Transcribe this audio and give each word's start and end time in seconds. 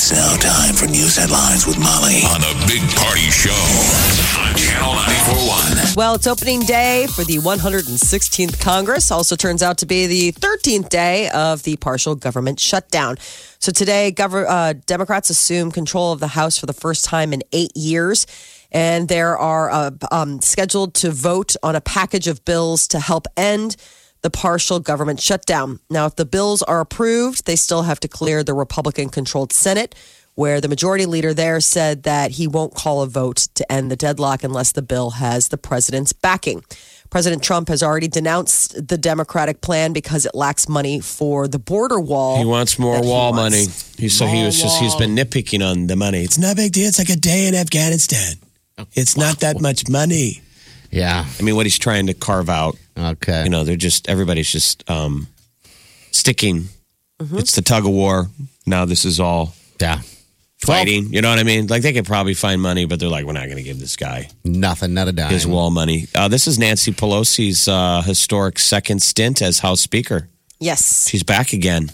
It's 0.00 0.12
now 0.12 0.36
time 0.36 0.76
for 0.76 0.86
news 0.86 1.16
headlines 1.16 1.66
with 1.66 1.76
Molly 1.76 2.22
on 2.32 2.40
the 2.40 2.54
Big 2.68 2.82
Party 2.94 3.28
Show 3.32 3.50
on 4.38 4.54
Channel 4.54 4.94
941. 4.94 5.94
Well, 5.96 6.14
it's 6.14 6.28
opening 6.28 6.60
day 6.60 7.08
for 7.08 7.24
the 7.24 7.38
116th 7.38 8.60
Congress. 8.60 9.10
Also 9.10 9.34
turns 9.34 9.60
out 9.60 9.78
to 9.78 9.86
be 9.86 10.06
the 10.06 10.30
13th 10.30 10.88
day 10.88 11.28
of 11.30 11.64
the 11.64 11.74
partial 11.78 12.14
government 12.14 12.60
shutdown. 12.60 13.16
So 13.58 13.72
today, 13.72 14.12
gover- 14.16 14.46
uh, 14.48 14.74
Democrats 14.86 15.30
assume 15.30 15.72
control 15.72 16.12
of 16.12 16.20
the 16.20 16.28
House 16.28 16.56
for 16.56 16.66
the 16.66 16.72
first 16.72 17.04
time 17.04 17.32
in 17.32 17.42
eight 17.50 17.76
years. 17.76 18.24
And 18.70 19.08
there 19.08 19.36
are 19.36 19.68
uh, 19.68 19.90
um, 20.12 20.40
scheduled 20.40 20.94
to 20.94 21.10
vote 21.10 21.56
on 21.64 21.74
a 21.74 21.80
package 21.80 22.28
of 22.28 22.44
bills 22.44 22.86
to 22.88 23.00
help 23.00 23.26
end 23.36 23.74
the 24.22 24.30
partial 24.30 24.80
government 24.80 25.20
shutdown. 25.20 25.80
Now, 25.90 26.06
if 26.06 26.16
the 26.16 26.24
bills 26.24 26.62
are 26.62 26.80
approved, 26.80 27.46
they 27.46 27.56
still 27.56 27.82
have 27.82 28.00
to 28.00 28.08
clear 28.08 28.42
the 28.42 28.54
Republican 28.54 29.08
controlled 29.08 29.52
Senate, 29.52 29.94
where 30.34 30.60
the 30.60 30.68
majority 30.68 31.06
leader 31.06 31.34
there 31.34 31.60
said 31.60 32.04
that 32.04 32.32
he 32.32 32.46
won't 32.46 32.74
call 32.74 33.02
a 33.02 33.06
vote 33.06 33.48
to 33.54 33.72
end 33.72 33.90
the 33.90 33.96
deadlock 33.96 34.44
unless 34.44 34.72
the 34.72 34.82
bill 34.82 35.10
has 35.10 35.48
the 35.48 35.58
president's 35.58 36.12
backing. 36.12 36.62
President 37.10 37.42
Trump 37.42 37.68
has 37.68 37.82
already 37.82 38.08
denounced 38.08 38.86
the 38.86 38.98
Democratic 38.98 39.62
plan 39.62 39.92
because 39.92 40.26
it 40.26 40.34
lacks 40.34 40.68
money 40.68 41.00
for 41.00 41.48
the 41.48 41.58
border 41.58 41.98
wall. 41.98 42.38
He 42.38 42.44
wants 42.44 42.78
more 42.78 42.96
that 42.96 43.04
he 43.04 43.10
wall 43.10 43.32
wants. 43.32 43.56
money. 43.56 43.66
He's 43.96 44.16
so 44.16 44.26
he 44.26 44.44
was 44.44 44.60
just 44.60 44.78
he's 44.78 44.94
been 44.94 45.16
nitpicking 45.16 45.64
on 45.64 45.86
the 45.86 45.96
money. 45.96 46.22
It's 46.22 46.38
not 46.38 46.52
a 46.52 46.56
big 46.56 46.72
deal. 46.72 46.86
It's 46.86 46.98
like 46.98 47.08
a 47.08 47.16
day 47.16 47.48
in 47.48 47.54
Afghanistan. 47.54 48.34
Oh, 48.76 48.86
it's 48.92 49.16
not 49.16 49.40
that 49.40 49.60
much 49.60 49.88
money. 49.88 50.42
Yeah. 50.90 51.24
I 51.38 51.42
mean, 51.42 51.56
what 51.56 51.66
he's 51.66 51.78
trying 51.78 52.06
to 52.06 52.14
carve 52.14 52.48
out. 52.48 52.76
Okay. 52.96 53.44
You 53.44 53.50
know, 53.50 53.64
they're 53.64 53.76
just 53.76 54.08
everybody's 54.08 54.50
just 54.50 54.88
um, 54.90 55.28
sticking. 56.10 56.68
Mm-hmm. 57.20 57.38
It's 57.38 57.54
the 57.54 57.62
tug 57.62 57.84
of 57.84 57.92
war. 57.92 58.28
Now 58.66 58.84
this 58.84 59.04
is 59.04 59.20
all 59.20 59.54
yeah. 59.80 60.00
fighting. 60.58 61.12
You 61.12 61.20
know 61.20 61.30
what 61.30 61.38
I 61.38 61.42
mean? 61.44 61.66
Like 61.66 61.82
they 61.82 61.92
could 61.92 62.06
probably 62.06 62.34
find 62.34 62.60
money, 62.60 62.84
but 62.86 63.00
they're 63.00 63.08
like, 63.08 63.24
we're 63.24 63.32
not 63.32 63.46
going 63.46 63.56
to 63.56 63.62
give 63.62 63.78
this 63.78 63.96
guy 63.96 64.28
Nothing, 64.44 64.94
not 64.94 65.08
a 65.08 65.12
dime. 65.12 65.30
his 65.30 65.46
wall 65.46 65.70
money. 65.70 66.06
Uh, 66.14 66.28
this 66.28 66.46
is 66.46 66.58
Nancy 66.58 66.92
Pelosi's 66.92 67.68
uh, 67.68 68.02
historic 68.02 68.58
second 68.58 69.02
stint 69.02 69.42
as 69.42 69.60
House 69.60 69.80
Speaker. 69.80 70.28
Yes. 70.60 71.08
She's 71.08 71.22
back 71.22 71.52
again. 71.52 71.90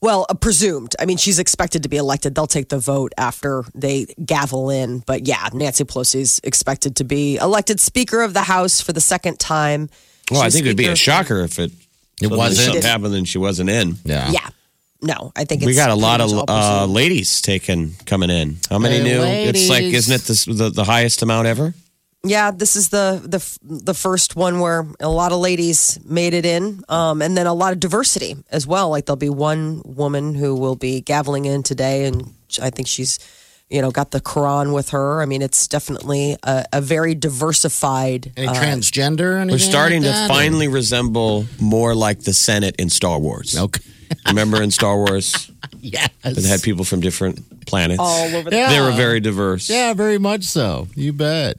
Well, 0.00 0.26
uh, 0.28 0.34
presumed. 0.34 0.94
I 1.00 1.06
mean, 1.06 1.16
she's 1.16 1.38
expected 1.40 1.82
to 1.82 1.88
be 1.88 1.96
elected. 1.96 2.34
They'll 2.34 2.46
take 2.46 2.68
the 2.68 2.78
vote 2.78 3.12
after 3.18 3.64
they 3.74 4.06
gavel 4.24 4.70
in. 4.70 5.00
But 5.00 5.26
yeah, 5.26 5.48
Nancy 5.52 5.84
Pelosi's 5.84 6.40
expected 6.44 6.96
to 6.96 7.04
be 7.04 7.36
elected 7.36 7.80
Speaker 7.80 8.22
of 8.22 8.32
the 8.32 8.42
House 8.42 8.80
for 8.80 8.92
the 8.92 9.00
second 9.00 9.40
time. 9.40 9.90
Well, 10.30 10.40
I 10.40 10.44
She's 10.44 10.54
think 10.54 10.66
it 10.66 10.70
would 10.70 10.76
be 10.76 10.86
a 10.86 10.94
shocker 10.96 11.40
if 11.40 11.58
it, 11.58 11.72
It 12.22 12.28
wasn't. 12.30 12.66
something 12.66 12.82
happened 12.82 13.14
and 13.14 13.26
she 13.26 13.38
wasn't 13.38 13.70
in. 13.70 13.96
Yeah. 14.04 14.30
Yeah. 14.30 14.48
No, 15.00 15.32
I 15.36 15.44
think 15.44 15.62
it's 15.62 15.66
We 15.66 15.74
got 15.74 15.90
a 15.90 15.94
lot 15.94 16.20
of 16.20 16.28
pretty 16.28 16.40
much 16.40 16.48
all 16.50 16.84
uh, 16.84 16.86
ladies 16.86 17.40
taking 17.40 17.94
coming 18.04 18.30
in. 18.30 18.56
How 18.68 18.78
many 18.78 18.96
Hey, 18.98 19.04
new? 19.04 19.22
It's 19.22 19.68
like, 19.68 19.84
isn't 19.84 20.12
it 20.12 20.22
this, 20.22 20.44
the 20.44 20.70
the 20.70 20.82
highest 20.84 21.22
amount 21.22 21.46
ever? 21.46 21.72
Yeah, 22.24 22.50
this 22.50 22.74
is 22.74 22.88
the 22.88 23.22
the 23.24 23.84
the 23.84 23.94
first 23.94 24.34
one 24.34 24.58
where 24.58 24.84
a 24.98 25.08
lot 25.08 25.30
of 25.32 25.38
ladies 25.38 26.00
made 26.04 26.34
it 26.34 26.44
in, 26.44 26.82
um, 26.88 27.22
and 27.22 27.36
then 27.38 27.46
a 27.46 27.54
lot 27.54 27.72
of 27.72 27.78
diversity 27.80 28.36
as 28.50 28.66
well. 28.66 28.90
Like 28.90 29.06
there'll 29.06 29.16
be 29.16 29.30
one 29.30 29.82
woman 29.84 30.34
who 30.34 30.56
will 30.56 30.74
be 30.74 31.00
gaveling 31.00 31.46
in 31.46 31.62
today, 31.62 32.06
and 32.06 32.34
I 32.60 32.70
think 32.70 32.88
she's, 32.88 33.20
you 33.70 33.80
know, 33.80 33.92
got 33.92 34.10
the 34.10 34.20
Quran 34.20 34.74
with 34.74 34.90
her. 34.90 35.22
I 35.22 35.26
mean, 35.26 35.42
it's 35.42 35.68
definitely 35.68 36.36
a, 36.42 36.64
a 36.72 36.80
very 36.80 37.14
diversified. 37.14 38.32
Any 38.36 38.48
uh, 38.48 38.54
transgender? 38.54 39.40
Or 39.40 39.52
We're 39.52 39.58
starting 39.58 40.02
like 40.02 40.10
to 40.12 40.18
that? 40.18 40.28
finally 40.28 40.66
resemble 40.66 41.46
more 41.60 41.94
like 41.94 42.20
the 42.24 42.32
Senate 42.34 42.74
in 42.80 42.90
Star 42.90 43.20
Wars. 43.20 43.56
Okay. 43.56 43.80
Remember 44.26 44.60
in 44.60 44.72
Star 44.72 44.96
Wars, 44.96 45.52
Yes. 45.80 46.08
it 46.24 46.44
had 46.44 46.62
people 46.62 46.84
from 46.84 47.00
different 47.00 47.64
planets. 47.66 48.00
all 48.00 48.24
over. 48.34 48.50
The- 48.50 48.56
Yeah. 48.56 48.70
They 48.70 48.80
were 48.80 48.90
very 48.92 49.20
diverse. 49.20 49.70
Yeah, 49.70 49.94
very 49.94 50.18
much 50.18 50.42
so. 50.44 50.88
You 50.96 51.12
bet. 51.12 51.58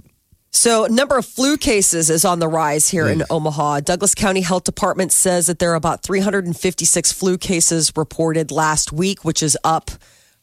So, 0.51 0.87
number 0.87 1.17
of 1.17 1.25
flu 1.25 1.57
cases 1.57 2.09
is 2.09 2.25
on 2.25 2.39
the 2.39 2.47
rise 2.47 2.89
here 2.89 3.07
in 3.07 3.23
Omaha. 3.29 3.81
Douglas 3.81 4.15
County 4.15 4.41
Health 4.41 4.63
Department 4.63 5.11
says 5.11 5.45
that 5.45 5.59
there 5.59 5.71
are 5.71 5.75
about 5.75 6.01
356 6.01 7.11
flu 7.11 7.37
cases 7.37 7.91
reported 7.95 8.51
last 8.51 8.91
week, 8.91 9.23
which 9.23 9.43
is 9.43 9.55
up 9.63 9.91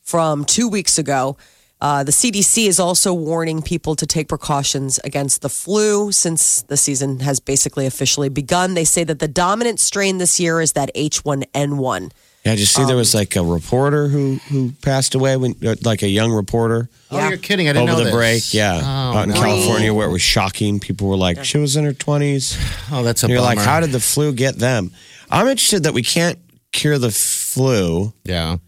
from 0.03 0.45
two 0.45 0.69
weeks 0.69 0.97
ago. 0.97 1.37
Uh, 1.81 2.05
the 2.05 2.13
CDC 2.13 2.67
is 2.69 2.79
also 2.81 3.13
warning 3.13 3.61
people 3.61 3.97
to 3.97 4.07
take 4.07 4.29
precautions 4.29 4.99
against 5.05 5.43
the 5.43 5.49
flu 5.49 6.11
since 6.13 6.63
the 6.63 6.77
season 6.77 7.21
has 7.21 7.41
basically 7.41 7.85
officially 7.85 8.29
begun. 8.29 8.75
They 8.75 8.85
say 8.85 9.05
that 9.05 9.19
the 9.19 9.29
dominant 9.29 9.81
strain 9.81 10.19
this 10.19 10.41
year 10.41 10.61
is 10.61 10.73
that 10.73 10.95
H1N1. 10.95 12.13
Yeah, 12.47 12.53
did 12.53 12.61
you 12.61 12.67
see 12.67 12.85
there 12.85 12.95
was 12.97 13.13
like 13.13 13.35
a 13.35 13.43
reporter 13.43 14.07
who 14.09 14.37
who 14.49 14.71
passed 14.81 15.15
away 15.17 15.37
when 15.37 15.57
uh, 15.67 15.75
like 15.83 16.03
a 16.03 16.09
young 16.09 16.31
reporter 16.33 16.89
Oh, 17.11 17.29
you're 17.29 17.39
kidding. 17.39 17.69
I 17.69 17.73
didn't 17.73 17.89
over 17.89 17.93
know 17.93 17.99
the 17.99 18.05
this. 18.05 18.15
break. 18.15 18.55
Yeah, 18.55 18.81
Oh, 18.83 19.19
out 19.19 19.23
in 19.25 19.31
no. 19.31 19.41
California 19.41 19.93
where 19.93 20.09
it 20.09 20.13
was 20.13 20.23
shocking. 20.23 20.79
People 20.81 21.09
were 21.09 21.17
like, 21.17 21.45
she 21.45 21.59
was 21.59 21.77
in 21.77 21.85
her 21.85 21.93
twenties. 21.93 22.57
Oh, 22.93 23.03
that's 23.03 23.25
a 23.25 23.29
You're 23.29 23.41
like, 23.41 23.59
how 23.59 23.81
did 23.81 23.91
the 23.91 23.99
flu 24.01 24.33
get 24.33 24.57
them? 24.59 24.93
I'm 25.29 25.49
interested 25.49 25.83
that 25.83 25.93
we 25.95 26.03
can't 26.03 26.39
cure 26.73 26.99
the 26.99 27.11
flu. 27.11 28.13
Yeah. 28.25 28.59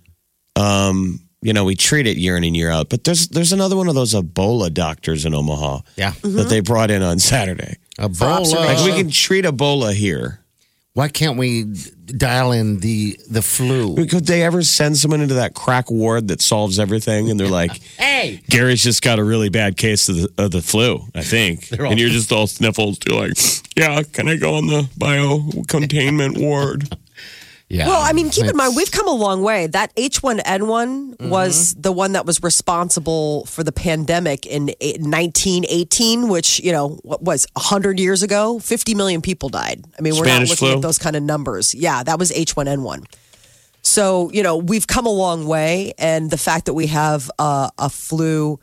Um, 0.57 1.21
you 1.41 1.53
know, 1.53 1.65
we 1.65 1.77
treat 1.77 2.07
it 2.09 2.17
year 2.17 2.37
in 2.37 2.43
and 2.43 2.57
year 2.57 2.71
out. 2.71 2.89
But 2.89 3.05
there's 3.05 3.29
there's 3.29 3.53
another 3.53 3.77
one 3.77 3.89
of 3.89 3.95
those 3.95 4.13
Ebola 4.15 4.75
doctors 4.75 5.25
in 5.25 5.35
Omaha 5.35 5.81
Yeah. 5.97 6.13
that 6.23 6.49
they 6.49 6.61
brought 6.61 6.91
in 6.91 7.03
on 7.03 7.21
Saturday. 7.21 7.77
Ebola. 7.99 8.55
Like 8.55 8.85
we 8.85 8.93
can 8.93 9.11
treat 9.11 9.45
Ebola 9.45 9.93
here. 9.95 10.41
Why 10.99 11.07
can't 11.07 11.39
we 11.39 11.63
dial 12.07 12.51
in 12.51 12.81
the 12.81 13.21
the 13.31 13.41
flu? 13.41 14.05
Could 14.09 14.27
they 14.27 14.43
ever 14.43 14.65
send 14.65 14.97
someone 14.97 15.21
into 15.21 15.35
that 15.35 15.55
crack 15.55 15.93
ward 15.93 16.27
that 16.27 16.41
solves 16.41 16.81
everything? 16.81 17.31
And 17.31 17.39
they're 17.39 17.47
like, 17.47 17.81
Hey. 17.99 18.41
Gary's 18.51 18.83
just 18.83 19.01
got 19.01 19.21
a 19.21 19.23
really 19.23 19.49
bad 19.49 19.77
case 19.77 20.09
of 20.09 20.17
the, 20.17 20.29
of 20.39 20.51
the 20.51 20.61
flu, 20.61 21.05
I 21.15 21.23
think. 21.23 21.69
all- 21.79 21.87
and 21.87 22.01
you're 22.01 22.09
just 22.09 22.33
all 22.33 22.49
sniffles. 22.49 22.99
You're 23.07 23.29
like, 23.29 23.37
yeah, 23.77 24.03
can 24.03 24.27
I 24.27 24.35
go 24.35 24.55
on 24.57 24.67
the 24.67 24.91
bio 24.99 25.49
containment 25.69 26.37
ward? 26.37 26.89
Yeah. 27.71 27.89
Well, 27.89 28.01
I 28.01 28.15
mean, 28.15 28.31
keep 28.31 28.47
in 28.47 28.57
mind, 28.57 28.77
we've 28.77 28.91
come 28.91 29.07
a 29.07 29.15
long 29.15 29.43
way. 29.43 29.67
That 29.67 29.95
H1N1 29.97 31.29
was 31.29 31.75
the 31.75 31.93
one 31.93 32.13
that 32.13 32.25
was 32.25 32.43
responsible 32.43 33.45
for 33.45 33.63
the 33.63 33.73
pandemic 33.73 34.47
in 34.47 34.69
1918, 34.69 36.29
which, 36.29 36.61
you 36.61 36.73
know, 36.73 36.99
what 37.03 37.23
was 37.23 37.47
100 37.53 38.01
years 38.01 38.23
ago? 38.23 38.59
50 38.59 38.95
million 38.95 39.21
people 39.21 39.51
died. 39.51 39.85
I 39.99 40.03
mean, 40.03 40.15
we're 40.17 40.25
Spanish 40.25 40.49
not 40.49 40.53
looking 40.53 40.69
flu? 40.69 40.77
at 40.77 40.83
those 40.83 40.99
kind 40.99 41.15
of 41.15 41.23
numbers. 41.23 41.75
Yeah, 41.75 42.03
that 42.03 42.19
was 42.19 42.33
H1N1. 42.33 43.05
So, 43.83 44.31
you 44.33 44.43
know, 44.43 44.57
we've 44.57 44.87
come 44.87 45.07
a 45.07 45.13
long 45.13 45.47
way. 45.47 45.93
And 45.99 46.31
the 46.31 46.39
fact 46.39 46.67
that 46.67 46.75
we 46.75 46.87
have 46.87 47.31
uh, 47.39 47.69
a 47.77 47.91
flu, 47.91 48.61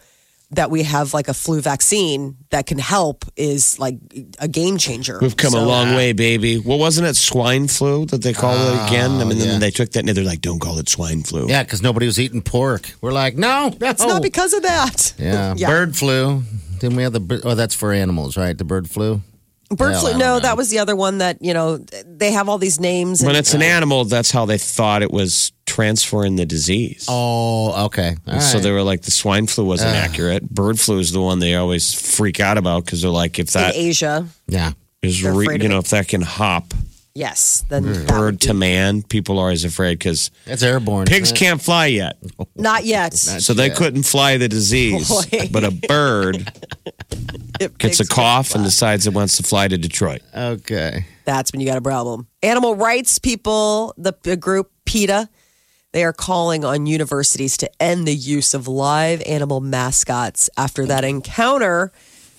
that 0.56 0.72
we 0.72 0.84
have 0.84 1.14
like 1.14 1.28
a 1.28 1.34
flu 1.34 1.62
vaccine 1.62 2.36
that 2.50 2.66
can 2.66 2.78
help 2.80 3.26
is 3.36 3.78
like 3.80 3.96
a 4.40 4.48
game 4.48 4.78
changer. 4.78 5.20
We've 5.22 5.36
come 5.38 5.54
a 5.54 5.58
So- 5.58 5.66
long 5.66 5.96
way, 5.96 6.14
baby. 6.14 6.58
Well, 6.60 6.78
wasn't 6.80 7.08
it 7.08 7.16
swine 7.16 7.68
flu 7.68 8.06
that 8.08 8.22
they 8.22 8.34
call 8.34 8.56
it 8.56 8.88
again? 8.88 9.12
I 9.12 9.24
oh, 9.24 9.26
mean, 9.26 9.38
yeah. 9.38 9.46
then 9.46 9.60
they 9.60 9.72
took 9.72 9.92
that 9.92 10.08
and 10.08 10.18
they're 10.18 10.24
like, 10.24 10.42
don't 10.42 10.60
call 10.60 10.80
it 10.80 10.90
swine 10.90 11.24
flu. 11.24 11.48
Yeah, 11.48 11.64
because 11.64 11.82
nobody 11.82 12.06
was 12.06 12.20
eating 12.20 12.42
pork. 12.42 12.92
We're 13.02 13.14
like, 13.14 13.36
no, 13.38 13.70
no. 13.80 13.90
It's 13.90 14.06
not 14.06 14.22
because 14.22 14.54
of 14.54 14.64
that. 14.64 15.14
Yeah. 15.18 15.54
Yeah. 15.58 15.68
Bird 15.68 15.96
flu. 15.96 16.44
Didn't 16.80 16.98
we 16.98 17.04
have 17.04 17.14
the? 17.14 17.20
bir- 17.20 17.42
Oh, 17.44 17.56
that's 17.56 17.74
for 17.76 17.94
animals, 17.94 18.36
right? 18.36 18.58
The 18.58 18.64
bird 18.66 18.90
flu. 18.90 19.22
Bird 19.70 19.92
Hell, 19.94 19.98
I 19.98 20.00
flu. 20.02 20.10
don't 20.12 20.20
No, 20.20 20.26
know. 20.36 20.40
that 20.42 20.58
was 20.58 20.70
the 20.70 20.80
other 20.80 20.96
one 20.96 21.18
that 21.20 21.42
you 21.42 21.54
know 21.54 21.78
they 22.06 22.32
have 22.32 22.48
all 22.50 22.58
these 22.58 22.80
names. 22.80 23.22
And, 23.22 23.28
When 23.28 23.36
it's 23.36 23.54
an 23.54 23.62
animal, 23.62 24.06
that's 24.06 24.32
how 24.32 24.46
they 24.46 24.58
thought 24.58 25.02
it 25.02 25.12
was 25.12 25.52
transferring 25.66 26.36
the 26.36 26.46
disease. 26.46 27.06
Oh, 27.10 27.86
okay. 27.86 28.16
All 28.28 28.40
So 28.40 28.56
right. 28.58 28.64
they 28.64 28.72
were 28.72 28.84
like, 28.84 29.02
the 29.02 29.12
swine 29.12 29.48
flu 29.48 29.66
wasn't 29.66 29.96
accurate. 29.96 30.48
Bird 30.50 30.80
flu 30.80 31.00
is 31.00 31.12
the 31.12 31.22
one 31.22 31.40
they 31.40 31.56
always 31.56 31.94
freak 31.94 32.40
out 32.40 32.58
about 32.58 32.86
because 32.86 33.02
they're 33.02 33.10
like, 33.12 33.40
if 33.40 33.56
in 33.56 33.62
that 33.62 33.76
Asia, 33.76 34.28
yeah. 34.48 34.74
is, 35.02 35.22
They're 35.22 35.34
re- 35.34 35.46
afraid 35.46 35.64
you 35.64 35.70
know, 35.70 35.80
if 35.80 35.90
that 35.90 36.08
can 36.08 36.22
hop 36.22 36.74
yes, 37.16 37.66
then 37.70 37.84
mm. 37.86 38.08
bird 38.08 38.42
to 38.42 38.54
man, 38.54 39.02
people 39.02 39.40
are 39.40 39.44
always 39.46 39.66
afraid 39.66 39.98
because 39.98 40.30
It's 40.46 40.62
airborne. 40.62 41.08
pigs 41.08 41.32
it? 41.32 41.38
can't 41.38 41.62
fly 41.62 41.88
yet. 41.88 42.18
not 42.56 42.86
yet. 42.86 43.14
So 43.16 43.54
they 43.54 43.70
couldn't 43.72 44.04
fly 44.04 44.38
the 44.38 44.48
disease. 44.48 45.10
Boy. 45.10 45.50
But 45.52 45.64
a 45.64 45.72
bird 45.72 46.52
It 47.60 47.78
gets 47.78 48.00
a 48.00 48.08
cough 48.08 48.54
and 48.54 48.64
decides 48.64 49.08
it 49.08 49.14
wants 49.14 49.38
to 49.38 49.44
fly 49.44 49.68
to 49.68 49.78
Detroit. 49.78 50.22
Okay. 50.36 51.06
That's 51.24 51.52
when 51.52 51.62
you 51.62 51.68
got 51.68 51.78
a 51.78 51.82
problem. 51.82 52.28
Animal 52.44 52.76
rights 52.76 53.18
people, 53.18 53.94
the, 53.98 54.14
the 54.24 54.36
group 54.38 54.72
PETA, 54.86 55.30
They 55.94 56.04
are 56.04 56.14
calling 56.14 56.66
on 56.66 56.86
universities 56.86 57.56
to 57.58 57.82
end 57.82 58.08
the 58.08 58.14
use 58.14 58.54
of 58.54 58.68
live 58.68 59.24
animal 59.26 59.62
mascots 59.62 60.50
after 60.58 60.86
that 60.88 61.06
encounter 61.06 61.94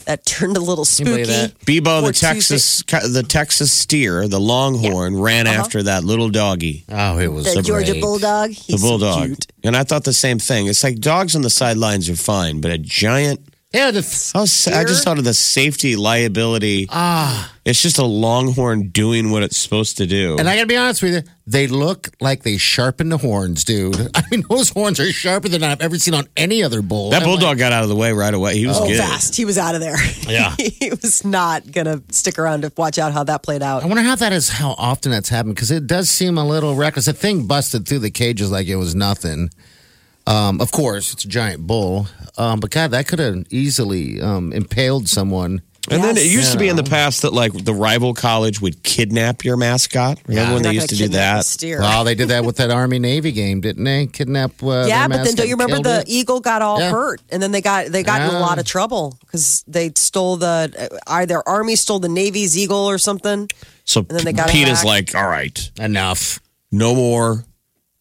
that 0.07 0.25
turned 0.25 0.57
a 0.57 0.61
little 0.61 0.85
spooky. 0.85 1.11
believe 1.11 1.27
that? 1.29 1.53
Bevo, 1.67 2.01
the 2.01 2.09
Or 2.09 2.13
Texas, 2.13 2.83
the 2.85 3.25
Texas 3.29 3.71
steer, 3.73 4.27
the 4.29 4.41
Longhorn, 4.41 5.19
ran 5.21 5.47
uh-huh. 5.47 5.61
after 5.61 5.83
that 5.85 6.05
little 6.05 6.31
doggy, 6.31 6.85
Oh, 6.89 7.19
it 7.19 7.29
was 7.29 7.53
The 7.55 7.63
Georgia 7.63 7.93
great. 7.93 8.03
Bulldog. 8.03 8.49
the 8.51 8.55
He's 8.55 8.81
so 8.81 8.87
bulldog. 8.89 9.27
cute. 9.27 9.47
and 9.65 9.77
I 9.77 9.85
thought 9.85 10.05
the 10.05 10.13
same 10.13 10.39
thing. 10.39 10.67
It's 10.69 10.83
like 10.85 10.99
dogs 11.01 11.37
on 11.37 11.43
the 11.43 11.51
sidelines 11.51 12.09
are 12.09 12.17
fine, 12.17 12.61
but 12.61 12.71
a 12.71 12.79
giant. 12.79 13.41
Yeah, 13.73 13.91
the, 13.91 14.31
I, 14.35 14.41
was, 14.41 14.69
I 14.69 14.85
just 14.85 15.05
thought 15.05 15.19
of 15.19 15.25
the 15.25 15.35
safety 15.35 15.97
liability. 15.97 16.87
Ah, 16.89 17.53
it's 17.65 17.83
just 17.83 17.99
a 17.99 18.05
Longhorn 18.05 18.89
doing 18.91 19.31
what 19.33 19.43
it's 19.43 19.57
supposed 19.57 19.97
to 19.99 20.07
do. 20.07 20.37
and 20.39 20.49
I 20.49 20.55
gotta 20.55 20.69
be 20.69 20.77
honest 20.77 21.03
with 21.03 21.15
you, 21.15 21.23
they 21.49 21.67
look 21.67 22.09
like 22.21 22.45
they 22.45 22.59
sharpened 22.59 23.11
the 23.11 23.19
horns, 23.19 23.65
dude. 23.65 23.97
I 24.15 24.23
mean, 24.31 24.45
those 24.49 24.71
horns 24.71 25.01
are 25.01 25.11
sharper 25.11 25.49
than 25.49 25.65
I've 25.65 25.81
ever 25.81 25.99
seen 25.99 26.15
on 26.15 26.29
any 26.37 26.63
other 26.63 26.81
bull. 26.81 27.11
that 27.11 27.23
I'm 27.23 27.29
like, 27.29 27.41
bulldog 27.41 27.59
got 27.59 27.73
out 27.73 27.83
of 27.83 27.89
the 27.89 27.97
way 27.97 28.13
right 28.13 28.33
away. 28.33 28.57
He 28.57 28.67
was 28.69 28.79
Oh, 28.81 28.87
good. 28.87 28.99
fast. 28.99 29.35
He 29.37 29.45
was 29.45 29.59
out 29.59 29.75
of 29.75 29.81
there. 29.81 29.97
Yeah. 30.29 30.55
he 30.59 30.91
was 30.91 31.25
not 31.25 31.71
going 31.71 31.87
to 31.87 32.03
stick 32.15 32.39
around 32.39 32.63
to 32.63 32.73
watch 32.77 32.99
out 32.99 33.13
how 33.13 33.25
that 33.25 33.43
played 33.43 33.63
out. 33.63 33.83
I 33.83 33.87
wonder 33.87 34.03
how 34.03 34.15
that 34.17 34.33
is, 34.33 34.49
how 34.49 34.75
often 34.79 35.11
that's 35.13 35.29
happened, 35.29 35.55
because 35.55 35.71
it 35.71 35.87
does 35.87 36.09
seem 36.09 36.37
a 36.39 36.47
little 36.47 36.75
reckless. 36.77 37.07
The 37.07 37.13
thing 37.13 37.47
busted 37.47 37.87
through 37.87 38.01
the 38.01 38.11
cages 38.11 38.51
like 38.51 38.67
it 38.69 38.77
was 38.77 38.95
nothing. 38.95 39.51
Um, 40.27 40.61
of 40.61 40.73
course, 40.73 41.13
it's 41.13 41.25
a 41.25 41.29
giant 41.29 41.67
bull, 41.67 42.09
um, 42.37 42.59
but 42.61 42.71
God, 42.71 42.91
that 42.91 43.07
could 43.07 43.19
have 43.21 43.45
easily 43.51 44.21
um, 44.21 44.53
impaled 44.53 45.09
someone. 45.09 45.63
And 45.89 46.03
then 46.03 46.17
it 46.17 46.25
Yes. 46.25 46.33
used 46.33 46.53
to 46.53 46.59
be 46.59 46.67
in 46.67 46.75
the 46.75 46.83
past 46.83 47.23
that 47.23 47.33
like 47.33 47.53
the 47.65 47.73
rival 47.73 48.13
college 48.13 48.61
would 48.61 48.83
kidnap 48.83 49.45
your 49.45 49.57
mascot. 49.57 50.19
Remember 50.27 50.49
Yeah. 50.49 50.55
when 50.55 50.63
they 50.65 50.73
used 50.73 50.89
to 50.89 50.97
do 50.97 51.07
that? 51.11 51.45
Steer. 51.47 51.79
Well, 51.81 52.03
they 52.03 52.17
did 52.17 52.27
that 52.31 52.45
with 52.45 52.57
that 52.57 52.73
Army 52.73 52.99
Navy 52.99 53.31
game, 53.31 53.61
didn't 53.61 53.85
they? 53.85 54.07
Kidnap. 54.09 54.61
Uh, 54.61 54.87
yeah, 54.89 55.07
their 55.07 55.19
but 55.19 55.25
then 55.25 55.35
don't 55.37 55.49
you 55.49 55.55
remember 55.55 55.81
the 55.89 56.01
it? 56.01 56.09
eagle 56.09 56.41
got 56.41 56.61
all 56.61 56.81
Yeah. 56.81 56.91
hurt, 56.91 57.21
and 57.31 57.41
then 57.41 57.53
they 57.53 57.61
got 57.61 57.87
they 57.93 58.03
got 58.03 58.21
in 58.21 58.35
a 58.35 58.41
lot 58.41 58.59
of 58.59 58.65
trouble 58.67 59.17
because 59.21 59.63
they 59.69 59.93
stole 59.95 60.37
the 60.37 60.73
uh, 60.77 60.97
either 61.07 61.41
army 61.49 61.77
stole 61.77 62.01
the 62.01 62.09
navy's 62.09 62.59
eagle 62.59 62.85
or 62.85 62.99
something. 62.99 63.49
So 63.85 64.01
then 64.01 64.25
they 64.25 64.33
got 64.33 64.49
Pete 64.51 64.67
is 64.67 64.83
like, 64.83 65.15
all 65.15 65.29
right, 65.29 65.71
enough? 65.79 66.41
no 66.73 66.97
more 66.97 67.45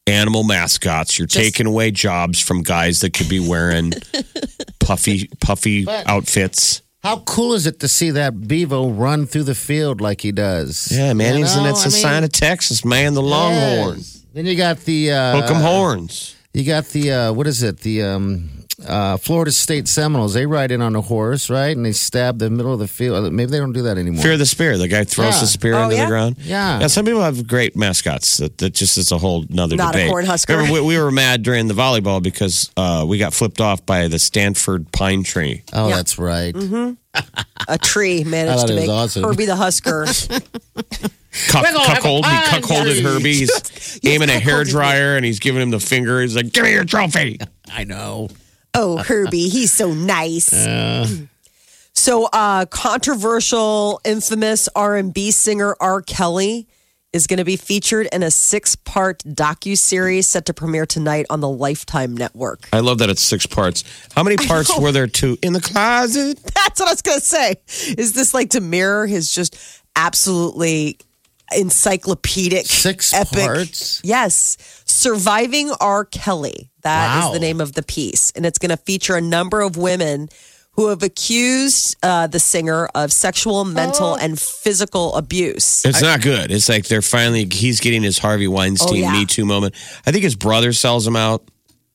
animal 0.07 0.44
mascots. 0.44 1.18
You're 1.18 1.28
taking 1.28 1.66
away 1.66 1.92
jobs 1.92 2.40
from 2.40 2.62
guys 2.63 3.00
that 3.02 3.13
could 3.13 3.30
be 3.30 3.40
wearing 3.40 3.94
puffy, 4.80 5.30
puffy 5.42 5.86
But- 5.86 6.07
outfits. 6.07 6.81
How 7.04 7.19
cool 7.19 7.54
is 7.54 7.68
it 7.68 7.80
to 7.81 7.88
see 7.88 8.10
that 8.12 8.48
Bevo 8.48 8.90
run 8.90 9.28
through 9.28 9.44
the 9.44 9.54
field 9.54 10.02
like 10.02 10.22
he 10.22 10.31
does? 10.31 10.92
Yeah, 10.92 11.13
man, 11.13 11.36
You 11.36 11.44
he's, 11.44 11.54
and 11.56 11.66
know, 11.66 11.69
it's 11.69 11.81
a 11.86 11.90
I 11.90 11.92
mean, 11.92 12.02
sign 12.02 12.24
of 12.24 12.31
Texas, 12.31 12.84
man. 12.84 13.13
The 13.13 13.22
Longhorn, 13.22 13.98
yes. 13.98 14.25
Then 14.34 14.48
you 14.48 14.56
got 14.56 14.80
the 14.80 15.12
uh, 15.12 15.40
hook 15.40 15.52
'em 15.52 15.62
horns. 15.62 16.36
You 16.51 16.63
got 16.63 16.86
the 16.88 17.12
uh, 17.12 17.34
what 17.34 17.46
is 17.46 17.62
it? 17.62 17.81
The 17.81 18.01
um, 18.01 18.50
uh, 18.88 19.18
Florida 19.18 19.51
State 19.51 19.88
Seminoles. 19.88 20.33
They 20.33 20.45
ride 20.45 20.72
in 20.72 20.81
on 20.81 20.95
a 20.95 21.01
horse, 21.01 21.50
right? 21.50 21.75
And 21.75 21.86
they 21.86 21.92
stab 21.92 22.39
the 22.39 22.50
middle 22.50 22.74
of 22.74 22.80
the 22.80 22.88
field. 22.88 23.31
Maybe 23.31 23.51
they 23.51 23.60
don't 23.60 23.72
do 23.74 23.83
that 23.83 23.98
anymore. 23.98 24.24
Fear 24.24 24.38
the 24.38 24.45
spear. 24.45 24.77
The 24.77 24.88
guy 24.88 25.04
throws 25.04 25.36
Yeah. 25.36 25.39
the 25.42 25.48
spear 25.48 25.74
Oh, 25.75 25.83
into 25.83 25.95
yeah? 25.95 26.06
the 26.06 26.10
ground. 26.10 26.36
Yeah. 26.39 26.80
Yeah. 26.81 26.88
Some 26.88 27.06
people 27.06 27.22
have 27.22 27.48
great 27.48 27.75
mascots. 27.75 28.38
That, 28.38 28.57
that 28.57 28.74
just 28.74 28.98
is 28.98 29.12
a 29.12 29.18
whole 29.18 29.45
nother 29.50 29.75
Not 29.75 29.95
a 29.95 30.00
debate. 30.00 30.12
Cornhusker. 30.13 30.50
Remember, 30.57 30.74
we, 30.74 30.81
we 30.81 30.98
were 30.98 31.12
mad 31.12 31.44
during 31.44 31.68
the 31.68 31.74
volleyball 31.74 32.22
because 32.22 32.72
uh, 32.77 33.06
we 33.07 33.18
got 33.18 33.33
flipped 33.33 33.62
off 33.62 33.86
by 33.86 34.07
the 34.07 34.19
Stanford 34.19 34.92
pine 34.92 35.24
tree. 35.24 35.63
oh, 35.74 35.89
Yeah. 35.89 35.95
that's 35.98 36.18
right. 36.18 36.56
A 37.68 37.77
tree 37.77 38.22
I 38.25 38.25
managed 38.25 38.60
thought 38.60 38.68
to 38.68 38.74
it 38.74 38.75
was 38.75 38.88
make 38.88 38.89
awesome. 38.89 39.24
Herbie 39.24 39.45
the 39.45 39.56
Husker. 39.56 40.06
Cuck, 41.50 41.63
We're 41.63 41.74
gonna 41.74 41.80
have 41.86 41.92
a 41.92 41.95
cuckold. 42.01 42.25
He 42.25 42.31
pine 42.31 42.62
cuckolded 42.62 42.83
tree. 42.94 43.01
Herbie. 43.01 43.33
He's 43.36 44.00
aiming 44.06 44.30
a 44.30 44.39
hair 44.39 44.63
dryer 44.63 45.18
and 45.18 45.25
he's 45.25 45.39
giving 45.39 45.62
him 45.62 45.69
the 45.69 45.81
finger. 45.81 46.22
He's 46.22 46.33
like, 46.36 46.51
"Give 46.54 46.63
me 46.63 46.72
your 46.72 46.86
trophy." 46.86 47.39
I 47.69 47.83
know. 47.83 48.30
Oh, 48.75 48.98
Herbie, 48.98 49.50
he's 49.50 49.72
so 49.72 49.94
nice. 49.94 50.54
So, 51.98 52.27
uh, 52.33 52.66
controversial, 52.66 54.01
infamous 54.04 54.68
R 54.75 54.98
and 54.98 55.13
B 55.13 55.31
singer 55.31 55.77
R. 55.80 56.01
Kelly 56.01 56.68
is 57.13 57.25
going 57.25 57.38
to 57.38 57.45
be 57.45 57.56
featured 57.56 58.10
in 58.12 58.22
a 58.22 58.30
six-part 58.30 59.19
docu 59.19 59.77
series 59.77 60.27
set 60.27 60.45
to 60.48 60.54
premiere 60.54 60.86
tonight 60.86 61.25
on 61.30 61.39
the 61.39 61.48
Lifetime 61.48 62.16
Network. 62.16 62.68
I 62.74 62.81
love 62.81 62.98
that 62.98 63.10
it's 63.10 63.22
six 63.22 63.45
parts. 63.45 63.86
How 64.13 64.24
many 64.24 64.36
parts 64.48 64.77
were 64.77 64.92
there 64.92 65.07
to 65.07 65.38
in 65.42 65.54
the 65.54 65.62
closet? 65.62 66.38
That's 66.54 66.81
what 66.81 66.89
I 66.89 66.92
was 66.92 67.01
going 67.01 67.19
to 67.19 67.25
say. 67.25 67.56
Is 67.98 68.12
this 68.12 68.33
like 68.33 68.50
to 68.50 68.60
mirror 68.60 69.07
his 69.07 69.31
just 69.31 69.57
absolutely 69.95 70.98
encyclopedic, 71.56 72.65
Six 72.65 73.13
epic? 73.13 73.39
parts? 73.45 74.01
Yes, 74.03 74.57
surviving 74.86 75.71
R. 75.80 76.06
Kelly. 76.06 76.69
That 76.83 77.18
is 77.19 77.25
Wow. 77.25 77.33
the 77.33 77.39
name 77.39 77.62
of 77.62 77.74
the 77.74 77.83
piece, 77.83 78.31
and 78.36 78.45
it's 78.45 78.57
going 78.59 78.69
to 78.69 78.77
feature 78.77 79.15
a 79.15 79.21
number 79.21 79.62
of 79.62 79.75
women 79.77 80.30
who 80.74 80.88
have 80.89 81.03
accused 81.03 81.95
uh, 82.03 82.27
the 82.27 82.39
singer 82.39 82.88
of 82.94 83.12
sexual, 83.13 83.63
mental, 83.63 84.13
Oh. 84.13 84.18
and 84.18 84.38
physical 84.39 85.15
abuse. 85.15 85.86
It's 85.86 86.01
not 86.01 86.21
good. 86.21 86.51
It's 86.51 86.68
like 86.68 86.86
they're 86.88 87.01
finally 87.01 87.48
he's 87.50 87.80
getting 87.80 88.03
his 88.03 88.18
Harvey 88.19 88.48
Weinstein 88.48 88.89
Oh, 88.89 88.95
yeah. 88.95 89.13
Me 89.13 89.25
Too 89.25 89.45
moment. 89.45 89.74
I 90.06 90.12
think 90.12 90.24
his 90.24 90.36
brother 90.36 90.74
sells 90.74 91.07
him 91.07 91.15
out, 91.15 91.44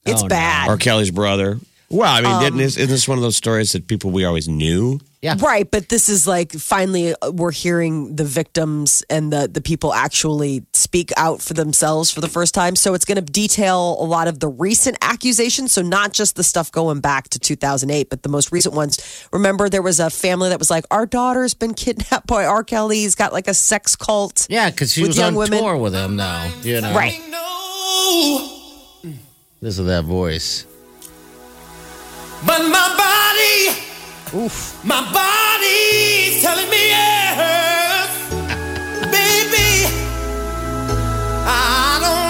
It's 0.07 0.21
Oh, 0.23 0.25
no. 0.25 0.29
bad. 0.29 0.69
R. 0.71 0.79
Kelly's 0.79 1.11
brother. 1.11 1.61
Well, 1.93 2.13
I 2.13 2.21
mean, 2.21 2.31
Um, 2.33 2.41
didn't 2.43 2.59
this, 2.59 2.77
isn't 2.77 2.89
this 2.89 3.09
one 3.09 3.19
of 3.19 3.23
those 3.23 3.37
stories 3.37 3.73
that 3.73 3.89
people 3.89 4.13
we 4.13 4.25
always 4.25 4.47
knew? 4.49 5.01
Yeah. 5.23 5.35
Right, 5.39 5.69
but 5.71 5.89
this 5.91 6.09
is 6.09 6.27
like 6.27 6.53
finally 6.53 7.15
uh, 7.21 7.31
we're 7.33 7.51
hearing 7.51 8.15
the 8.17 8.25
victims 8.25 9.03
and 9.11 9.31
the 9.33 9.49
the 9.53 9.61
people 9.61 9.93
actually 9.93 10.65
speak 10.73 11.11
out 11.19 11.43
for 11.43 11.53
themselves 11.53 12.11
for 12.11 12.21
the 12.23 12.29
first 12.29 12.55
time. 12.55 12.75
So 12.77 12.95
it's 12.95 13.05
going 13.05 13.17
to 13.17 13.33
detail 13.33 13.97
a 14.01 14.07
lot 14.07 14.29
of 14.29 14.39
the 14.41 14.49
recent 14.49 14.97
accusations. 15.03 15.73
So 15.73 15.83
not 15.83 16.13
just 16.15 16.37
the 16.37 16.43
stuff 16.45 16.71
going 16.73 17.01
back 17.01 17.29
to 17.31 17.39
2008, 17.39 18.09
but 18.09 18.23
the 18.23 18.31
most 18.31 18.51
recent 18.53 18.75
ones. 18.75 19.27
Remember, 19.33 19.69
there 19.69 19.83
was 19.83 20.01
a 20.01 20.09
family 20.11 20.49
that 20.49 20.59
was 20.61 20.71
like, 20.71 20.85
"Our 20.91 21.05
daughter's 21.07 21.53
been 21.55 21.75
kidnapped 21.85 22.27
by 22.29 22.45
R. 22.47 22.63
Kelly. 22.65 23.01
He's 23.01 23.15
got 23.17 23.33
like 23.35 23.49
a 23.49 23.55
sex 23.55 23.97
cult." 23.97 24.47
Yeah, 24.49 24.71
because 24.71 24.93
she 24.95 25.03
With 25.03 25.09
was 25.11 25.19
young 25.19 25.35
on 25.35 25.35
women. 25.35 25.59
tour 25.59 25.77
with 25.77 25.93
him 25.95 26.17
now. 26.17 26.51
You 26.63 26.81
know. 26.81 26.95
Right. 26.95 27.21
This 29.61 29.79
is 29.79 29.85
that 29.85 30.05
voice. 30.05 30.65
But 32.47 32.63
my 32.71 32.89
body, 32.97 34.45
Oof. 34.45 34.83
my 34.83 35.01
body's 35.13 36.41
telling 36.43 36.71
me 36.71 36.89
yes, 36.89 38.09
baby. 39.13 39.87
I 41.45 41.99
don't 42.01 42.11
wanna 42.11 42.30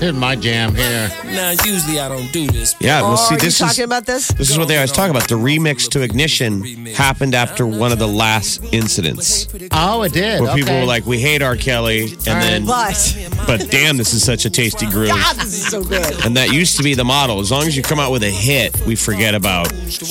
Here's 0.00 0.14
my 0.14 0.34
jam 0.34 0.74
here. 0.74 1.10
Now, 1.26 1.50
usually 1.64 2.00
I 2.00 2.08
don't 2.08 2.32
do 2.32 2.46
this. 2.46 2.74
Yeah, 2.80 3.02
well, 3.02 3.12
Oh, 3.12 3.16
see, 3.16 3.34
are 3.34 3.36
you 3.36 3.40
this 3.42 3.58
talking 3.58 3.72
is 3.72 3.78
about 3.84 4.06
this? 4.06 4.28
this 4.28 4.48
is 4.50 4.58
what 4.58 4.66
they 4.66 4.76
always 4.76 4.92
talk 4.92 5.10
about. 5.10 5.28
The 5.28 5.34
remix 5.34 5.88
to 5.90 6.00
Ignition 6.00 6.86
happened 6.86 7.34
after 7.34 7.66
one 7.66 7.92
of 7.92 7.98
the 7.98 8.08
last 8.08 8.62
incidents 8.72 9.46
Oh, 9.72 10.02
it 10.02 10.12
did. 10.14 10.40
where 10.40 10.54
people 10.54 10.70
Okay. 10.72 10.80
were 10.80 10.86
like, 10.86 11.04
"We 11.06 11.18
hate 11.20 11.42
R. 11.42 11.54
Kelly," 11.54 12.12
and 12.26 12.42
then, 12.42 12.64
But 12.64 13.14
but 13.46 13.70
damn, 13.70 13.98
this 13.98 14.14
is 14.14 14.22
such 14.24 14.46
a 14.46 14.50
tasty 14.50 14.86
groove. 14.86 15.10
God, 15.10 15.36
this 15.36 15.52
is 15.52 15.66
so 15.66 15.84
good. 15.84 16.24
And 16.24 16.34
that 16.36 16.50
used 16.50 16.78
to 16.78 16.82
be 16.82 16.94
the 16.94 17.04
model. 17.04 17.38
As 17.40 17.50
long 17.50 17.66
as 17.66 17.76
you 17.76 17.82
come 17.82 18.00
out 18.00 18.10
with 18.10 18.22
a 18.22 18.30
hit, 18.30 18.74
we 18.86 18.94
forget 18.96 19.34
about. 19.34 19.70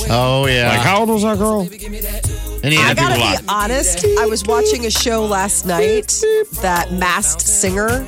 "Oh 0.10 0.46
yeah." 0.46 0.69
Like, 0.69 0.81
how 0.81 1.00
old 1.00 1.10
was 1.10 1.24
that 1.24 1.39
girl? 1.39 1.62
and 2.62 2.74
I 2.74 2.77
had 2.77 2.98
gotta 2.98 3.15
people 3.15 3.31
be 3.31 3.43
honest. 3.50 4.05
I 4.19 4.25
was 4.27 4.43
watching 4.46 4.86
a 4.86 4.91
show 4.91 5.25
last 5.25 5.65
night, 5.65 6.22
that 6.62 6.91
Masked 6.93 7.41
Singer. 7.41 8.05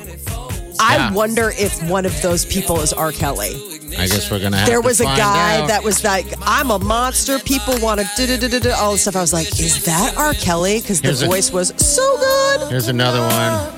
I 0.82 0.96
Yeah. 0.96 1.12
wonder 1.12 1.52
if 1.56 1.82
one 1.84 2.04
of 2.06 2.20
those 2.22 2.44
people 2.44 2.80
is 2.80 2.92
R. 2.92 3.12
Kelly. 3.12 3.54
I 3.98 4.06
guess 4.06 4.30
we're 4.30 4.40
gonna 4.40 4.56
have 4.56 4.66
There 4.66 4.80
to 4.80 4.86
was 4.86 5.00
a 5.00 5.04
find 5.04 5.18
guy 5.18 5.56
out. 5.60 5.68
that 5.68 5.84
was 5.84 6.02
like, 6.02 6.26
"I'm 6.42 6.70
a 6.70 6.78
monster." 6.78 7.38
People 7.38 7.76
want 7.78 8.00
to 8.00 8.08
do 8.16 8.26
do 8.38 8.48
do 8.48 8.58
do 8.60 8.70
all 8.72 8.92
this 8.92 9.02
stuff. 9.02 9.16
I 9.16 9.20
was 9.20 9.32
like, 9.34 9.48
"Is 9.60 9.84
that 9.84 10.14
R. 10.16 10.32
Kelly?" 10.34 10.80
Because 10.80 11.00
the 11.00 11.08
Here's 11.08 11.22
a- 11.22 11.26
voice 11.26 11.52
was 11.52 11.72
so 11.76 12.16
good. 12.18 12.68
Here's 12.70 12.88
another 12.88 13.20
one. 13.20 13.68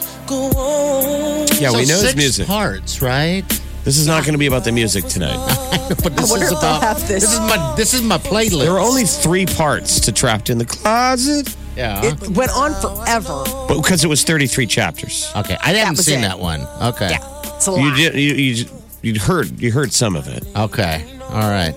Yeah, 1.61 1.71
so 1.71 1.77
we 1.79 1.85
know 1.87 1.97
six 1.97 2.03
his 2.13 2.17
music. 2.17 2.47
parts, 2.47 3.03
right? 3.03 3.45
This 3.85 3.99
is 3.99 4.07
not 4.07 4.23
going 4.25 4.33
to 4.33 4.39
be 4.39 4.47
about 4.47 4.65
the 4.65 4.73
music 4.73 5.07
tonight. 5.09 5.39
But 6.03 6.17
this 6.17 6.31
wonder 6.31 6.47
is 6.47 6.53
if 6.53 6.61
they'll 6.61 6.71
about 6.77 6.83
have 6.83 7.09
this. 7.09 7.25
is 7.25 7.39
my 7.41 7.75
this 7.77 7.93
is 7.93 8.01
my 8.01 8.17
playlist. 8.17 8.61
There 8.61 8.73
are 8.73 8.79
only 8.79 9.05
three 9.05 9.45
parts 9.45 10.01
to 10.01 10.13
Trapped 10.13 10.49
in 10.49 10.57
the 10.57 10.65
Closet 10.65 11.55
yeah. 11.77 12.01
It 12.05 12.29
went 12.31 12.51
on 12.53 12.73
forever. 12.81 13.45
because 13.69 14.05
it 14.05 14.09
was 14.09 14.25
33 14.25 14.67
chapters. 14.67 15.31
okay, 15.37 15.57
I 15.63 15.73
haven't 15.73 15.97
was 15.97 16.07
seen 16.07 16.21
it. 16.21 16.23
that 16.23 16.39
one. 16.39 16.61
Okay. 16.83 17.11
Yeah, 17.11 17.57
it's 17.57 17.67
a 17.67 17.73
lot. 17.73 17.81
You 17.81 17.95
did 17.95 18.15
you 18.15 18.35
you 18.35 18.65
you 19.03 19.21
heard 19.21 19.61
you 19.61 19.73
heard 19.73 19.93
some 19.93 20.17
of 20.17 20.29
it. 20.29 20.45
Okay. 20.57 21.05
All 21.31 21.51
right. 21.51 21.75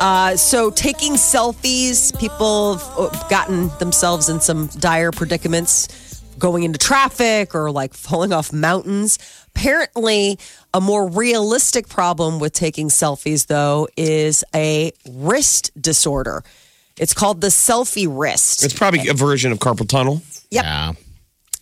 Uh, 0.00 0.36
so 0.36 0.70
taking 0.70 1.14
selfies, 1.14 2.16
people 2.20 2.76
have 2.78 2.98
uh, 2.98 3.28
gotten 3.28 3.68
themselves 3.78 4.28
in 4.28 4.40
some 4.40 4.68
dire 4.78 5.10
predicaments 5.10 6.22
going 6.38 6.62
into 6.62 6.78
traffic 6.78 7.52
or 7.52 7.72
like 7.72 7.94
falling 7.94 8.32
off 8.32 8.52
mountains. 8.52 9.18
Apparently, 9.56 10.38
a 10.72 10.80
more 10.80 11.08
realistic 11.08 11.88
problem 11.88 12.38
with 12.38 12.52
taking 12.52 12.88
selfies, 12.90 13.48
though, 13.48 13.88
is 13.96 14.44
a 14.54 14.92
wrist 15.10 15.72
disorder. 15.80 16.44
It's 17.00 17.14
called 17.14 17.40
the 17.40 17.48
selfie 17.48 18.06
wrist. 18.10 18.64
It's 18.64 18.74
probably 18.74 19.08
a 19.08 19.14
version 19.14 19.52
of 19.52 19.58
carpal 19.58 19.88
tunnel. 19.88 20.22
Yep. 20.50 20.64
Yeah. 20.64 20.92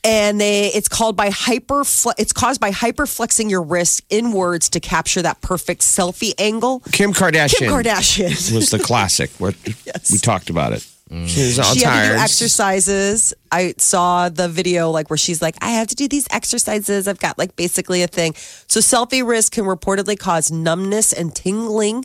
and 0.04 0.40
they 0.40 0.68
it's 0.68 0.88
called 0.88 1.16
by 1.16 1.30
hyper 1.30 1.80
it's 2.18 2.32
caused 2.32 2.60
by 2.60 2.70
hyperflexing 2.70 3.50
your 3.50 3.62
wrist 3.62 4.02
inwards 4.10 4.68
to 4.70 4.80
capture 4.80 5.22
that 5.22 5.40
perfect 5.40 5.82
selfie 5.82 6.32
angle. 6.38 6.80
Kim 6.92 7.12
Kardashian. 7.12 7.58
Kim 7.58 7.72
Kardashian. 7.72 8.52
was 8.54 8.70
the 8.70 8.78
classic 8.78 9.30
where 9.38 9.52
Yes. 9.84 10.10
we 10.12 10.18
talked 10.18 10.50
about 10.50 10.72
it. 10.72 10.86
Mm. 11.10 11.28
She 11.28 11.40
was 11.46 11.58
all 11.60 11.72
she 11.74 11.84
had 11.84 12.08
to 12.08 12.14
do 12.14 12.20
exercises. 12.20 13.32
I 13.52 13.74
saw 13.78 14.28
the 14.28 14.48
video 14.48 14.90
like 14.90 15.08
where 15.10 15.16
she's 15.16 15.40
like, 15.40 15.54
I 15.60 15.70
have 15.70 15.86
to 15.88 15.94
do 15.94 16.08
these 16.08 16.26
exercises. 16.30 17.06
I've 17.06 17.20
got 17.20 17.38
like 17.38 17.54
basically 17.56 18.02
a 18.02 18.08
thing. 18.08 18.34
So 18.66 18.80
selfie 18.80 19.26
wrist 19.26 19.52
can 19.52 19.64
reportedly 19.64 20.18
cause 20.18 20.50
numbness 20.50 21.12
and 21.12 21.34
tingling. 21.34 22.04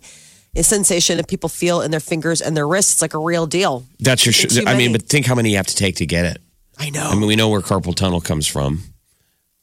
A 0.55 0.63
sensation 0.63 1.17
that 1.17 1.27
people 1.29 1.47
feel 1.49 1.81
in 1.81 1.91
their 1.91 1.99
fingers 2.01 2.41
and 2.41 2.57
their 2.57 2.67
wrists. 2.67 2.93
It's 2.93 3.01
like 3.01 3.13
a 3.13 3.19
real 3.19 3.47
deal. 3.47 3.85
That's 3.99 4.25
your. 4.25 4.33
Too 4.33 4.63
I 4.67 4.75
mean, 4.75 4.91
but 4.91 5.03
think 5.03 5.25
how 5.25 5.33
many 5.35 5.51
you 5.51 5.57
have 5.57 5.67
to 5.67 5.75
take 5.75 5.95
to 5.97 6.05
get 6.05 6.25
it. 6.25 6.41
I 6.77 6.89
know. 6.89 7.07
I 7.07 7.15
mean, 7.15 7.25
we 7.27 7.35
know 7.37 7.47
where 7.49 7.61
carpal 7.61 7.95
tunnel 7.95 8.19
comes 8.19 8.47
from, 8.47 8.81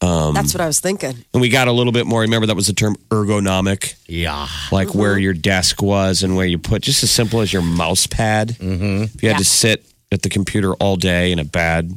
That's 0.01 0.55
what 0.55 0.61
I 0.61 0.67
was 0.67 0.79
thinking. 0.81 1.25
and 1.35 1.41
we 1.43 1.49
got 1.49 1.67
a 1.69 1.73
little 1.73 1.93
bit 1.93 2.07
more. 2.07 2.21
Remember 2.23 2.47
that 2.47 2.55
was 2.57 2.69
the 2.69 2.73
term 2.73 2.97
ergonomic, 3.11 3.95
Yeah. 4.07 4.47
like 4.71 4.89
Mm-hmm. 4.89 4.99
where 4.99 5.19
your 5.19 5.35
desk 5.35 5.83
was 5.83 6.23
and 6.23 6.37
where 6.37 6.47
you 6.47 6.59
put 6.59 6.81
just 6.83 7.03
as 7.03 7.11
simple 7.11 7.41
as 7.41 7.53
your 7.53 7.63
mouse 7.63 8.07
pad. 8.07 8.51
Mm-hmm. 8.51 9.03
If 9.15 9.23
you 9.23 9.29
had 9.29 9.35
Yeah. 9.35 9.39
to 9.39 9.45
sit 9.45 9.85
at 10.13 10.23
the 10.23 10.29
computer 10.31 10.75
all 10.75 10.97
day 10.97 11.33
in 11.33 11.39
a 11.39 11.45
bad 11.45 11.93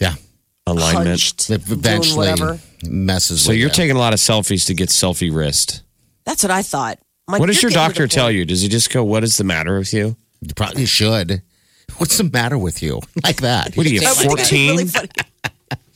Yeah. 0.00 0.14
alignment, 0.66 1.08
Hunched, 1.08 1.50
eventually 1.50 2.32
messes 2.84 3.42
so 3.42 3.50
with 3.50 3.58
you're 3.58 3.68
you. 3.68 3.74
taking 3.74 3.96
a 3.96 3.98
lot 3.98 4.12
of 4.14 4.20
selfies 4.20 4.66
to 4.66 4.74
get 4.74 4.88
selfie 4.88 5.34
wrist. 5.34 5.82
That's 6.24 6.42
what 6.44 6.52
I 6.52 6.62
thought. 6.62 6.98
I'm 7.30 7.32
like, 7.32 7.40
what 7.40 7.46
does 7.46 7.62
your 7.62 7.70
doctor 7.70 8.06
tell 8.08 8.30
you? 8.30 8.44
Does 8.44 8.62
he 8.62 8.68
just 8.68 8.90
go, 8.92 9.04
"What 9.04 9.22
is 9.24 9.36
the 9.36 9.44
matter 9.44 9.78
with 9.78 9.92
you"? 9.92 10.16
You 10.40 10.54
probably 10.54 10.86
should. 10.86 11.42
What's 11.98 12.18
the 12.18 12.24
matter 12.24 12.56
with 12.58 12.82
you? 12.82 13.00
Like 13.22 13.40
that. 13.42 13.76
What 13.76 13.86
are 13.86 13.90
you, 13.90 14.00
I 14.02 14.10
think 14.12 14.32
it'd 14.32 14.48
be 14.50 14.68
really 14.68 14.86
14? 14.86 14.88
funny. 14.88 15.08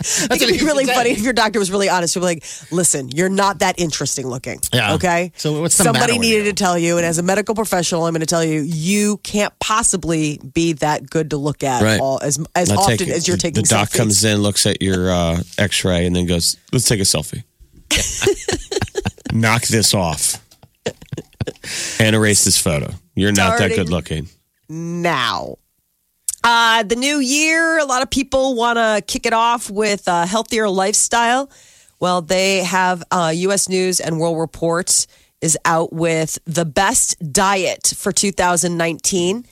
I 0.06 0.26
think 0.36 0.42
it'd 0.42 0.58
be 0.60 0.66
really 0.66 0.84
funny 0.84 1.10
if 1.10 1.20
your 1.20 1.32
doctor 1.32 1.58
was 1.58 1.70
really 1.70 1.88
honest. 1.88 2.12
He'd 2.14 2.20
be 2.20 2.26
like, 2.26 2.44
"Listen, 2.70 3.08
you're 3.08 3.30
not 3.30 3.60
that 3.60 3.78
interesting 3.80 4.26
looking. 4.26 4.60
Yeah. 4.72 4.94
Okay. 4.94 5.32
So 5.36 5.62
what's 5.62 5.78
the 5.78 5.84
somebody 5.84 6.00
matter 6.02 6.12
with 6.14 6.20
needed 6.20 6.44
you? 6.44 6.50
to 6.52 6.54
tell 6.54 6.76
you, 6.78 6.98
and 6.98 7.06
as 7.06 7.16
a 7.18 7.22
medical 7.22 7.54
professional, 7.54 8.04
I'm 8.04 8.12
going 8.12 8.20
to 8.20 8.26
tell 8.26 8.44
you, 8.44 8.60
you 8.60 9.16
can't 9.18 9.56
possibly 9.60 10.38
be 10.52 10.74
that 10.74 11.08
good 11.08 11.30
to 11.30 11.38
look 11.38 11.62
at 11.64 11.82
Right. 11.82 11.98
all 12.00 12.18
as 12.22 12.38
as 12.54 12.70
I'll 12.70 12.80
often 12.80 12.98
take 12.98 13.08
it. 13.08 13.12
as 13.16 13.26
you're 13.26 13.36
The- 13.38 13.42
taking. 13.42 13.62
The 13.62 13.68
doc 13.68 13.88
selfies. 13.88 13.96
comes 13.96 14.24
in, 14.24 14.38
looks 14.42 14.66
at 14.66 14.82
your 14.82 15.10
uh, 15.10 15.42
X-ray, 15.56 16.04
and 16.06 16.14
then 16.14 16.26
goes, 16.26 16.58
"Let's 16.70 16.86
take 16.86 17.00
a 17.00 17.04
selfie." 17.04 17.42
Knock 19.32 19.62
this 19.62 19.94
off 19.94 20.43
and 21.98 22.14
erase 22.14 22.44
this 22.44 22.60
photo. 22.60 22.90
You're 23.14 23.32
not 23.32 23.58
that 23.58 23.70
good 23.70 23.90
looking. 23.90 24.28
now. 24.68 25.56
Uh, 26.42 26.82
the 26.82 26.96
new 26.96 27.20
year, 27.20 27.78
a 27.78 27.86
lot 27.86 28.02
of 28.02 28.10
people 28.10 28.54
want 28.54 28.76
to 28.76 29.02
kick 29.06 29.24
it 29.24 29.32
off 29.32 29.70
with 29.70 30.06
a 30.08 30.26
healthier 30.26 30.68
lifestyle. 30.68 31.50
Well, 32.00 32.20
they 32.20 32.58
have 32.64 33.02
uh, 33.10 33.32
U.S. 33.34 33.66
News 33.66 33.98
and 33.98 34.20
World 34.20 34.38
Report 34.38 35.06
is 35.40 35.56
out 35.64 35.92
with 35.92 36.38
the 36.44 36.66
best 36.66 37.32
diet 37.32 37.94
for 37.96 38.12
2019. 38.12 39.46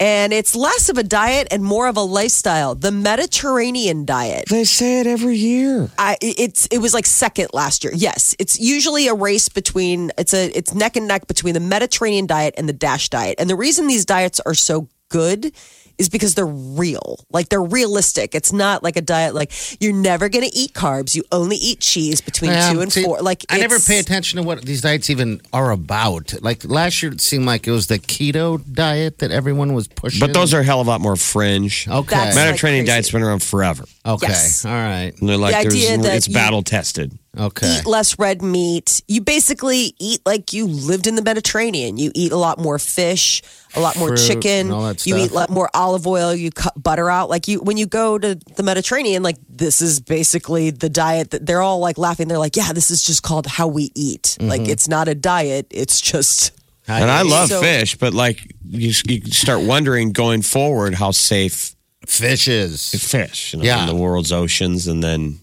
And 0.00 0.32
it's 0.32 0.54
less 0.54 0.88
of 0.88 0.98
a 0.98 1.02
diet 1.02 1.48
and 1.50 1.62
more 1.64 1.88
of 1.88 1.96
a 1.96 2.02
lifestyle. 2.02 2.74
The 2.74 2.92
Mediterranean 2.92 4.04
diet. 4.04 4.44
They 4.48 4.64
say 4.64 5.00
it 5.00 5.06
every 5.06 5.36
year. 5.36 5.90
I, 5.98 6.16
it's 6.20 6.66
it 6.66 6.78
was 6.78 6.94
like 6.94 7.06
second 7.06 7.48
last 7.52 7.84
year. 7.84 7.92
Yes, 7.94 8.34
it's 8.38 8.60
usually 8.60 9.08
a 9.08 9.14
race 9.14 9.48
between 9.48 10.12
it's 10.16 10.34
a 10.34 10.56
it's 10.56 10.74
neck 10.74 10.96
and 10.96 11.08
neck 11.08 11.26
between 11.26 11.54
the 11.54 11.60
Mediterranean 11.60 12.26
diet 12.26 12.54
and 12.56 12.68
the 12.68 12.72
Dash 12.72 13.08
diet. 13.08 13.36
And 13.38 13.50
the 13.50 13.56
reason 13.56 13.86
these 13.86 14.04
diets 14.04 14.40
are 14.40 14.54
so 14.54 14.88
good 15.08 15.52
is 15.98 16.08
because 16.08 16.34
they're 16.34 16.46
real. 16.46 17.24
Like 17.30 17.48
they're 17.48 17.62
realistic. 17.62 18.34
It's 18.34 18.52
not 18.52 18.82
like 18.82 18.96
a 18.96 19.00
diet 19.00 19.34
like 19.34 19.52
you're 19.80 19.92
never 19.92 20.28
going 20.28 20.48
to 20.48 20.56
eat 20.56 20.72
carbs. 20.72 21.14
You 21.14 21.24
only 21.32 21.56
eat 21.56 21.80
cheese 21.80 22.20
between 22.20 22.52
Yeah, 22.52 22.72
two 22.72 22.80
and 22.80 22.92
see, 22.92 23.02
four. 23.04 23.20
Like 23.20 23.44
I 23.50 23.58
never 23.58 23.78
pay 23.78 23.98
attention 23.98 24.36
to 24.40 24.42
what 24.42 24.62
these 24.62 24.80
diets 24.80 25.10
even 25.10 25.40
are 25.52 25.70
about. 25.70 26.34
Like 26.42 26.64
last 26.64 27.02
year, 27.02 27.12
it 27.12 27.20
seemed 27.20 27.46
like 27.46 27.66
it 27.66 27.72
was 27.72 27.88
the 27.88 27.98
keto 27.98 28.60
diet 28.72 29.18
that 29.18 29.30
everyone 29.30 29.74
was 29.74 29.88
pushing. 29.88 30.20
But 30.20 30.32
those 30.34 30.54
are 30.54 30.60
a 30.60 30.64
hell 30.64 30.80
of 30.80 30.86
a 30.86 30.90
lot 30.90 31.00
more 31.00 31.16
fringe. 31.16 31.86
okay. 31.88 32.14
That's 32.14 32.36
Mediterranean 32.36 32.84
crazy. 32.84 32.92
diet's 32.94 33.10
been 33.10 33.22
around 33.22 33.42
forever. 33.42 33.84
okay, 34.06 34.28
Yes. 34.28 34.64
all 34.64 34.72
right, 34.72 35.12
And 35.18 35.28
they're 35.28 35.36
like, 35.36 35.54
The 35.54 35.68
idea 35.68 35.98
that 35.98 36.14
it's 36.16 36.28
battle 36.28 36.62
tested. 36.62 37.18
Okay. 37.38 37.78
eat 37.78 37.86
less 37.86 38.18
red 38.18 38.42
meat. 38.42 39.02
You 39.08 39.20
basically 39.20 39.94
eat 39.98 40.20
like 40.26 40.52
you 40.52 40.66
lived 40.66 41.06
in 41.06 41.14
the 41.14 41.22
Mediterranean. 41.22 41.96
You 41.96 42.10
eat 42.14 42.32
a 42.32 42.36
lot 42.36 42.58
more 42.58 42.78
fish, 42.78 43.42
a 43.76 43.80
lot 43.80 43.96
more 43.96 44.08
Fruit 44.16 44.26
chicken. 44.26 44.66
and 44.66 44.72
all 44.72 44.82
that 44.88 45.06
You 45.06 45.16
eat 45.16 45.30
a 45.30 45.34
lot 45.34 45.50
more 45.50 45.68
olive 45.74 46.06
oil. 46.06 46.34
You 46.34 46.50
cut 46.50 46.80
butter 46.82 47.08
out. 47.10 47.30
Like 47.30 47.48
you, 47.48 47.60
when 47.60 47.76
you 47.76 47.86
go 47.86 48.18
to 48.18 48.34
the 48.56 48.62
Mediterranean, 48.62 49.22
like 49.22 49.36
this 49.48 49.80
is 49.80 50.00
basically 50.00 50.70
the 50.70 50.88
diet 50.88 51.30
that 51.30 51.46
they're 51.46 51.62
all 51.62 51.78
like 51.78 51.98
laughing. 51.98 52.28
They're 52.28 52.38
like, 52.38 52.56
yeah, 52.56 52.72
this 52.72 52.90
is 52.90 53.02
just 53.02 53.22
called 53.22 53.46
how 53.46 53.68
we 53.68 53.90
eat. 53.94 54.36
Like 54.40 54.62
Mm-hmm. 54.62 54.70
it's 54.70 54.88
not 54.88 55.08
a 55.08 55.14
diet. 55.14 55.66
It's 55.70 56.00
just. 56.00 56.52
And 56.90 57.10
I 57.10 57.20
love 57.22 57.50
So- 57.50 57.60
fish, 57.60 57.96
but 57.96 58.14
like 58.14 58.54
you, 58.66 58.92
you 59.06 59.20
start 59.30 59.60
wondering 59.62 60.12
going 60.12 60.40
forward 60.42 60.94
how 60.94 61.10
safe 61.10 61.74
fishes. 62.06 62.90
fish 63.10 63.52
you 63.52 63.58
know, 63.58 63.64
Yeah. 63.66 63.82
in 63.82 63.86
the 63.86 63.94
world's 63.94 64.32
oceans, 64.32 64.86
and 64.86 65.02
then 65.02 65.38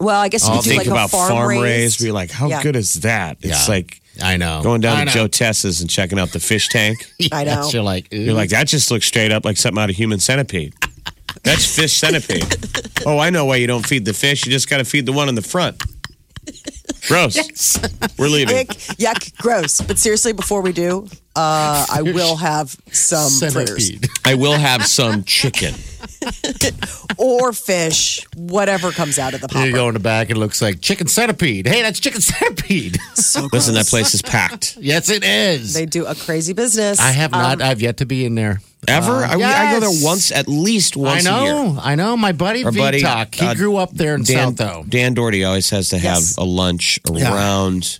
Well, 0.00 0.20
I 0.20 0.28
guess 0.28 0.46
you 0.46 0.54
you 0.54 0.58
could 0.60 0.64
do 0.64 0.70
think 0.70 0.78
like 0.80 0.86
about 0.88 1.08
a 1.08 1.12
farm, 1.12 1.48
raised. 1.48 1.62
raised. 1.62 2.00
Be 2.02 2.10
like, 2.12 2.30
how 2.30 2.48
Yeah. 2.48 2.62
good 2.62 2.76
is 2.76 2.94
that? 3.02 3.38
It's 3.40 3.68
Yeah. 3.68 3.74
like 3.74 4.00
I 4.22 4.36
know. 4.36 4.60
going 4.62 4.80
down 4.80 4.96
I 4.96 5.00
to 5.00 5.04
know. 5.06 5.12
Joe 5.12 5.26
Tess's 5.28 5.80
and 5.80 5.88
checking 5.90 6.18
out 6.18 6.32
the 6.32 6.40
fish 6.40 6.68
tank. 6.68 7.06
I 7.32 7.44
know. 7.44 7.68
You're 7.72 7.82
like, 7.82 8.12
ooh. 8.12 8.16
You're 8.18 8.34
like, 8.34 8.50
that 8.50 8.66
just 8.66 8.90
looks 8.90 9.06
straight 9.06 9.32
up 9.32 9.44
like 9.44 9.56
something 9.56 9.82
out 9.82 9.90
of 9.90 9.96
human 9.96 10.20
centipede. 10.20 10.74
That's 11.42 11.66
fish 11.74 11.92
centipede. 11.94 12.56
oh, 13.06 13.18
I 13.18 13.30
know 13.30 13.44
why 13.44 13.56
you 13.56 13.66
don't 13.66 13.86
feed 13.86 14.04
the 14.04 14.14
fish. 14.14 14.44
You 14.46 14.52
just 14.52 14.68
got 14.68 14.78
to 14.78 14.84
feed 14.84 15.06
the 15.06 15.12
one 15.12 15.28
in 15.28 15.34
the 15.34 15.42
front. 15.42 15.82
Gross. 17.08 17.78
We're 18.18 18.28
leaving. 18.28 18.56
Ick, 18.56 18.68
yuck, 18.98 19.36
gross. 19.38 19.80
But 19.80 19.98
seriously, 19.98 20.32
before 20.32 20.62
we 20.62 20.72
do, 20.72 21.08
uh, 21.36 21.86
I 21.92 22.02
will 22.02 22.36
have 22.36 22.76
some 22.92 23.30
fritters. 23.50 23.86
centipede. 23.88 24.08
I 24.24 24.34
will 24.34 24.52
have 24.58 24.86
some 24.86 25.24
chicken. 25.24 25.74
or 27.18 27.52
fish, 27.52 28.24
whatever 28.36 28.90
comes 28.92 29.18
out 29.18 29.34
of 29.34 29.40
the 29.40 29.48
popper. 29.48 29.66
You 29.66 29.72
go 29.72 29.88
in 29.88 29.94
the 29.94 30.00
back, 30.00 30.30
it 30.30 30.36
looks 30.36 30.60
like 30.62 30.80
chicken 30.80 31.06
centipede. 31.06 31.66
Hey, 31.66 31.82
that's 31.82 32.00
chicken 32.00 32.20
centipede. 32.20 32.98
So 33.14 33.48
Listen, 33.52 33.74
that 33.74 33.86
place 33.86 34.14
is 34.14 34.22
packed. 34.22 34.76
yes, 34.80 35.08
it 35.08 35.24
is. 35.24 35.72
They 35.72 35.86
do 35.86 36.04
a 36.06 36.14
crazy 36.14 36.52
business. 36.52 37.00
I 37.00 37.10
have 37.10 37.30
not. 37.32 37.60
Um, 37.60 37.68
I've 37.68 37.80
yet 37.80 37.96
to 37.98 38.06
be 38.06 38.24
in 38.24 38.34
there. 38.34 38.60
Ever? 38.86 39.24
Uh, 39.24 39.28
I, 39.28 39.68
I 39.68 39.72
go 39.72 39.80
there 39.80 40.04
once, 40.04 40.30
at 40.30 40.46
least 40.46 40.94
once 40.96 41.26
a 41.26 41.30
year. 41.30 41.32
I 41.32 41.44
know. 41.44 41.78
I 41.80 41.94
know. 41.94 42.16
My 42.16 42.32
buddy 42.32 42.64
Our 42.64 42.70
buddy, 42.72 43.00
Vitok, 43.02 43.34
he 43.34 43.46
uh, 43.46 43.54
grew 43.54 43.76
up 43.76 43.92
there 43.92 44.14
in 44.14 44.24
Dan, 44.24 44.48
South 44.48 44.56
though. 44.56 44.84
Dan 44.86 45.14
Doherty 45.14 45.42
always 45.44 45.70
has 45.70 45.88
to 45.88 45.96
have 45.98 46.16
Yes. 46.18 46.36
a 46.36 46.44
lunch 46.44 47.00
around 47.10 47.98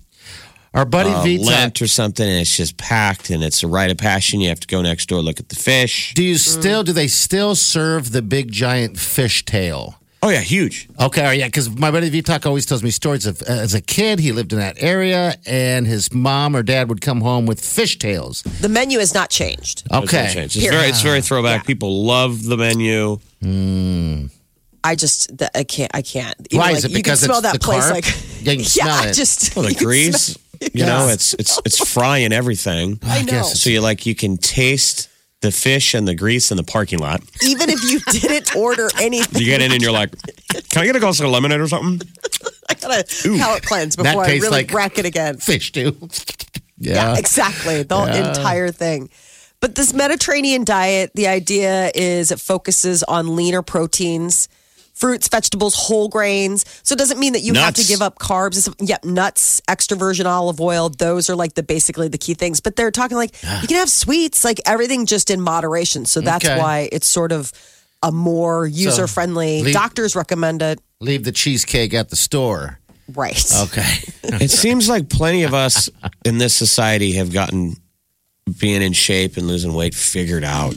Our 0.75 0.85
buddy 0.85 1.11
uh, 1.11 1.23
Vitok. 1.25 1.47
Lent 1.47 1.83
or 1.83 1.87
something, 1.87 2.27
and 2.29 2.41
it's 2.41 2.57
just 2.57 2.77
packed, 2.77 3.31
and 3.31 3.43
it's 3.45 3.63
a 3.63 3.69
rite 3.69 3.91
of 3.93 3.97
passion. 3.97 4.41
You 4.41 4.49
have 4.49 4.61
to 4.61 4.67
go 4.67 4.83
next 4.83 5.07
door, 5.09 5.21
look 5.23 5.39
at 5.39 5.49
the 5.49 5.55
fish. 5.57 6.13
Do 6.15 6.23
you 6.25 6.37
still? 6.37 6.83
Do 6.83 6.93
they 6.93 7.07
still 7.07 7.55
serve 7.55 8.11
the 8.11 8.23
big 8.23 8.51
giant 8.51 8.99
fish 8.99 9.45
tail? 9.45 10.01
Oh 10.21 10.31
yeah, 10.31 10.41
huge. 10.41 10.89
Okay, 10.99 11.21
all 11.21 11.27
right, 11.29 11.39
yeah, 11.39 11.47
because 11.49 11.69
my 11.79 11.91
buddy 11.91 12.11
Vitok 12.11 12.47
always 12.47 12.65
tells 12.65 12.83
me 12.83 12.91
stories 12.91 13.27
of 13.27 13.43
as 13.43 13.75
a 13.75 13.81
kid 13.83 14.19
he 14.21 14.33
lived 14.33 14.55
in 14.55 14.59
that 14.59 14.83
area 14.83 15.35
and 15.47 15.87
his 15.87 16.15
mom 16.15 16.57
or 16.57 16.63
dad 16.63 16.89
would 16.89 17.03
come 17.03 17.21
home 17.21 17.45
with 17.45 17.61
fish 17.63 17.99
tails. 17.99 18.43
the 18.43 18.69
menu 18.71 18.99
has 19.01 19.13
not 19.13 19.29
changed. 19.29 19.85
There's 19.91 20.01
no 20.01 20.05
Okay. 20.19 20.33
It's 20.45 20.57
very, 20.57 20.89
it's 20.89 21.03
very 21.03 21.21
throwback. 21.21 21.67
People 21.67 22.05
love 22.05 22.43
the 22.43 22.57
menu. 22.57 23.19
I 24.83 24.95
just, 24.97 25.37
the- 25.37 25.57
I 25.57 25.65
can't, 25.65 25.91
I 25.95 26.03
can't. 26.03 26.35
Even 26.51 26.59
Why 26.59 26.69
like, 26.69 26.77
is 26.79 26.85
it? 26.87 26.91
You 26.91 26.95
can 26.97 27.03
Because 27.03 27.21
smell 27.21 27.39
it's 27.39 27.43
that 27.47 27.53
the 27.55 27.59
place 27.59 27.83
carp? 27.85 27.95
like, 27.95 28.07
Yeah, 28.41 28.53
you 28.53 28.57
can 28.59 28.65
smell 28.81 28.89
I 29.05 29.09
it. 29.09 29.15
just, 29.15 29.55
Well, 29.57 29.65
the 29.65 29.71
you 29.71 29.77
can 29.77 29.87
grease, 29.87 30.37
smell- 30.59 30.71
you 30.75 30.85
know, 30.87 31.07
Yes. 31.09 31.15
it's 31.15 31.35
it's 31.35 31.61
it's 31.65 31.93
frying 31.93 32.33
everything. 32.33 32.99
I 33.03 33.23
know. 33.23 33.43
So 33.43 33.71
you 33.71 33.81
like 33.81 34.07
you 34.07 34.15
can 34.15 34.37
taste 34.37 35.09
the 35.41 35.51
fish 35.53 35.93
and 35.95 36.09
the 36.09 36.15
grease 36.15 36.51
in 36.51 36.57
the 36.57 36.63
parking 36.65 36.99
lot. 37.01 37.23
Even 37.43 37.69
if 37.71 37.83
you 37.85 38.01
didn't 38.21 38.57
order 38.57 38.89
anything, 39.01 39.41
You 39.43 39.47
get 39.47 39.61
in 39.61 39.73
and 39.73 39.83
you're 39.83 39.93
like, 39.93 40.11
"Can 40.71 40.83
I 40.83 40.87
get 40.87 40.97
a 40.97 41.01
glass 41.01 41.21
of 41.21 41.29
lemonade 41.29 41.61
or 41.61 41.69
something?" 41.69 42.07
I 42.71 42.75
gotta 42.75 43.05
palate 43.39 43.63
cleanse 43.63 43.97
That 43.97 44.05
before 44.05 44.25
I 44.25 44.29
really 44.33 44.49
like- 44.49 44.73
rack 44.73 44.99
it 44.99 45.05
again. 45.05 45.37
Fish 45.39 45.73
too. 45.73 45.97
Yeah, 46.77 47.13
yeah. 47.13 47.19
exactly. 47.19 47.85
The 47.85 47.97
whole 47.97 48.07
entire 48.09 48.71
thing. 48.73 49.09
But 49.61 49.77
this 49.77 49.95
Mediterranean 49.95 50.65
diet, 50.65 51.13
the 51.15 51.29
idea 51.29 51.93
is 51.95 52.33
it 52.33 52.41
focuses 52.41 53.05
on 53.05 53.37
leaner 53.37 53.63
proteins, 53.63 54.49
fruits, 54.95 55.29
vegetables, 55.29 55.75
whole 55.75 56.09
grains. 56.09 56.65
So 56.83 56.95
it 56.95 56.99
doesn't 56.99 57.19
mean 57.19 57.33
that 57.35 57.41
you 57.43 57.53
have 57.55 57.75
to 57.75 57.85
give 57.85 58.01
up 58.01 58.19
carbs. 58.19 58.57
It's, 58.69 58.69
yep, 58.81 59.05
nuts, 59.05 59.61
extra 59.69 59.97
virgin 59.97 60.27
olive 60.27 60.61
oil. 60.61 60.89
Those 60.89 61.29
are 61.29 61.37
like 61.37 61.55
the 61.55 61.63
basically 61.63 62.09
the 62.09 62.19
key 62.19 62.35
things. 62.35 62.61
But 62.61 62.77
they're 62.77 62.91
talking 62.91 63.17
like 63.17 63.35
you 63.63 63.69
can 63.69 63.77
have 63.77 63.91
sweets, 63.91 64.45
like 64.45 64.61
everything 64.67 65.07
just 65.07 65.31
in 65.31 65.41
moderation. 65.41 66.07
So 66.07 66.21
that's 66.21 66.45
Okay. 66.45 66.59
why 66.59 66.89
it's 66.93 67.09
sort 67.09 67.33
of 67.33 67.53
a 68.03 68.13
more 68.13 68.67
user 68.67 69.07
friendly. 69.07 69.63
leave- 69.63 69.75
Doctors 69.75 70.15
recommend 70.17 70.63
it. 70.63 70.81
Leave 71.01 71.25
the 71.25 71.33
cheesecake 71.33 71.93
at 71.95 72.09
the 72.11 72.17
store. 72.17 72.79
Right. 73.13 73.45
Okay. 73.63 73.99
It 74.41 74.51
seems 74.51 74.89
like 74.89 75.09
plenty 75.11 75.43
of 75.45 75.53
us 75.55 75.89
in 76.25 76.39
this 76.39 76.55
society 76.55 77.13
have 77.13 77.33
gotten 77.33 77.77
being 78.59 78.83
in 78.83 78.93
shape 78.95 79.37
and 79.37 79.47
losing 79.47 79.75
weight 79.75 79.95
figured 79.95 80.45
out. 80.45 80.75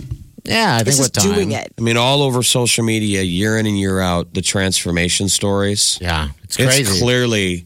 Yeah, 0.48 0.76
I 0.76 0.78
think 0.80 0.88
It's 0.90 1.00
with 1.00 1.14
just 1.14 1.26
time. 1.26 1.36
doing 1.36 1.52
it. 1.52 1.74
I 1.78 1.82
mean, 1.82 1.98
all 1.98 2.22
over 2.22 2.42
social 2.44 2.84
media, 2.84 3.22
year 3.22 3.58
in 3.58 3.66
and 3.66 3.78
year 3.78 4.00
out, 4.00 4.34
the 4.34 4.42
transformation 4.42 5.30
stories. 5.30 5.98
Yeah, 6.02 6.30
it's 6.44 6.56
crazy. 6.58 6.82
It's 6.84 7.00
clearly 7.00 7.66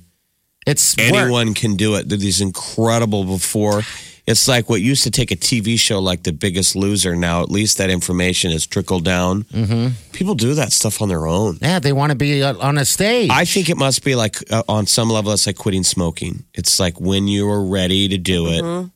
It's 0.65 0.95
work. 0.97 1.05
anyone 1.13 1.53
can 1.53 1.75
do 1.75 1.95
it. 1.95 2.09
They're 2.09 2.17
these 2.17 2.41
incredible 2.41 3.23
before. 3.25 3.81
It's 4.27 4.47
like 4.47 4.69
what 4.69 4.81
used 4.81 5.03
to 5.03 5.11
take 5.11 5.31
a 5.31 5.35
TV 5.35 5.79
show 5.79 5.99
like 5.99 6.21
The 6.23 6.31
Biggest 6.31 6.75
Loser. 6.75 7.15
Now, 7.15 7.41
at 7.41 7.49
least 7.49 7.79
that 7.79 7.89
information 7.89 8.51
has 8.51 8.67
trickled 8.67 9.03
down. 9.03 9.43
Mm-hmm. 9.45 9.87
People 10.13 10.35
do 10.35 10.53
that 10.53 10.71
stuff 10.71 11.01
on 11.01 11.09
their 11.09 11.25
own. 11.25 11.57
Yeah, 11.59 11.79
they 11.79 11.91
want 11.91 12.11
to 12.11 12.15
be 12.15 12.43
uh, 12.43 12.55
on 12.59 12.77
a 12.77 12.85
stage. 12.85 13.31
I 13.31 13.45
think 13.45 13.67
it 13.69 13.77
must 13.77 14.03
be 14.05 14.13
like 14.15 14.37
uh, 14.51 14.61
on 14.69 14.85
some 14.85 15.09
level, 15.09 15.31
it's 15.33 15.47
like 15.47 15.57
quitting 15.57 15.83
smoking. 15.83 16.45
It's 16.53 16.79
like 16.79 17.01
when 17.01 17.27
you 17.27 17.49
are 17.49 17.65
ready 17.65 18.07
to 18.09 18.17
do 18.19 18.45
it. 18.47 18.89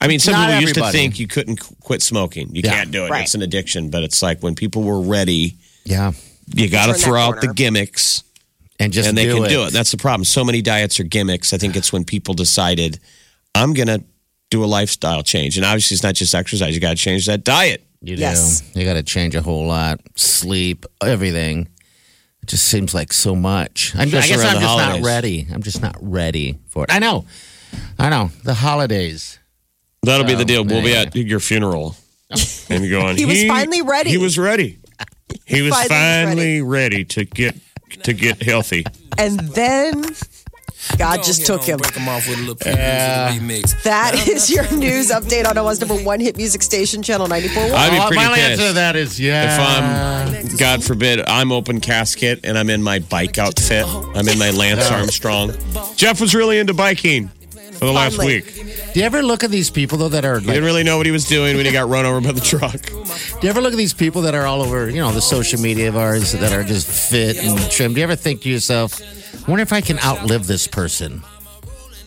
I 0.00 0.08
mean, 0.08 0.18
some 0.18 0.32
Not 0.32 0.46
people 0.48 0.60
used 0.62 0.74
to 0.74 0.80
everybody. 0.80 0.98
think 0.98 1.18
you 1.18 1.26
couldn't 1.26 1.56
qu- 1.60 1.74
quit 1.80 2.02
smoking. 2.02 2.54
You 2.54 2.62
Yeah. 2.64 2.70
can't 2.72 2.90
do 2.90 3.04
it. 3.04 3.10
Right. 3.10 3.22
It's 3.24 3.34
an 3.34 3.42
addiction. 3.42 3.90
But 3.90 4.02
it's 4.02 4.22
like 4.22 4.42
when 4.42 4.54
people 4.54 4.82
were 4.82 5.00
ready, 5.00 5.56
yeah, 5.84 6.12
you 6.54 6.68
got 6.68 6.86
to 6.86 6.92
Turn 6.92 7.00
that 7.00 7.04
throw 7.04 7.20
out 7.20 7.34
the 7.36 7.48
corner. 7.48 7.52
gimmicks 7.54 8.22
and 8.78 8.92
just 8.92 9.08
and 9.08 9.18
they 9.18 9.24
do 9.26 9.34
can 9.36 9.44
it. 9.44 9.48
do 9.50 9.64
it. 9.64 9.72
That's 9.72 9.90
the 9.90 9.98
problem. 9.98 10.24
So 10.24 10.42
many 10.44 10.62
diets 10.62 10.98
are 11.00 11.04
gimmicks. 11.04 11.52
I 11.52 11.58
think 11.58 11.76
it's 11.76 11.92
when 11.92 12.04
people 12.04 12.32
decided, 12.34 12.98
I'm 13.54 13.74
going 13.74 13.88
to 13.88 14.02
do 14.50 14.64
a 14.64 14.66
lifestyle 14.66 15.22
change. 15.22 15.56
And 15.58 15.66
obviously, 15.66 15.94
it's 15.96 16.02
not 16.02 16.14
just 16.14 16.34
exercise. 16.34 16.74
You 16.74 16.80
got 16.80 16.96
to 16.96 17.02
change 17.02 17.26
that 17.26 17.44
diet. 17.44 17.84
You 18.02 18.16
do. 18.16 18.22
Yes. 18.22 18.62
You 18.74 18.84
got 18.86 18.94
to 18.94 19.02
change 19.02 19.34
a 19.34 19.42
whole 19.42 19.66
lot. 19.66 20.00
Sleep, 20.16 20.86
everything. 21.04 21.68
It 22.42 22.48
just 22.48 22.64
seems 22.64 22.94
like 22.94 23.12
so 23.12 23.36
much. 23.36 23.92
I, 23.94 24.00
I 24.00 24.04
Especially 24.04 24.28
guess 24.30 24.38
around 24.40 24.48
I'm 24.48 24.54
the 24.54 24.60
just 24.66 24.78
not 24.78 25.00
ready. 25.06 25.46
I'm 25.52 25.62
just 25.62 25.82
not 25.82 25.96
ready 26.00 26.58
for 26.70 26.84
it. 26.84 26.90
I 26.92 26.98
know. 27.00 27.26
I 27.98 28.08
know. 28.08 28.30
The 28.44 28.54
holidays. 28.54 29.38
That'll 30.02 30.26
be 30.26 30.34
the 30.34 30.44
deal. 30.44 30.64
We'll 30.64 30.82
be 30.82 30.94
at 30.94 31.14
your 31.14 31.40
funeral. 31.40 31.96
And 32.70 32.84
you're 32.84 33.00
going, 33.00 33.16
He 33.16 33.24
was 33.24 33.42
finally 33.44 33.82
ready. 33.82 34.10
He 34.10 34.16
was 34.16 34.38
ready. 34.38 34.78
He 35.46 35.62
was 35.68 35.72
finally 35.74 35.88
finally 35.88 36.62
ready 36.62 37.04
to 37.06 37.24
get 37.24 37.56
to 38.04 38.12
get 38.12 38.40
healthy. 38.40 38.84
And 39.18 39.40
then 39.40 40.04
God 40.96 41.24
just 41.24 41.44
took 41.46 41.64
him. 41.64 41.78
Break 41.78 41.96
'em 41.96 42.08
off 42.08 42.28
with 42.28 42.38
a 42.38 42.40
little 42.40 42.54
preview 42.54 43.28
of 43.28 43.34
the 43.34 43.40
remix. 43.40 43.82
That 43.82 44.28
is 44.28 44.48
your 44.48 44.70
news 44.72 45.10
update 45.10 45.44
on 45.48 45.58
Omaha's 45.58 45.80
number 45.80 45.96
one 45.96 46.20
hit 46.20 46.36
music 46.36 46.62
station, 46.62 47.02
Channel 47.02 47.26
94.1. 47.26 47.72
I'd 47.74 47.90
be 47.90 47.98
Oh, 47.98 48.06
pretty 48.06 48.24
my 48.24 48.34
pissed. 48.36 48.50
answer 48.50 48.66
to 48.68 48.72
that 48.74 48.94
is 48.94 49.18
yeah. 49.18 49.54
If 50.36 50.50
I'm, 50.52 50.56
God 50.56 50.84
forbid, 50.84 51.28
I'm 51.28 51.50
open 51.50 51.80
casket 51.80 52.40
and 52.44 52.56
I'm 52.56 52.70
in 52.70 52.80
my 52.84 53.00
bike 53.00 53.36
outfit. 53.38 53.84
I'm 54.14 54.28
in 54.28 54.38
my 54.38 54.50
Lance 54.50 54.88
Armstrong. 54.88 55.52
Jeff 55.96 56.20
was 56.20 56.32
really 56.36 56.58
into 56.58 56.74
biking 56.74 57.30
for 57.80 57.86
the 57.86 57.92
last 57.92 58.16
Finally. 58.16 58.36
week. 58.42 58.92
do 58.92 59.00
you 59.00 59.06
ever 59.06 59.22
look 59.22 59.42
at 59.42 59.50
these 59.50 59.70
people 59.70 59.96
though 59.98 60.08
that 60.10 60.24
are 60.24 60.38
He 60.38 60.46
like, 60.46 60.54
didn't 60.54 60.64
really 60.64 60.82
know 60.84 60.96
what 60.98 61.06
he 61.06 61.12
was 61.12 61.24
doing 61.24 61.56
when 61.56 61.64
he 61.66 61.72
got 61.72 61.88
run 61.88 62.04
over 62.06 62.20
by 62.20 62.32
the 62.32 62.40
truck. 62.40 62.80
do 62.82 63.40
you 63.42 63.48
ever 63.48 63.60
look 63.60 63.72
at 63.72 63.78
these 63.78 63.94
people 63.94 64.22
that 64.22 64.34
are 64.34 64.44
all 64.46 64.60
over, 64.62 64.88
you 64.90 65.00
know, 65.00 65.10
the 65.12 65.20
social 65.22 65.58
media 65.60 65.88
of 65.88 65.96
ours 65.96 66.32
that 66.32 66.52
are 66.52 66.62
just 66.62 66.86
fit 66.86 67.38
and 67.38 67.58
trim? 67.70 67.94
Do 67.94 68.00
you 68.00 68.04
ever 68.04 68.16
think 68.16 68.42
to 68.42 68.48
yourself, 68.50 69.00
I 69.00 69.50
wonder 69.50 69.62
if 69.62 69.72
I 69.72 69.80
can 69.80 69.98
outlive 70.00 70.46
this 70.46 70.66
person 70.68 71.22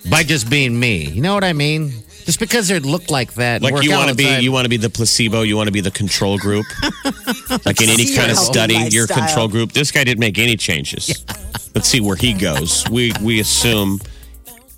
by 0.09 0.23
just 0.23 0.49
being 0.49 0.79
me? 0.79 1.05
You 1.09 1.21
know 1.21 1.33
what 1.33 1.43
I 1.43 1.53
mean? 1.53 1.91
Just 2.25 2.39
because 2.39 2.69
they 2.69 2.79
look 2.79 3.09
like 3.11 3.33
that. 3.33 3.55
and 3.55 3.63
Like 3.65 3.73
work 3.73 3.83
you 3.83 3.91
out 3.93 3.97
want 3.97 4.07
to 4.07 4.11
all 4.11 4.15
the 4.15 4.23
be, 4.23 4.29
time. 4.29 4.43
you 4.43 4.51
want 4.53 4.63
to 4.65 4.69
be 4.69 4.77
the 4.77 4.89
placebo. 4.89 5.41
You 5.41 5.57
want 5.57 5.67
to 5.67 5.73
be 5.73 5.81
the 5.81 5.91
control 5.91 6.37
group. 6.37 6.65
like 7.65 7.81
in 7.81 7.89
any 7.89 8.05
See 8.05 8.15
kind 8.15 8.31
of 8.31 8.37
study, 8.37 8.75
your 8.91 9.03
lifestyle. 9.07 9.25
control 9.27 9.47
group. 9.49 9.73
This 9.73 9.91
guy 9.91 10.05
didn't 10.05 10.19
make 10.21 10.37
any 10.37 10.55
changes. 10.55 11.25
Let's 11.75 11.89
see 11.89 11.99
where 11.99 12.15
he 12.15 12.31
goes. 12.33 12.87
We 12.89 13.11
we 13.21 13.41
assume 13.41 13.99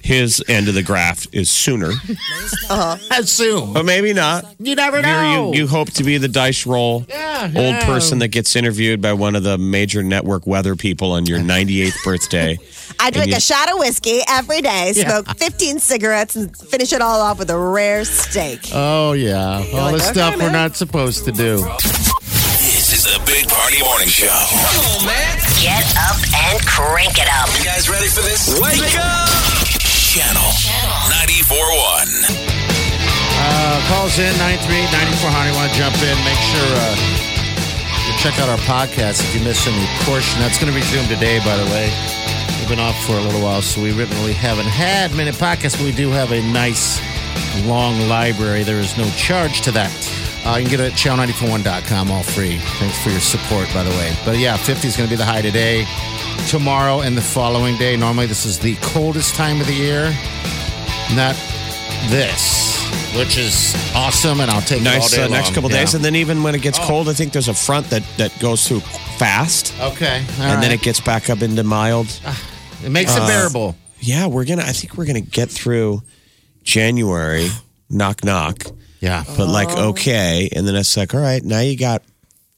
his 0.05 0.43
end 0.47 0.67
of 0.67 0.75
the 0.75 0.83
graph 0.83 1.25
is 1.33 1.50
sooner, 1.50 1.89
uh-huh. 2.69 2.97
assume. 3.19 3.74
but 3.74 3.85
maybe 3.85 4.13
not. 4.13 4.45
You 4.59 4.75
never 4.75 5.01
know. 5.01 5.51
You, 5.51 5.62
you 5.62 5.67
hope 5.67 5.89
to 5.93 6.03
be 6.03 6.19
the 6.19 6.27
dice 6.27 6.67
roll 6.67 7.05
Yeah, 7.09 7.45
old 7.45 7.55
yeah. 7.55 7.85
person 7.88 8.19
that 8.19 8.27
gets 8.27 8.55
interviewed 8.55 9.01
by 9.01 9.13
one 9.13 9.35
of 9.35 9.41
the 9.41 9.57
major 9.57 10.03
network 10.03 10.45
weather 10.45 10.75
people 10.75 11.12
on 11.13 11.25
your 11.25 11.39
98th 11.39 12.03
birthday. 12.03 12.59
I 13.00 13.09
drink 13.09 13.31
you- 13.31 13.38
a 13.38 13.41
shot 13.41 13.71
of 13.71 13.79
whiskey 13.79 14.19
every 14.29 14.62
day, 14.62 14.93
Yeah. 14.95 15.09
smoke 15.24 15.38
15 15.38 15.79
cigarettes, 15.79 16.35
and 16.35 16.55
finish 16.55 16.93
it 16.93 17.01
all 17.01 17.19
off 17.19 17.39
with 17.39 17.50
a 17.50 17.57
rare 17.57 18.05
steak. 18.05 18.59
Oh 18.74 19.13
yeah, 19.13 19.57
all 19.74 19.91
like, 19.91 19.98
the 19.98 20.03
okay, 20.03 20.13
stuff 20.13 20.37
we're 20.37 20.51
not 20.51 20.75
supposed 20.75 21.25
to 21.25 21.31
do. 21.31 21.57
This 22.61 22.94
is 22.94 23.03
the 23.05 23.20
Big 23.25 23.48
Party 23.50 23.81
Morning 23.81 24.07
Show. 24.07 24.27
Come 24.27 24.85
on, 25.01 25.05
man. 25.07 25.37
Get 25.59 25.83
up 25.98 26.18
and 26.46 26.61
crank 26.68 27.18
it 27.18 27.27
up. 27.41 27.50
You 27.57 27.65
guys 27.65 27.89
ready 27.89 28.07
for 28.07 28.22
this? 28.22 28.53
Wake 28.61 28.96
up! 29.00 29.54
Channel 30.15 30.47
94.1. 31.27 32.07
Uh, 33.35 33.83
calls 33.91 34.17
in 34.17 34.31
938-9400. 34.39 35.53
Want 35.53 35.69
to 35.69 35.77
jump 35.77 35.93
in? 35.99 36.15
Make 36.23 36.39
sure 36.39 36.71
uh, 36.71 36.95
you 38.07 38.15
check 38.23 38.39
out 38.39 38.47
our 38.47 38.57
podcast 38.59 39.19
if 39.19 39.35
you 39.35 39.43
missed 39.43 39.67
any 39.67 39.85
portion. 40.05 40.39
That's 40.39 40.57
going 40.57 40.71
to 40.71 40.79
resume 40.79 41.05
today, 41.09 41.39
by 41.39 41.57
the 41.57 41.65
way. 41.65 41.91
We've 42.59 42.69
been 42.69 42.79
off 42.79 42.95
for 43.03 43.11
a 43.17 43.21
little 43.21 43.41
while, 43.41 43.61
so 43.61 43.81
we 43.81 43.91
really 43.91 44.31
haven't 44.31 44.67
had 44.67 45.13
many 45.13 45.31
podcasts. 45.31 45.75
But 45.75 45.83
we 45.83 45.91
do 45.91 46.11
have 46.11 46.31
a 46.31 46.41
nice 46.53 47.01
long 47.65 48.07
library. 48.07 48.63
There 48.63 48.79
is 48.79 48.97
no 48.97 49.09
charge 49.17 49.59
to 49.63 49.71
that. 49.71 49.91
Uh, 50.45 50.55
you 50.55 50.63
can 50.63 50.77
get 50.77 50.79
it 50.79 50.93
at 50.93 50.97
channel941.com, 50.97 52.09
all 52.09 52.23
free. 52.23 52.57
Thanks 52.79 53.03
for 53.03 53.09
your 53.09 53.19
support, 53.19 53.67
by 53.73 53.83
the 53.83 53.89
way. 53.89 54.15
But 54.23 54.37
yeah, 54.37 54.55
50 54.55 54.87
is 54.87 54.95
going 54.95 55.09
to 55.09 55.13
be 55.13 55.17
the 55.17 55.25
high 55.25 55.41
today, 55.41 55.83
tomorrow, 56.50 57.01
and 57.01 57.15
the 57.17 57.21
following 57.21 57.77
day. 57.77 57.95
Normally, 57.98 58.25
this 58.27 58.45
is 58.45 58.59
the 58.59 58.75
coldest 58.81 59.35
time 59.35 59.61
of 59.61 59.67
the 59.67 59.74
year. 59.74 60.09
Not 61.15 61.35
this, 62.09 62.83
which 63.15 63.37
is 63.37 63.74
awesome, 63.95 64.39
and 64.39 64.50
I'll 64.51 64.61
take 64.61 64.81
it 64.81 64.87
all 64.87 64.93
Nice 65.00 65.11
day 65.11 65.24
uh, 65.24 65.27
next 65.27 65.53
couple 65.53 65.71
Yeah. 65.71 65.79
days, 65.79 65.93
and 65.93 66.03
then 66.03 66.15
even 66.15 66.43
when 66.43 66.55
it 66.55 66.61
gets 66.61 66.79
cold, 66.79 67.09
I 67.09 67.13
think 67.13 67.31
there's 67.33 67.48
a 67.48 67.53
front 67.53 67.89
that 67.89 68.03
that 68.17 68.37
goes 68.39 68.67
through 68.67 68.81
fast, 69.17 69.74
Okay, 69.79 70.24
and 70.39 70.61
then 70.61 70.71
it 70.71 70.81
gets 70.81 71.00
back 71.00 71.29
up 71.29 71.41
into 71.41 71.63
mild. 71.63 72.07
it 72.83 72.89
makes 72.89 73.15
it 73.15 73.21
uh, 73.21 73.27
bearable. 73.27 73.75
Yeah, 74.00 74.27
we're 74.27 74.45
gonna. 74.45 74.63
I 74.63 74.71
think 74.74 74.98
we're 74.98 75.05
gonna 75.05 75.21
get 75.21 75.50
through 75.50 76.01
January. 76.63 77.50
Knock 77.89 78.24
knock. 78.24 78.63
Yeah, 79.00 79.24
But 79.37 79.48
like 79.48 79.69
okay, 79.69 80.50
and 80.55 80.67
then 80.67 80.75
it's 80.75 80.98
like 80.98 81.13
all 81.13 81.21
right. 81.21 81.43
Now 81.43 81.59
you 81.59 81.77
got 81.77 82.01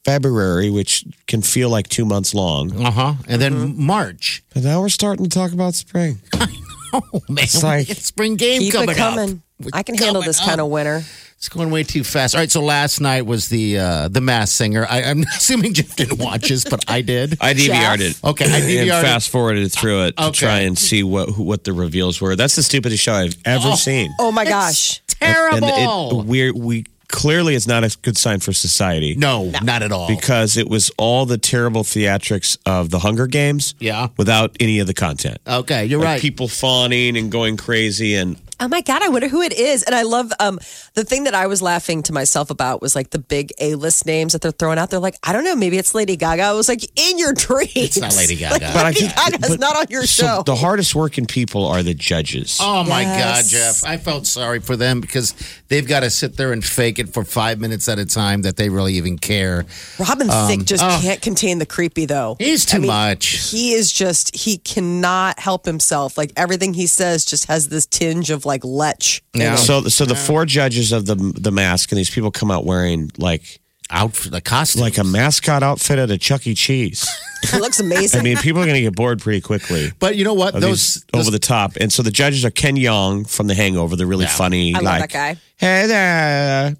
February, 0.04 0.70
which 0.70 1.04
can 1.26 1.42
feel 1.42 1.68
like 1.70 1.88
two 1.88 2.04
months 2.04 2.34
long. 2.34 2.72
uh 2.84 2.90
huh. 2.90 3.14
And 3.28 3.40
then 3.42 3.52
Mm-hmm. 3.54 3.82
March. 3.86 4.42
But 4.54 4.62
now 4.64 4.80
we're 4.80 4.88
starting 4.88 5.24
to 5.24 5.30
talk 5.30 5.52
about 5.52 5.74
spring. 5.74 6.18
Oh 6.90 7.02
man, 7.28 7.44
It's 7.44 7.62
like- 7.62 7.90
it's 7.90 8.06
spring 8.06 8.36
game 8.36 8.60
Keep 8.62 8.72
coming 8.72 8.88
it 8.88 8.96
coming. 8.96 9.42
up. 9.62 9.68
I 9.74 9.82
can 9.82 9.94
handle 9.94 10.22
this 10.22 10.40
kind 10.40 10.58
of 10.58 10.68
winter. 10.68 11.02
It's 11.36 11.50
going 11.50 11.70
way 11.70 11.82
too 11.82 12.02
fast. 12.02 12.34
All 12.34 12.40
right, 12.40 12.50
so 12.50 12.62
last 12.62 12.98
night 13.02 13.26
was 13.26 13.50
the 13.50 13.78
uh, 13.78 14.08
the 14.08 14.22
Masked 14.22 14.56
Singer. 14.56 14.86
I, 14.88 15.02
I'm 15.02 15.20
assuming 15.36 15.74
Jeff 15.74 15.94
didn't 15.96 16.18
watch 16.18 16.48
this, 16.48 16.64
but 16.64 16.82
I 16.88 17.02
did. 17.02 17.36
I 17.42 17.52
DVR'd 17.52 18.00
it. 18.00 18.18
Okay, 18.24 18.46
I 18.46 18.56
and 18.56 18.64
DVR'd 18.64 18.86
it. 18.88 19.02
fast 19.02 19.28
forwarded 19.28 19.70
through 19.70 20.04
it 20.06 20.16
to 20.16 20.24
Okay. 20.28 20.32
try 20.46 20.58
and 20.60 20.78
see 20.78 21.02
what 21.02 21.28
who- 21.28 21.42
what 21.42 21.64
the 21.64 21.74
reveals 21.74 22.22
were. 22.22 22.34
That's 22.36 22.56
the 22.56 22.62
stupidest 22.62 23.02
show 23.02 23.12
I've 23.12 23.36
ever 23.44 23.76
seen. 23.76 24.10
Oh 24.18 24.32
my 24.32 24.46
gosh. 24.46 25.02
And 25.20 25.34
Terrible. 25.62 26.20
it, 26.22 26.26
we're, 26.26 26.54
we 26.54 26.84
clearly 27.08 27.54
it's 27.54 27.66
not 27.66 27.84
a 27.84 27.96
good 28.02 28.16
sign 28.16 28.38
for 28.40 28.52
society. 28.52 29.14
no, 29.16 29.50
not 29.62 29.82
at 29.82 29.92
all. 29.92 30.08
because 30.08 30.56
it 30.56 30.68
was 30.68 30.90
all 30.98 31.26
the 31.26 31.38
terrible 31.38 31.82
theatrics 31.82 32.58
of 32.66 32.90
the 32.90 33.00
Hunger 33.00 33.26
Games. 33.26 33.74
Yeah. 33.78 34.08
Without 34.16 34.56
any 34.60 34.78
of 34.78 34.86
the 34.86 34.94
content. 34.94 35.38
okay, 35.46 35.84
you're 35.86 36.00
Like 36.00 36.06
right. 36.06 36.20
People 36.20 36.48
fawning 36.48 37.16
and 37.16 37.30
going 37.32 37.56
crazy 37.56 38.14
and 38.14 38.36
Oh 38.60 38.66
my 38.68 38.80
God, 38.80 39.02
I 39.02 39.08
wonder 39.08 39.28
who 39.28 39.40
it 39.42 39.52
is. 39.52 39.82
And 39.84 39.94
I 39.94 40.02
love 40.02 40.32
um, 40.40 40.58
the 40.94 41.04
thing 41.04 41.24
that 41.24 41.34
I 41.34 41.46
was 41.46 41.62
laughing 41.62 42.02
to 42.04 42.12
myself 42.12 42.50
about 42.50 42.82
was 42.82 42.96
like 42.96 43.10
the 43.10 43.18
big 43.18 43.52
A 43.60 43.76
list 43.76 44.04
names 44.04 44.32
that 44.32 44.42
they're 44.42 44.50
throwing 44.50 44.78
out 44.78 44.90
They're 44.90 44.98
Like, 44.98 45.16
I 45.22 45.32
don't 45.32 45.44
know, 45.44 45.54
maybe 45.54 45.78
it's 45.78 45.94
Lady 45.94 46.16
Gaga. 46.16 46.42
I 46.42 46.52
was 46.52 46.68
like, 46.68 46.82
in 46.98 47.18
your 47.18 47.32
dreams. 47.32 47.70
It's 47.76 48.00
not 48.00 48.16
Lady 48.16 48.34
Gaga. 48.42 48.52
Like, 48.64 48.74
But 48.74 48.76
I 48.84 48.88
Lady 48.88 49.00
think- 49.00 49.14
Gaga's 49.16 49.48
but- 49.50 49.60
not 49.60 49.76
on 49.76 49.86
your 49.90 50.04
so 50.06 50.26
show. 50.26 50.42
the 50.44 50.56
hardest 50.56 50.94
working 50.94 51.26
people 51.26 51.66
are 51.66 51.82
the 51.82 51.94
judges. 51.94 52.58
Oh 52.60 52.82
my 52.84 53.02
Yes. 53.02 53.42
God, 53.42 53.50
Jeff! 53.50 53.84
I 53.90 53.96
felt 53.96 54.26
sorry 54.26 54.60
for 54.60 54.76
them 54.76 55.00
because 55.00 55.34
they've 55.68 55.86
got 55.86 56.00
to 56.00 56.10
sit 56.10 56.36
there 56.36 56.52
and 56.52 56.64
fake 56.64 56.98
it 56.98 57.08
for 57.12 57.24
five 57.24 57.58
minutes 57.60 57.88
at 57.88 57.98
a 57.98 58.04
time 58.06 58.42
that 58.42 58.56
they 58.56 58.68
really 58.68 58.94
even 58.94 59.18
care. 59.18 59.66
Robin 59.98 60.28
Thicke 60.28 60.64
just 60.64 60.82
can't 61.02 61.22
contain 61.22 61.58
the 61.58 61.66
creepy, 61.66 62.06
though. 62.06 62.30
Um, 62.32 62.36
oh. 62.40 62.44
He's 62.44 62.64
too 62.66 62.76
I 62.78 62.80
mean, 62.80 62.88
much. 62.88 63.26
He 63.50 63.72
is 63.72 63.90
just, 63.92 64.34
he 64.36 64.58
cannot 64.58 65.38
help 65.38 65.64
himself. 65.64 66.18
Like 66.18 66.32
everything 66.36 66.74
he 66.74 66.86
says 66.86 67.24
just 67.24 67.46
has 67.46 67.68
this 67.68 67.86
tinge 67.86 68.30
of 68.30 68.44
like 68.48 68.64
lech. 68.64 69.22
in 69.34 69.40
Yeah. 69.42 69.54
it. 69.54 69.58
So, 69.58 69.82
so 69.82 70.04
the 70.04 70.16
four 70.16 70.44
judges 70.46 70.90
of 70.92 71.06
the 71.06 71.14
the 71.14 71.52
mask, 71.52 71.92
and 71.92 71.98
these 71.98 72.10
people 72.10 72.30
come 72.32 72.50
out 72.50 72.64
wearing 72.64 73.10
like 73.18 73.60
Out 73.90 74.14
for 74.16 74.28
the 74.30 74.40
costume, 74.40 74.82
like 74.82 74.98
a 74.98 75.04
mascot 75.04 75.62
outfit 75.62 75.98
at 75.98 76.10
a 76.10 76.18
Chuck 76.18 76.46
E. 76.46 76.54
Cheese. 76.54 77.06
It 77.54 77.60
looks 77.60 77.78
amazing. 77.78 78.18
I 78.20 78.24
mean, 78.24 78.36
people 78.38 78.60
are 78.60 78.64
going 78.66 78.74
to 78.74 78.80
get 78.80 78.96
bored 78.96 79.20
pretty 79.22 79.40
quickly. 79.40 79.92
But 80.00 80.16
you 80.16 80.24
know 80.24 80.34
what? 80.34 80.56
of 80.56 80.60
Those, 80.60 81.04
over 81.14 81.30
the 81.30 81.38
top. 81.38 81.76
And 81.80 81.92
so 81.92 82.02
the 82.02 82.10
judges 82.10 82.44
are 82.44 82.50
Ken 82.50 82.74
Jeong 82.76 83.30
from 83.30 83.46
The 83.46 83.54
Hangover, 83.54 83.94
the 83.94 84.06
really 84.06 84.26
funny, 84.26 84.74
I 84.74 84.78
love 84.80 84.84
like, 84.84 85.00
that 85.02 85.36
guy. 85.36 85.40
hey 85.56 85.86
there, 85.86 86.76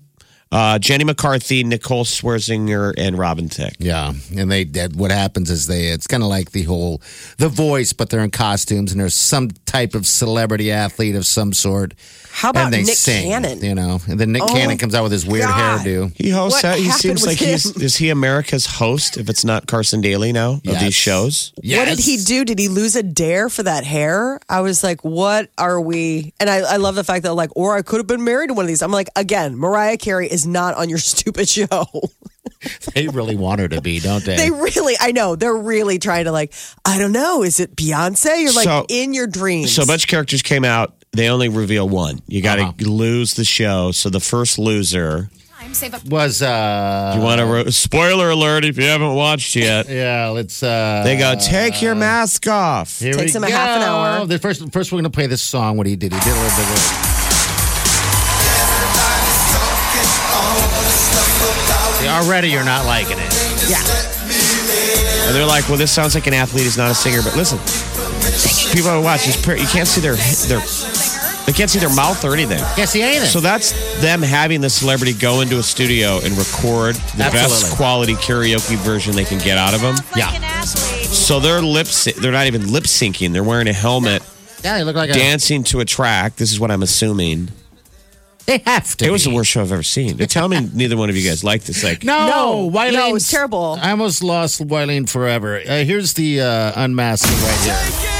Uh, 0.50 0.78
Jenny 0.78 1.04
McCarthy, 1.04 1.62
Nicole 1.62 2.04
Scherzinger, 2.04 2.94
and 2.96 3.18
Robin 3.18 3.48
Thicke. 3.48 3.76
Yeah, 3.78 4.14
and 4.34 4.50
they 4.50 4.64
that 4.64 4.94
what 4.94 5.10
happens 5.10 5.50
is 5.50 5.66
they 5.66 5.88
it's 5.88 6.06
kind 6.06 6.22
of 6.22 6.28
like 6.28 6.52
the 6.52 6.62
whole 6.62 7.02
the 7.36 7.48
voice, 7.48 7.92
but 7.92 8.08
they're 8.08 8.24
in 8.24 8.30
costumes 8.30 8.92
and 8.92 9.00
there's 9.00 9.14
some 9.14 9.50
type 9.66 9.94
of 9.94 10.06
celebrity 10.06 10.72
athlete 10.72 11.16
of 11.16 11.26
some 11.26 11.52
sort. 11.52 11.94
How 12.30 12.50
about 12.50 12.66
and 12.66 12.74
they 12.74 12.82
Nick 12.84 12.94
sing, 12.96 13.28
Cannon? 13.30 13.60
You 13.64 13.74
know, 13.74 14.00
and 14.08 14.18
then 14.20 14.32
Nick 14.32 14.42
Oh, 14.42 14.46
Cannon 14.46 14.78
comes 14.78 14.94
out 14.94 15.02
with 15.02 15.12
his 15.12 15.26
weird 15.26 15.46
God. 15.46 15.80
hairdo. 15.80 16.12
He 16.16 16.30
hosts. 16.30 16.62
What 16.62 16.62
that. 16.62 16.78
He 16.78 16.90
seems 16.90 17.22
with 17.22 17.30
like 17.30 17.38
he's 17.38 17.66
is 17.76 17.96
he 17.96 18.10
America's 18.10 18.66
host? 18.66 19.16
If 19.16 19.28
it's 19.28 19.44
not 19.44 19.66
Carson 19.66 20.00
Daly 20.00 20.32
now 20.32 20.52
of 20.54 20.62
these 20.80 20.94
shows. 20.94 21.52
What 21.56 21.86
did 21.86 21.98
he 21.98 22.16
do? 22.18 22.44
Did 22.44 22.58
he 22.58 22.68
lose 22.68 22.94
a 22.96 23.02
dare 23.02 23.48
for 23.48 23.62
that 23.64 23.84
hair? 23.84 24.38
I 24.48 24.60
was 24.60 24.84
like, 24.84 25.02
what 25.04 25.50
are 25.58 25.80
we? 25.80 26.32
And 26.38 26.48
I, 26.48 26.58
I 26.58 26.76
love 26.76 26.94
the 26.94 27.04
fact 27.04 27.24
that, 27.24 27.34
like, 27.34 27.50
or 27.56 27.76
I 27.76 27.82
could 27.82 27.96
have 27.98 28.06
been 28.06 28.22
married 28.24 28.48
to 28.48 28.54
one 28.54 28.64
of 28.64 28.68
these. 28.68 28.82
I'm 28.82 28.92
like, 28.92 29.08
again, 29.16 29.56
Mariah 29.56 29.96
Carey 29.96 30.28
is 30.30 30.46
not 30.46 30.74
on 30.76 30.88
your 30.88 30.98
stupid 30.98 31.48
show. 31.48 31.86
They 32.94 33.06
really 33.06 33.36
want 33.36 33.60
her 33.60 33.68
to 33.68 33.80
be, 33.80 34.00
don't 34.00 34.24
they? 34.24 34.36
they 34.36 34.50
really, 34.50 34.96
I 34.98 35.12
know, 35.12 35.36
they're 35.36 35.54
really 35.56 36.00
trying 36.00 36.24
to, 36.24 36.32
like, 36.32 36.52
I 36.84 36.98
don't 36.98 37.12
know, 37.12 37.44
is 37.44 37.60
it 37.60 37.76
Beyonce? 37.76 38.42
You're 38.42 38.52
like 38.52 38.64
So- 38.64 38.84
in 38.88 39.14
your 39.14 39.28
dreams. 39.28 39.72
So 39.72 39.82
a 39.82 39.86
bunch 39.86 40.04
of 40.04 40.08
characters 40.08 40.42
came 40.42 40.64
out. 40.64 40.94
They 41.12 41.28
only 41.30 41.48
reveal 41.48 41.88
one. 41.88 42.20
You 42.28 42.42
got 42.42 42.56
to 42.56 42.62
Uh-huh. 42.62 42.72
lose 42.80 43.34
the 43.34 43.44
show. 43.44 43.90
So 43.92 44.08
the 44.10 44.20
first 44.20 44.58
loser. 44.58 45.30
was 46.08 46.40
uh 46.42 47.12
You 47.16 47.22
want 47.22 47.40
to 47.40 47.46
ro- 47.46 47.70
spoiler 47.70 48.30
alert 48.30 48.64
if 48.64 48.76
you 48.78 48.84
haven't 48.84 49.14
watched 49.14 49.56
yet. 49.56 49.88
yeah, 49.90 50.28
let's 50.28 50.62
uh 50.62 51.02
They 51.04 51.16
go 51.16 51.34
take 51.34 51.82
your 51.82 51.94
mask 51.94 52.46
off. 52.46 52.98
Here 53.00 53.12
Takes 53.12 53.32
we 53.34 53.38
him 53.38 53.44
a 53.44 53.50
half 53.50 53.76
an 53.76 53.82
hour. 53.82 54.26
The 54.26 54.38
first, 54.38 54.70
first 54.72 54.92
we're 54.92 54.98
gonna 54.98 55.10
play 55.10 55.26
this 55.26 55.42
song. 55.42 55.76
What 55.76 55.86
he 55.86 55.96
did, 55.96 56.12
he 56.12 56.18
did 56.20 56.28
a 56.28 56.40
little 56.40 56.56
bit. 56.56 56.68
Of, 56.70 57.08
See, 61.98 62.06
already 62.08 62.48
you're 62.50 62.64
not 62.64 62.86
liking 62.86 63.18
it. 63.18 63.32
Yeah 63.68 63.82
and 65.28 65.36
they're 65.36 65.44
like, 65.46 65.68
well, 65.68 65.76
this 65.76 65.92
sounds 65.92 66.14
like 66.14 66.26
an 66.26 66.32
athlete. 66.32 66.62
He's 66.64 66.78
not 66.78 66.90
a 66.90 66.94
singer. 66.94 67.20
But 67.22 67.36
listen, 67.36 67.58
people 68.74 68.90
who 68.90 69.02
watch, 69.02 69.26
this, 69.26 69.36
you 69.46 69.66
can't 69.66 69.86
see 69.86 70.00
their 70.00 70.16
their 70.48 70.60
they 71.48 71.54
can't 71.54 71.70
see 71.70 71.78
their 71.78 71.94
mouth 71.94 72.22
or 72.26 72.34
anything. 72.34 72.58
Can't 72.76 72.90
see 72.90 73.00
anything. 73.00 73.24
So 73.26 73.40
that's 73.40 73.72
them 74.02 74.20
having 74.20 74.60
the 74.60 74.68
celebrity 74.68 75.14
go 75.14 75.40
into 75.40 75.58
a 75.58 75.62
studio 75.62 76.20
and 76.22 76.36
record 76.36 76.94
the 77.16 77.30
best 77.32 77.74
quality 77.74 78.12
karaoke 78.16 78.76
version 78.76 79.16
they 79.16 79.24
can 79.24 79.38
get 79.38 79.56
out 79.56 79.72
of 79.72 79.80
them. 79.80 79.96
yeah, 80.14 80.60
So 80.60 81.40
they're 81.40 81.62
lip 81.62 81.86
syn- 81.86 82.20
they're 82.20 82.32
not 82.32 82.48
even 82.48 82.70
lip 82.70 82.84
syncing. 82.84 83.32
They're 83.32 83.42
wearing 83.42 83.66
a 83.66 83.72
helmet, 83.72 84.22
yeah, 84.62 84.76
they 84.76 84.84
look 84.84 84.94
like 84.94 85.08
a, 85.08 85.14
dancing 85.14 85.64
to 85.64 85.80
a 85.80 85.86
track. 85.86 86.36
This 86.36 86.52
is 86.52 86.60
what 86.60 86.70
I'm 86.70 86.82
assuming. 86.82 87.48
They 88.44 88.58
have 88.66 88.94
to. 88.96 89.06
It 89.06 89.10
was 89.10 89.24
be. 89.24 89.30
the 89.30 89.36
worst 89.36 89.50
show 89.50 89.62
I've 89.62 89.72
ever 89.72 89.82
seen. 89.82 90.18
They're 90.18 90.26
telling 90.26 90.50
me 90.64 90.70
neither 90.74 90.98
one 90.98 91.08
of 91.08 91.16
you 91.16 91.26
guys 91.26 91.44
liked 91.44 91.66
this. 91.66 91.82
Like, 91.82 92.04
No, 92.04 92.26
No, 92.28 92.70
Wylene's- 92.78 92.92
no, 92.92 93.08
it 93.08 93.12
was 93.14 93.28
terrible. 93.30 93.78
I 93.80 93.90
almost 93.92 94.22
lost 94.22 94.60
Wileen 94.66 95.08
forever. 95.08 95.56
Uh, 95.58 95.84
here's 95.84 96.12
the 96.12 96.42
uh, 96.42 96.72
unmasking 96.76 97.32
right 97.42 97.60
here. 98.02 98.17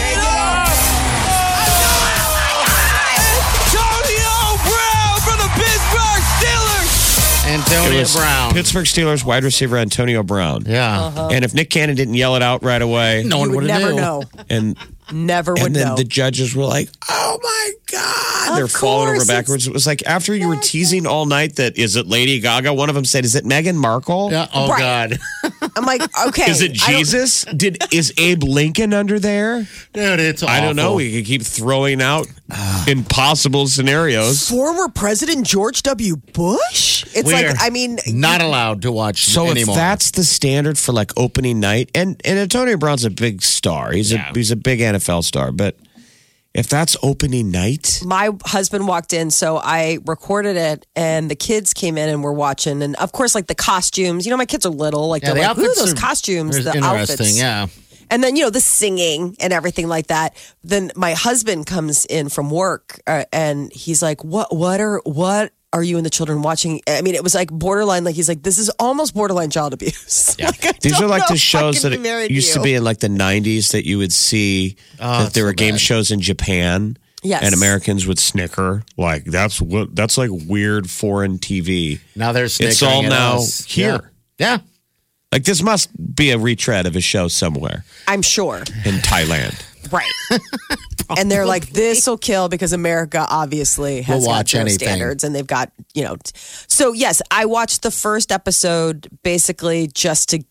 Antonio 7.71 8.05
Brown. 8.15 8.53
Pittsburgh 8.55 8.87
Steelers 8.87 9.25
wide 9.25 9.45
receiver 9.45 9.77
Antonio 9.77 10.23
Brown. 10.23 10.65
Yeah. 10.67 11.01
Uh-huh. 11.07 11.29
And 11.33 11.45
if 11.45 11.55
Nick 11.55 11.71
Cannon 11.71 11.97
didn't 11.97 12.15
yell 12.15 12.37
it 12.37 12.43
out 12.43 12.63
right 12.63 12.81
away, 12.83 13.23
No 13.27 13.39
one 13.39 13.51
would 13.51 13.57
would 13.59 13.67
never 13.67 13.91
knew. 13.91 13.97
know. 13.97 14.23
and 14.49 14.77
Never 15.13 15.53
would 15.55 15.63
and 15.63 15.75
then 15.77 15.89
know. 15.89 15.97
the 15.97 16.05
judges 16.05 16.55
were 16.55 16.65
like, 16.67 16.89
"Oh 17.09 17.39
my 17.43 17.71
god!" 17.91 18.57
They're 18.57 18.69
falling 18.69 19.15
over 19.15 19.25
backwards. 19.25 19.67
It 19.67 19.73
was 19.73 19.87
like 19.87 20.03
after 20.07 20.35
you 20.35 20.49
were 20.49 20.57
teasing 20.57 21.07
all 21.07 21.27
night 21.27 21.57
that 21.57 21.77
is 21.79 21.97
it 21.97 22.07
Lady 22.07 22.41
Gaga? 22.41 22.73
One 22.75 22.89
of 22.89 22.95
them 22.95 23.05
said, 23.05 23.25
"Is 23.25 23.35
it 23.35 23.45
Meghan 23.45 23.75
Markle? 23.77 24.31
Yeah. 24.31 24.47
Oh 24.55 24.69
Right. 24.69 24.79
God, 24.81 25.19
I'm 25.77 25.85
like, 25.85 26.03
okay. 26.29 26.51
Is 26.51 26.63
it 26.63 26.81
I 26.83 26.91
don't- 26.93 26.99
Jesus? 27.01 27.45
Did 27.45 27.79
is 27.93 28.13
Abe 28.19 28.43
Lincoln 28.45 28.93
under 28.95 29.19
there? 29.19 29.67
dude, 29.93 30.21
it's. 30.21 30.43
I 30.43 30.61
don't 30.61 30.77
know. 30.77 30.95
We 30.95 31.13
could 31.17 31.27
keep 31.27 31.43
throwing 31.43 32.01
out 32.03 32.27
impossible 32.87 33.67
scenarios. 33.69 34.49
Former 34.49 34.89
President 34.89 35.47
George 35.47 35.83
W. 35.83 36.17
Bush? 36.17 37.05
It's 37.15 37.25
We're 37.25 37.49
like, 37.49 37.57
I 37.61 37.71
mean, 37.71 37.99
not 38.09 38.41
allowed 38.43 38.83
to 38.83 38.93
watch 38.93 39.25
So 39.25 39.51
anymore. 39.51 39.75
if 39.75 39.77
that's 39.77 40.11
the 40.13 40.25
standard 40.25 40.79
for 40.79 40.93
like 40.93 41.13
opening 41.17 41.61
night, 41.61 41.91
and 41.95 42.21
and 42.25 42.39
Antonio 42.39 42.77
Brown's 42.77 43.05
a 43.05 43.11
big 43.11 43.43
star. 43.43 43.93
He's 43.93 44.13
Yeah. 44.13 44.31
a 44.31 44.35
he's 44.35 44.51
a 44.51 44.57
big 44.57 44.81
NFL 44.81 45.25
star, 45.25 45.53
but 45.53 45.77
if 46.59 46.69
that's 46.69 46.97
opening 47.03 47.51
night, 47.51 48.03
my 48.05 48.31
husband 48.45 48.89
walked 48.89 49.13
in, 49.13 49.31
so 49.31 49.57
I 49.63 49.99
recorded 50.07 50.57
it, 50.57 50.87
and 50.97 51.31
the 51.31 51.37
kids 51.37 51.73
came 51.73 51.97
in 51.97 52.09
and 52.09 52.23
were 52.23 52.33
watching. 52.33 52.83
And 52.83 52.97
of 52.97 53.13
course, 53.13 53.35
like 53.35 53.47
the 53.47 53.55
costumes, 53.55 54.27
you 54.27 54.31
know, 54.31 54.37
my 54.37 54.47
kids 54.47 54.67
are 54.67 54.71
little, 54.71 55.09
like 55.09 55.23
yeah, 55.23 55.35
they're 55.35 55.43
the 55.43 55.49
like, 55.49 55.59
ooh, 55.59 55.61
outfits 55.63 55.81
those 55.81 55.93
are- 55.93 55.97
costumes, 55.97 56.65
the 56.65 56.75
interesting. 56.75 56.85
outfits. 56.85 57.39
Yeah. 57.39 57.67
And 58.11 58.25
then, 58.25 58.37
you 58.37 58.43
know, 58.43 58.51
the 58.51 58.61
singing 58.61 59.37
and 59.39 59.53
everything 59.53 59.87
like 59.87 60.07
that. 60.07 60.35
Then 60.65 60.91
my 60.97 61.13
husband 61.13 61.67
comes 61.67 62.07
in 62.07 62.31
from 62.31 62.49
work 62.49 63.01
uh, 63.07 63.25
and 63.35 63.71
he's 63.71 64.03
like, 64.03 64.25
what, 64.25 64.55
what 64.55 64.81
are, 64.81 65.03
what 65.05 65.53
are 65.73 65.83
you 65.83 65.97
and 65.97 66.07
the 66.07 66.11
children 66.11 66.43
watching? 66.43 66.81
I 66.89 67.03
mean, 67.03 67.15
it 67.15 67.23
was 67.23 67.35
like 67.35 67.51
borderline, 67.51 68.05
like, 68.05 68.15
he's 68.15 68.29
like, 68.29 68.43
this 68.43 68.59
is 68.59 68.69
almost 68.79 69.15
borderline 69.15 69.51
child 69.51 69.73
abuse. 69.75 70.37
Like, 70.49 70.81
these 70.81 71.01
are 71.01 71.07
like 71.09 71.27
the 71.29 71.37
shows 71.37 71.83
that 71.83 71.91
be 71.91 71.99
married 71.99 72.31
used 72.31 72.53
to 72.55 72.63
be 72.63 72.75
in 72.75 72.85
like 72.85 72.99
the 72.99 73.09
'90s 73.09 73.73
that 73.73 73.87
you 73.87 73.99
would 73.99 74.13
see 74.13 74.77
oh, 75.01 75.25
that 75.25 75.33
there 75.35 75.43
so 75.43 75.47
were 75.47 75.53
game 75.53 75.75
bad. 75.75 75.81
shows 75.81 76.11
in 76.11 76.21
Japan. 76.21 76.97
Yes. 77.23 77.43
and 77.43 77.53
Americans 77.53 78.07
would 78.07 78.21
snicker 78.21 78.85
like 78.97 79.25
that's 79.25 79.61
what 79.61 79.95
that's 79.97 80.17
like 80.17 80.31
weird 80.33 80.89
foreign 80.89 81.39
TV. 81.39 81.99
Now 82.15 82.31
they're 82.31 82.45
It's 82.45 82.81
all 82.81 83.03
at 83.03 83.09
now 83.09 83.39
us. 83.39 83.65
here. 83.65 84.13
Yeah. 84.39 84.59
yeah. 84.59 84.59
Like 85.33 85.43
this 85.43 85.61
must 85.61 85.91
be 86.15 86.31
a 86.31 86.39
retread 86.39 86.87
of 86.87 86.95
a 86.95 87.01
show 87.01 87.27
somewhere 87.27 87.85
I'm 88.07 88.23
sure. 88.23 88.59
in 88.59 88.95
Thailand. 89.03 89.61
Right. 89.91 90.13
and 91.19 91.31
they're 91.31 91.47
like, 91.47 91.71
this 91.71 92.07
will 92.07 92.19
kill 92.19 92.49
because 92.49 92.73
America 92.73 93.27
obviously 93.29 94.03
has 94.03 94.21
We'll 94.23 94.27
got 94.31 94.37
watch 94.39 94.53
their 94.53 94.61
anything. 94.63 94.79
standards 94.89 95.25
and 95.25 95.35
they've 95.35 95.47
got, 95.47 95.73
you 95.95 96.05
know. 96.05 96.17
So, 96.35 96.93
yes, 96.93 97.23
I 97.31 97.47
watched 97.47 97.83
the 97.83 97.91
first 97.91 98.31
episode 98.33 99.09
basically 99.23 99.87
just 99.89 100.29
to 100.31 100.43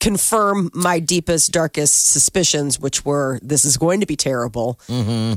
confirm 0.00 0.68
my 0.74 0.98
deepest, 0.98 1.52
darkest 1.52 2.10
suspicions, 2.10 2.80
which 2.80 3.04
were 3.04 3.38
this 3.40 3.64
is 3.64 3.76
going 3.76 4.00
to 4.00 4.06
be 4.06 4.16
terrible. 4.16 4.76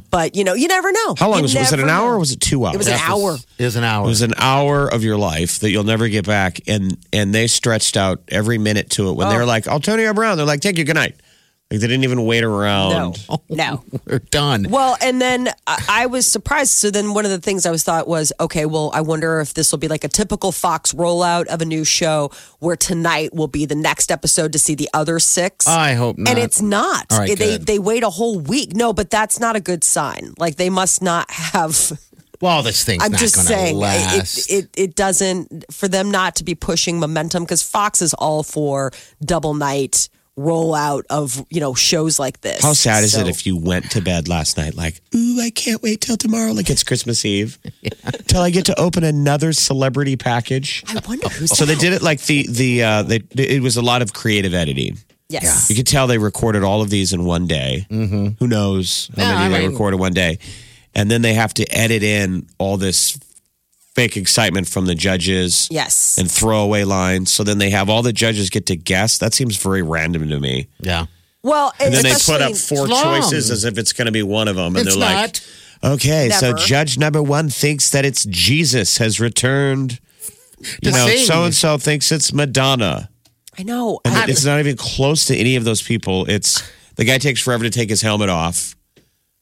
But, 0.10 0.36
you 0.36 0.44
know, 0.44 0.56
you 0.56 0.68
never 0.68 0.92
know. 0.92 1.14
Mm-hmm. 1.14 1.24
How 1.24 1.30
long 1.30 1.38
You 1.40 1.44
was 1.44 1.56
it? 1.56 1.60
Was 1.60 1.74
it 1.74 1.80
an 1.80 1.86
never 1.86 1.92
hour 2.00 2.08
know. 2.10 2.16
or 2.16 2.20
was 2.20 2.32
it 2.32 2.40
two 2.42 2.66
hours? 2.66 2.74
It 2.74 2.78
was 2.80 2.88
an 2.88 2.94
hour. 3.00 3.38
Is 3.60 3.76
an 3.76 3.84
hour. 3.84 4.06
It 4.06 4.08
was 4.08 4.22
an 4.24 4.34
hour 4.38 4.88
of 4.88 5.04
your 5.04 5.18
life 5.18 5.60
that 5.60 5.70
you'll 5.70 5.84
never 5.84 6.08
get 6.10 6.26
back, 6.26 6.62
and 6.68 6.98
and 7.14 7.34
they 7.34 7.46
stretched 7.46 7.96
out 7.96 8.24
every 8.30 8.58
minute 8.58 8.90
to 8.92 9.10
it. 9.10 9.14
When 9.14 9.28
Oh. 9.28 9.30
they 9.30 9.38
were 9.38 9.46
like, 9.46 9.68
"Antonio 9.68 10.14
Brown," 10.16 10.36
they're 10.38 10.48
like, 10.48 10.62
"Take 10.62 10.80
you 10.80 10.84
good 10.84 10.96
night." 10.96 11.16
Like 11.72 11.80
they 11.80 11.88
didn't 11.88 12.04
even 12.04 12.26
wait 12.26 12.42
No. 12.42 12.56
around. 12.56 13.28
No. 13.50 13.84
We're 14.06 14.20
done. 14.20 14.68
Well, 14.70 14.96
and 15.02 15.20
then 15.20 15.50
I 15.66 15.84
I 15.90 16.06
was 16.06 16.28
surprised. 16.28 16.74
So 16.74 16.92
then 16.92 17.16
one 17.16 17.26
of 17.26 17.32
the 17.32 17.40
things 17.40 17.66
I 17.66 17.72
was 17.72 17.84
thought 17.84 18.08
was, 18.08 18.32
okay, 18.40 18.68
well, 18.68 18.92
I 18.94 19.02
wonder 19.02 19.40
if 19.42 19.56
this 19.56 19.72
will 19.72 19.80
be 19.80 19.88
like 19.88 20.04
a 20.04 20.08
typical 20.08 20.52
Fox 20.52 20.94
rollout 20.94 21.48
of 21.48 21.62
a 21.64 21.66
new 21.66 21.84
show 21.84 22.30
where 22.60 22.76
tonight 22.76 23.34
will 23.34 23.48
be 23.48 23.66
the 23.66 23.74
next 23.74 24.12
episode 24.12 24.54
to 24.54 24.60
see 24.60 24.76
the 24.76 24.88
other 24.94 25.18
six. 25.18 25.66
I 25.68 25.94
hope 25.94 26.20
not. 26.20 26.30
and 26.30 26.38
it's 26.40 26.62
not. 26.62 27.08
All 27.12 27.18
right, 27.20 27.36
they 27.38 27.58
good. 27.58 27.66
they 27.66 27.80
wait 27.80 28.04
a 28.04 28.12
whole 28.12 28.40
week. 28.40 28.76
No, 28.76 28.94
but 28.94 29.10
that's 29.10 29.40
not 29.40 29.56
a 29.56 29.60
good 29.60 29.84
sign. 29.84 30.36
Like 30.38 30.58
they 30.58 30.70
must 30.70 31.02
not 31.02 31.32
have. 31.32 32.00
well, 32.42 32.62
this 32.62 32.84
thing's 32.84 33.04
I'm 33.04 33.12
not 33.12 33.20
just 33.20 33.36
gonna 33.38 33.48
saying, 33.48 33.76
last. 33.78 34.52
it, 34.52 34.66
it 34.66 34.70
it 34.78 34.96
doesn't 34.96 35.66
for 35.72 35.88
them 35.88 36.12
not 36.12 36.36
to 36.36 36.44
be 36.44 36.54
pushing 36.54 37.00
momentum 37.00 37.42
because 37.44 37.64
Fox 37.64 38.04
is 38.04 38.14
all 38.14 38.44
for 38.44 38.92
double 39.24 39.56
night 39.56 40.10
rollout 40.38 41.04
of 41.10 41.46
you 41.50 41.60
know 41.62 41.74
shows 41.74 42.20
like 42.20 42.42
this. 42.42 42.62
How 42.62 42.74
sad 42.74 43.04
is 43.04 43.14
So- 43.14 43.22
it 43.22 43.28
if 43.28 43.46
you 43.46 43.56
went 43.56 43.92
to 43.92 44.02
bed 44.02 44.28
last 44.28 44.58
night 44.58 44.76
like, 44.76 45.02
"Ooh, 45.16 45.40
I 45.42 45.50
can't 45.50 45.82
wait 45.82 46.02
till 46.02 46.18
tomorrow, 46.18 46.52
like 46.52 46.70
it's 46.70 46.84
Christmas 46.84 47.24
Eve, 47.26 47.58
till 48.28 48.42
I 48.42 48.50
get 48.50 48.66
to 48.66 48.80
open 48.80 49.04
another 49.04 49.54
celebrity 49.54 50.16
package." 50.16 50.84
I 50.88 51.00
wonder 51.08 51.30
who's 51.30 51.58
So 51.58 51.66
they 51.66 51.76
did 51.76 51.94
it 51.94 52.02
like 52.02 52.22
the 52.24 52.48
the 52.50 52.84
uh, 52.84 53.04
they 53.04 53.22
it 53.38 53.62
was 53.62 53.78
a 53.78 53.82
lot 53.82 54.02
of 54.02 54.14
creative 54.14 54.54
editing. 54.54 54.98
Yes. 55.30 55.70
You 55.72 55.76
could 55.76 55.88
tell 55.88 56.06
they 56.06 56.20
recorded 56.20 56.62
all 56.64 56.82
of 56.84 56.90
these 56.92 57.12
in 57.12 57.26
one 57.26 57.48
day. 57.48 57.88
Mm-hmm. 57.90 58.28
Who 58.40 58.48
knows 58.48 59.10
how 59.18 59.24
Yeah, 59.24 59.40
many 59.50 59.56
I 59.56 59.60
they 59.62 59.68
recorded 59.70 60.00
one 60.00 60.14
day, 60.14 60.38
and 60.94 61.10
then 61.10 61.24
they 61.24 61.34
have 61.34 61.52
to 61.56 61.66
edit 61.76 62.04
in 62.04 62.46
all 62.60 62.78
this 62.78 63.18
fake 63.96 64.18
excitement 64.18 64.68
from 64.68 64.86
the 64.86 64.96
judges 64.96 65.68
Yes. 65.72 66.18
and 66.20 66.30
throwaway 66.30 66.84
lines. 66.84 67.32
So 67.32 67.44
then 67.44 67.58
they 67.58 67.70
have 67.70 67.90
all 67.90 68.02
the 68.04 68.14
judges 68.14 68.50
get 68.50 68.66
to 68.68 68.76
guess. 68.76 69.18
That 69.18 69.34
seems 69.34 69.56
very 69.58 69.82
random 69.82 70.30
to 70.30 70.40
me. 70.40 70.68
yeah. 70.82 71.06
Well, 71.44 71.74
And 71.80 71.94
then 71.94 72.02
they 72.04 72.14
put 72.14 72.42
up 72.42 72.56
four 72.56 72.88
long. 72.88 73.22
choices 73.22 73.52
as 73.52 73.66
if 73.66 73.78
it's 73.78 73.94
going 73.94 74.08
to 74.08 74.12
be 74.12 74.24
one 74.24 74.48
of 74.48 74.56
them, 74.56 74.76
and 74.76 74.88
It's 74.88 74.96
they're 74.96 75.08
not. 75.08 75.16
like, 75.84 75.92
"Okay, 75.94 76.30
so 76.32 76.54
judge 76.54 76.98
number 76.98 77.22
one 77.22 77.50
thinks 77.50 77.92
that 77.92 78.04
it's 78.04 78.26
Jesus 78.26 78.98
has 78.98 79.20
returned." 79.20 80.00
You 80.82 80.92
know, 80.92 81.06
sing. 81.08 81.26
so 81.28 81.44
and 81.44 81.54
so 81.54 81.78
thinks 81.78 82.12
it's 82.12 82.34
Madonna. 82.34 83.10
I 83.60 83.62
know. 83.64 84.00
And 84.04 84.16
I- 84.16 84.26
it's 84.28 84.44
not 84.44 84.60
even 84.60 84.76
close 84.76 85.26
to 85.26 85.38
any 85.38 85.56
of 85.56 85.66
those 85.66 85.84
people. 85.84 86.26
It's 86.28 86.64
the 86.96 87.04
guy 87.06 87.20
takes 87.20 87.42
forever 87.42 87.64
to 87.64 87.70
take 87.70 87.90
his 87.92 88.02
helmet 88.02 88.30
off. 88.30 88.76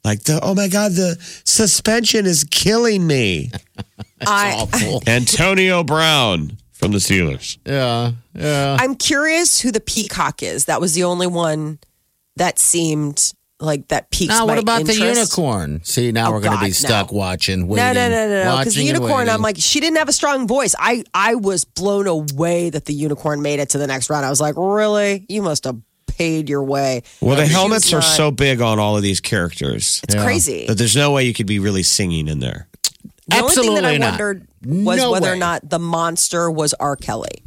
Like 0.04 0.24
the 0.24 0.42
oh 0.44 0.54
my 0.54 0.68
god, 0.68 0.92
the 0.92 1.18
suspension 1.46 2.26
is 2.26 2.44
killing 2.52 3.08
me. 3.08 3.50
I, 4.28 4.54
Awful. 4.54 5.04
Antonio 5.08 5.84
Brown 5.84 6.58
from 6.72 6.92
the 6.92 6.98
Steelers. 7.00 7.58
Yeah, 7.66 8.12
yeah. 8.34 8.78
I'm 8.80 8.96
curious 8.96 9.60
who 9.62 9.72
the 9.72 9.80
peacock 9.80 10.44
is. 10.44 10.66
That 10.66 10.82
was 10.82 10.94
the 10.94 11.04
only 11.06 11.28
one 11.28 11.80
that 12.36 12.60
seemed 12.60 13.34
like 13.60 13.88
that 13.90 14.12
piqued 14.12 14.30
Now, 14.30 14.40
my 14.46 14.54
what 14.56 14.58
about 14.58 14.86
the 14.86 14.94
unicorn? 14.96 15.82
See, 15.86 16.12
now 16.12 16.30
Oh, 16.30 16.34
we're 16.34 16.42
going 16.42 16.58
to 16.58 16.64
be 16.66 16.72
stuck 16.72 17.12
no. 17.12 17.18
watching. 17.18 17.62
No, 17.62 17.66
Waiting, 17.68 17.94
no, 17.94 18.10
no, 18.10 18.28
no, 18.28 18.44
no. 18.44 18.58
Because 18.58 18.76
the 18.76 18.84
unicorn, 18.84 19.30
I'm 19.30 19.42
like, 19.42 19.56
she 19.58 19.80
didn't 19.80 19.98
have 19.98 20.10
a 20.10 20.14
strong 20.14 20.48
voice. 20.48 20.76
I, 20.78 21.04
I 21.14 21.36
was 21.36 21.64
blown 21.64 22.08
away 22.08 22.70
that 22.72 22.86
the 22.86 22.94
unicorn 22.94 23.42
made 23.42 23.60
it 23.60 23.70
to 23.70 23.78
the 23.78 23.88
next 23.88 24.10
round. 24.10 24.26
I 24.26 24.30
was 24.30 24.42
like, 24.42 24.56
really? 24.58 25.26
You 25.30 25.42
must 25.44 25.64
have 25.64 25.80
paid 26.08 26.50
your 26.50 26.64
way. 26.64 27.04
Well, 27.22 27.38
the 27.38 27.46
helmets 27.46 27.86
was 27.86 27.94
are 27.94 28.02
so 28.02 28.32
big 28.32 28.60
on 28.62 28.80
all 28.80 28.98
of 28.98 29.04
these 29.04 29.20
characters 29.22 30.02
It's 30.04 30.16
crazy. 30.16 30.66
that 30.68 30.78
there's 30.78 30.96
no 30.96 31.12
way 31.12 31.24
you 31.24 31.34
could 31.34 31.48
be 31.48 31.60
really 31.60 31.84
singing 31.84 32.28
in 32.28 32.40
there. 32.40 32.68
The 33.28 33.40
only 33.40 33.56
thing 33.56 33.76
that 33.76 33.86
I 33.86 33.94
Absolutely 33.94 33.98
not. 34.00 34.10
wondered 34.12 34.48
was 34.66 34.98
No 34.98 35.12
whether 35.12 35.26
way. 35.28 35.32
or 35.34 35.36
not 35.38 35.70
the 35.70 35.80
monster 35.80 36.52
was 36.52 36.74
R. 36.76 36.96
Kelly. 36.96 37.44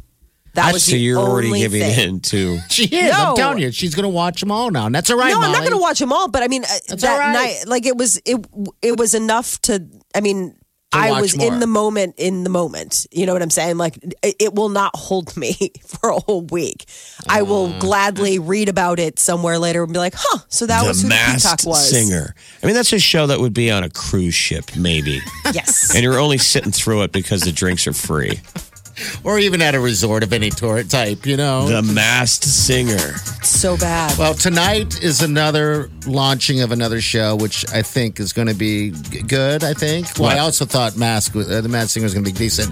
That 0.53 0.73
was 0.73 0.85
so 0.85 0.93
the 0.93 0.97
you're 0.97 1.19
already 1.19 1.51
giving 1.55 1.81
thing. 1.81 2.09
in 2.15 2.19
to. 2.21 2.57
She 2.71 2.85
is. 2.85 3.13
I'm 3.13 3.29
No. 3.29 3.35
telling 3.35 3.59
you, 3.59 3.71
she's 3.71 3.93
going 3.93 4.05
to 4.05 4.09
watch 4.09 4.39
them 4.39 4.51
all 4.51 4.71
now, 4.71 4.87
and 4.87 4.95
that's 4.95 5.11
all 5.11 5.17
right. 5.17 5.29
no, 5.29 5.39
I'm 5.39 5.51
not 5.51 5.59
going 5.59 5.71
to 5.71 5.77
watch 5.77 5.99
them 5.99 6.11
all, 6.11 6.29
but 6.29 6.41
I 6.41 6.47
mean, 6.47 6.63
uh, 6.63 6.95
that 6.95 7.03
all 7.05 7.19
right. 7.19 7.31
night, 7.33 7.63
like 7.67 7.85
it 7.85 7.95
was, 7.95 8.19
it 8.25 8.43
it 8.81 8.97
was 8.97 9.13
enough 9.13 9.61
to. 9.63 9.85
I 10.15 10.21
mean, 10.21 10.51
To 10.51 10.57
I 10.93 11.19
was 11.21 11.35
more. 11.37 11.47
in 11.53 11.59
the 11.59 11.67
moment. 11.67 12.15
In 12.17 12.43
the 12.43 12.49
moment, 12.49 13.07
you 13.11 13.25
know 13.25 13.33
what 13.33 13.41
I'm 13.41 13.49
saying? 13.49 13.77
Like 13.77 13.97
it, 14.23 14.35
it 14.39 14.55
will 14.55 14.69
not 14.69 14.95
hold 14.95 15.35
me 15.35 15.53
for 15.85 16.09
a 16.09 16.19
whole 16.19 16.41
week. 16.43 16.85
I 17.27 17.41
will 17.41 17.67
Uh. 17.73 17.79
gladly 17.79 18.39
read 18.39 18.69
about 18.69 18.99
it 18.99 19.19
somewhere 19.19 19.59
later 19.59 19.83
and 19.83 19.91
be 19.91 19.99
like, 19.99 20.13
"Huh." 20.15 20.39
So 20.47 20.65
that 20.65 20.87
was 20.87 21.01
the 21.03 21.07
who 21.07 21.09
the 21.09 21.15
masked 21.15 21.59
peacock 21.63 21.69
was. 21.71 21.89
singer. 21.89 22.33
I 22.63 22.65
mean, 22.65 22.75
that's 22.75 22.93
a 22.93 22.99
show 22.99 23.27
that 23.27 23.39
would 23.39 23.53
be 23.53 23.69
on 23.69 23.83
a 23.83 23.89
cruise 23.89 24.33
ship, 24.35 24.75
maybe. 24.77 25.19
Yes. 25.53 25.93
and 25.93 26.03
you're 26.03 26.19
only 26.19 26.37
sitting 26.37 26.71
through 26.71 27.03
it 27.03 27.11
because 27.11 27.41
the 27.41 27.51
drinks 27.51 27.85
are 27.87 27.93
free. 27.93 28.39
or 29.23 29.39
even 29.39 29.61
at 29.61 29.75
a 29.75 29.79
resort 29.79 30.23
of 30.23 30.33
any 30.33 30.49
tour 30.49 30.83
type, 30.83 31.25
you 31.25 31.37
know. 31.37 31.67
The 31.67 31.81
masked 31.81 32.43
singer. 32.45 33.15
so 33.43 33.77
bad. 33.77 34.17
well, 34.17 34.33
tonight 34.33 35.01
is 35.03 35.21
another 35.21 35.89
launching 36.05 36.61
of 36.61 36.71
another 36.71 37.01
show, 37.01 37.35
which 37.35 37.65
I 37.71 37.81
think 37.81 38.19
is 38.19 38.33
going 38.33 38.47
to 38.47 38.53
be 38.55 38.91
g- 38.91 39.21
good. 39.23 39.63
I 39.63 39.73
think. 39.73 40.07
Well, 40.19 40.29
I 40.29 40.39
also 40.39 40.65
thought 40.65 40.97
Mask, 40.97 41.35
uh, 41.35 41.61
the 41.61 41.69
Masked 41.69 41.91
Singer, 41.91 42.03
was 42.05 42.13
going 42.13 42.25
to 42.25 42.31
be 42.31 42.37
decent. 42.37 42.71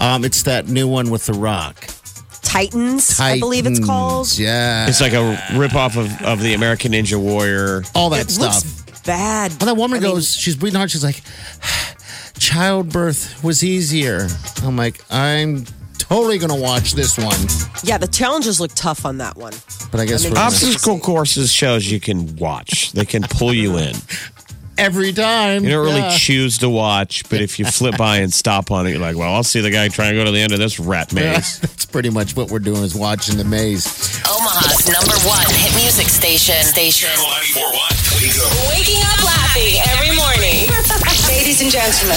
Um, 0.00 0.24
it's 0.24 0.42
that 0.44 0.68
new 0.68 0.88
one 0.88 1.10
with 1.10 1.26
The 1.26 1.34
Rock. 1.34 1.86
Titans, 2.42 3.18
I 3.18 3.40
believe 3.40 3.66
it's 3.66 3.84
called. 3.84 4.38
Yeah, 4.38 4.86
It's 4.86 5.00
like 5.00 5.12
a 5.12 5.36
ripoff 5.52 5.96
of, 5.96 6.22
of 6.22 6.40
the 6.40 6.54
American 6.54 6.92
Ninja 6.92 7.16
Warrior. 7.20 7.82
all 7.94 8.10
that 8.10 8.26
It 8.26 8.30
stuff. 8.30 8.62
looks 8.64 9.00
bad. 9.00 9.50
Well, 9.60 9.74
that 9.74 9.76
woman 9.76 9.98
I 9.98 10.00
mean, 10.02 10.12
goes, 10.12 10.30
she's 10.32 10.54
breathing 10.54 10.76
hard. 10.76 10.90
She's 10.90 11.02
like, 11.02 11.22
childbirth 12.38 13.42
was 13.44 13.62
easier. 13.64 14.26
I'm 14.62 14.76
like, 14.76 15.00
I'm 15.10 15.64
totally 15.98 16.38
going 16.38 16.50
to 16.54 16.60
watch 16.60 16.92
this 16.92 17.16
one. 17.18 17.36
yeah, 17.82 17.98
the 17.98 18.08
challenges 18.08 18.60
look 18.60 18.72
tough 18.74 19.04
on 19.06 19.18
that 19.18 19.36
one. 19.36 19.52
But 19.90 20.00
I 20.00 20.06
guess 20.06 20.24
I 20.26 20.28
mean, 20.28 20.38
Obstacle 20.38 20.98
courses 20.98 21.52
shows 21.52 21.90
you 21.90 22.00
can 22.00 22.36
watch. 22.36 22.92
They 22.92 23.04
can 23.04 23.22
pull 23.22 23.54
you 23.54 23.76
in. 23.78 23.94
every 24.76 25.12
time. 25.12 25.62
You 25.62 25.70
don't 25.70 25.86
really 25.86 26.00
Yeah. 26.00 26.16
choose 26.18 26.58
to 26.58 26.68
watch, 26.68 27.22
but 27.30 27.40
if 27.40 27.60
you 27.60 27.64
flip 27.64 27.96
by 27.96 28.18
and 28.18 28.34
stop 28.34 28.72
on 28.72 28.88
it, 28.88 28.90
you're 28.90 28.98
like, 28.98 29.16
well, 29.16 29.32
I'll 29.32 29.44
see 29.44 29.60
the 29.60 29.70
guy 29.70 29.86
trying 29.86 30.14
to 30.14 30.18
go 30.18 30.24
to 30.24 30.32
the 30.32 30.40
end 30.40 30.52
of 30.52 30.58
this 30.58 30.80
rat 30.80 31.12
Yeah, 31.12 31.34
maze. 31.38 31.58
that's 31.60 31.86
pretty 31.86 32.10
much 32.10 32.34
what 32.34 32.50
we're 32.50 32.58
doing 32.58 32.82
is 32.82 32.92
watching 32.92 33.36
the 33.38 33.44
maze. 33.44 33.86
Omaha's 34.28 34.90
number 34.90 35.14
one 35.22 35.46
hit 35.54 35.70
music 35.80 36.08
station. 36.08 36.56
Station. 36.64 37.08
Channel 37.08 37.30
941. 37.62 37.70
Wake 38.18 38.34
up. 38.34 38.50
Waking 38.74 39.02
up 39.06 39.22
laughing 39.22 39.74
every 39.94 40.10
morning. 40.18 40.43
Ladies 41.54 41.72
and 41.72 41.84
gentlemen. 41.84 42.16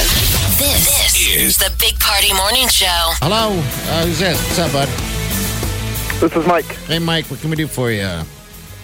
This, 0.58 1.28
is 1.28 1.58
the 1.60 1.72
Big 1.78 2.00
Party 2.00 2.34
Morning 2.34 2.68
Show. 2.70 3.12
Hello, 3.22 3.52
uh, 3.52 4.04
who's 4.04 4.18
this? 4.18 4.36
What's 4.36 4.58
up, 4.58 4.72
bud? 4.72 4.88
This 6.20 6.36
is 6.36 6.48
Mike. 6.48 6.66
Hey, 6.66 6.98
Mike, 6.98 7.26
what 7.26 7.40
can 7.42 7.52
we 7.52 7.56
do 7.56 7.68
for 7.68 7.92
you? 7.92 8.08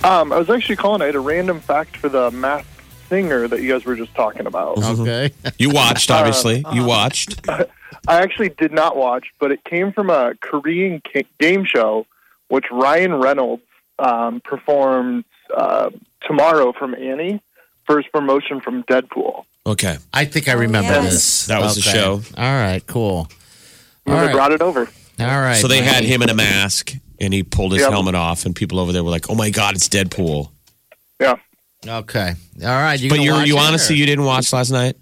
Um, 0.03 0.31
I 0.31 0.37
was 0.37 0.51
actually 0.51 0.75
calling. 0.75 1.01
I 1.01 1.07
had 1.07 1.15
a 1.15 1.19
random 1.19 1.59
fact 1.59 1.97
for 1.97 2.07
the 2.07 2.29
masked 2.29 2.69
singer 3.09 3.47
that 3.47 3.63
you 3.63 3.69
guys 3.71 3.83
were 3.83 3.95
just 3.95 4.13
talking 4.13 4.45
about. 4.45 4.77
Okay. 4.77 5.31
You 5.57 5.71
watched, 5.71 6.11
obviously. 6.11 6.63
You 6.71 6.85
watched. 6.85 7.41
I 7.49 7.67
actually 8.07 8.49
did 8.49 8.71
not 8.71 8.95
watch, 8.95 9.33
but 9.39 9.51
it 9.51 9.63
came 9.63 9.91
from 9.91 10.11
a 10.11 10.35
Korean 10.39 11.01
game 11.39 11.65
show, 11.65 12.05
which 12.49 12.65
Ryan 12.69 13.15
Reynolds 13.15 13.63
um, 13.97 14.39
performed 14.39 15.25
uh, 15.51 15.89
tomorrow 16.21 16.73
from 16.73 16.93
Annie 16.93 17.41
for 17.85 17.97
his 17.97 18.05
promotion 18.11 18.61
from 18.61 18.83
Deadpool. 18.83 19.45
Okay. 19.65 19.97
I 20.13 20.25
think 20.25 20.47
I 20.49 20.53
remember 20.53 20.93
oh, 20.93 21.01
yes. 21.03 21.11
this. 21.13 21.45
That 21.47 21.61
was 21.61 21.75
the 21.75 21.81
show. 21.81 22.21
All 22.37 22.43
right, 22.43 22.85
cool. 22.85 23.29
And 24.05 24.15
they 24.15 24.25
right. 24.25 24.33
brought 24.33 24.51
it 24.51 24.61
over. 24.61 24.81
All 25.19 25.25
right. 25.27 25.55
So 25.55 25.67
they 25.67 25.79
Mike. 25.79 25.89
had 25.89 26.03
him 26.03 26.21
in 26.21 26.29
a 26.29 26.33
mask, 26.33 26.93
and 27.19 27.33
he 27.33 27.43
pulled 27.43 27.71
his 27.71 27.81
Yep. 27.81 27.91
helmet 27.91 28.15
off, 28.15 28.45
and 28.45 28.53
people 28.55 28.79
over 28.79 28.91
there 28.91 29.03
were 29.03 29.11
like, 29.11 29.29
"Oh 29.29 29.35
my 29.35 29.49
god, 29.49 29.75
it's 29.75 29.87
Deadpool!" 29.87 30.49
Yeah, 31.19 31.35
Okay. 31.87 32.33
All 32.61 32.67
right. 32.67 32.99
You 32.99 33.09
But 33.09 33.17
gonna 33.19 33.39
you 33.45 33.53
you 33.53 33.57
honestly 33.57 33.95
or- 33.95 33.99
you 33.99 34.05
didn't 34.05 34.25
watch 34.25 34.51
last 34.51 34.71
night? 34.71 34.97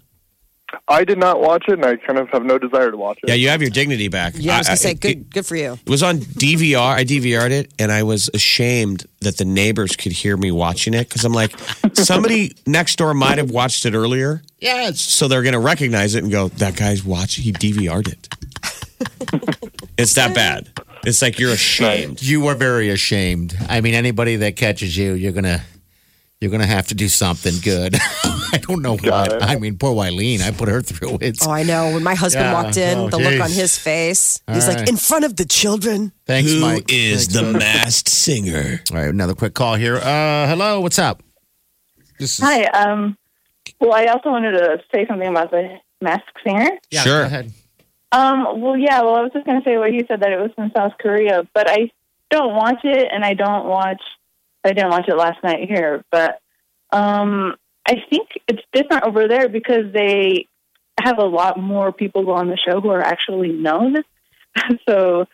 I 0.88 1.04
did 1.04 1.18
not 1.18 1.40
watch 1.40 1.64
it, 1.68 1.74
and 1.74 1.84
I 1.84 1.96
kind 1.96 2.18
of 2.18 2.28
have 2.30 2.44
no 2.44 2.58
desire 2.58 2.90
to 2.90 2.96
watch 2.96 3.18
it. 3.22 3.28
Yeah, 3.28 3.34
you 3.34 3.48
have 3.48 3.60
your 3.60 3.70
dignity 3.70 4.08
back. 4.08 4.34
Yeah, 4.36 4.54
I 4.54 4.58
was 4.58 4.66
gonna 4.68 4.76
say, 4.76 4.90
it- 4.92 5.00
good, 5.00 5.30
good 5.30 5.46
for 5.46 5.56
you. 5.56 5.72
It 5.74 5.88
was 5.90 6.02
on 6.02 6.18
DVR. 6.18 6.94
I 6.96 7.04
DVR'd 7.04 7.52
it, 7.52 7.72
and 7.78 7.90
I 7.92 8.02
was 8.02 8.30
ashamed 8.34 9.06
that 9.20 9.36
the 9.38 9.44
neighbors 9.44 9.96
could 9.96 10.12
hear 10.12 10.36
me 10.36 10.50
watching 10.50 10.94
it 10.94 11.08
because 11.08 11.24
I'm 11.24 11.32
like, 11.32 11.54
somebody 11.94 12.54
next 12.66 12.96
door 12.96 13.14
might 13.14 13.38
have 13.38 13.50
watched 13.50 13.86
it 13.86 13.94
earlier, 13.94 14.42
Yes. 14.60 15.00
so 15.00 15.28
they're 15.28 15.42
going 15.42 15.52
to 15.54 15.58
recognize 15.60 16.14
it 16.14 16.22
and 16.22 16.32
go, 16.32 16.48
"That 16.48 16.76
guy's 16.76 17.04
watching. 17.04 17.44
He 17.44 17.52
DVR'd 17.52 18.08
it." 18.08 18.28
it's 19.98 20.14
that 20.14 20.34
bad. 20.34 20.68
It's 21.04 21.20
like 21.22 21.38
you're 21.38 21.52
ashamed. 21.52 22.22
You 22.22 22.46
are 22.46 22.54
very 22.54 22.90
ashamed. 22.90 23.56
I 23.68 23.80
mean, 23.80 23.94
anybody 23.94 24.36
that 24.36 24.56
catches 24.56 24.96
you, 24.96 25.14
you're 25.14 25.32
gonna, 25.32 25.60
you're 26.42 26.50
gonna 26.50 26.66
have 26.66 26.88
to 26.88 26.94
do 26.96 27.08
something 27.08 27.54
good. 27.62 27.94
I 28.24 28.58
don't 28.58 28.82
know 28.82 28.96
Got 28.96 29.28
what. 29.30 29.42
it. 29.42 29.42
I 29.44 29.56
mean, 29.58 29.78
poor 29.78 29.94
Wileen. 29.94 30.40
I 30.42 30.50
put 30.50 30.68
her 30.68 30.82
through 30.82 31.18
it. 31.20 31.38
Oh, 31.46 31.50
I 31.52 31.62
know. 31.62 31.92
When 31.94 32.02
my 32.02 32.14
husband 32.16 32.46
Yeah. 32.46 32.52
walked 32.52 32.76
in, 32.76 32.98
Oh, 32.98 33.08
the 33.08 33.18
look 33.18 33.40
on 33.40 33.50
his 33.50 33.78
face, 33.78 34.42
he's 34.52 34.68
All 34.68 34.74
like, 34.74 34.88
in 34.88 34.96
front 34.96 35.24
of 35.24 35.36
the 35.36 35.44
children. 35.44 36.10
Thanks, 36.26 36.50
Who 36.52 36.60
Mike. 36.60 36.92
is 36.92 37.28
Thanks, 37.28 37.32
the 37.34 37.52
bud. 37.52 37.58
masked 37.60 38.08
singer? 38.08 38.80
All 38.90 38.96
right, 38.98 39.08
another 39.08 39.34
quick 39.34 39.54
call 39.54 39.76
here. 39.76 39.96
Uh, 39.96 40.46
hello, 40.48 40.80
what's 40.80 40.98
up? 40.98 41.22
This 42.18 42.38
is, 42.38 42.44
Hi. 42.44 42.64
Um, 42.64 43.16
well, 43.80 43.94
I 43.94 44.06
also 44.06 44.30
wanted 44.30 44.52
to 44.52 44.78
say 44.92 45.06
something 45.06 45.28
about 45.28 45.50
the 45.52 45.76
Masked 46.00 46.36
Singer. 46.44 46.70
Yeah, 46.90 47.02
Sure. 47.02 47.20
Go 47.22 47.26
ahead. 47.26 47.52
Um, 48.12 48.60
well, 48.60 48.76
yeah. 48.76 49.00
Well, 49.02 49.14
I 49.14 49.20
was 49.22 49.30
just 49.32 49.46
going 49.46 49.60
to 49.62 49.64
say 49.64 49.78
what 49.78 49.92
you 49.92 50.04
said 50.08 50.20
that 50.20 50.30
it 50.32 50.38
was 50.40 50.50
from 50.56 50.70
South 50.76 50.92
Korea, 51.00 51.48
but 51.54 51.70
I 51.70 51.90
don't 52.30 52.54
watch 52.54 52.80
it, 52.84 53.08
and 53.12 53.24
I 53.24 53.32
don't 53.34 53.66
watch. 53.66 54.02
I 54.64 54.72
didn't 54.72 54.90
watch 54.90 55.08
it 55.08 55.16
last 55.16 55.42
night 55.42 55.68
here, 55.68 56.04
but 56.10 56.40
um, 56.92 57.54
I 57.86 57.96
think 58.10 58.28
it's 58.48 58.62
different 58.72 59.04
over 59.04 59.26
there 59.28 59.48
because 59.48 59.92
they 59.92 60.46
have 61.00 61.18
a 61.18 61.24
lot 61.24 61.58
more 61.58 61.92
people 61.92 62.24
go 62.24 62.32
on 62.32 62.48
the 62.48 62.56
show 62.56 62.80
who 62.80 62.90
are 62.90 63.02
actually 63.02 63.48
known. 63.52 63.96
so 64.88 65.26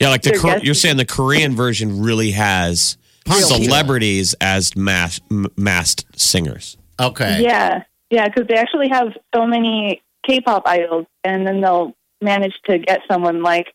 Yeah, 0.00 0.08
like 0.08 0.22
the 0.22 0.30
They're 0.30 0.40
Kor- 0.40 0.50
guessing. 0.52 0.64
you're 0.66 0.74
saying 0.74 0.96
the 0.96 1.04
Korean 1.04 1.54
version 1.54 2.00
really 2.02 2.30
has 2.32 2.96
Real 3.28 3.40
celebrities 3.40 4.34
as 4.40 4.74
mass 4.76 5.20
m- 5.30 5.48
masked 5.56 6.06
singers. 6.18 6.78
Okay. 6.98 7.42
Yeah, 7.42 7.82
yeah, 8.10 8.26
because 8.28 8.46
they 8.48 8.54
actually 8.54 8.88
have 8.88 9.08
so 9.34 9.46
many 9.46 10.00
K-pop 10.26 10.62
idols, 10.66 11.06
and 11.24 11.46
then 11.46 11.60
they'll 11.60 11.94
manage 12.22 12.54
to 12.68 12.78
get 12.78 13.00
someone 13.10 13.42
like 13.42 13.66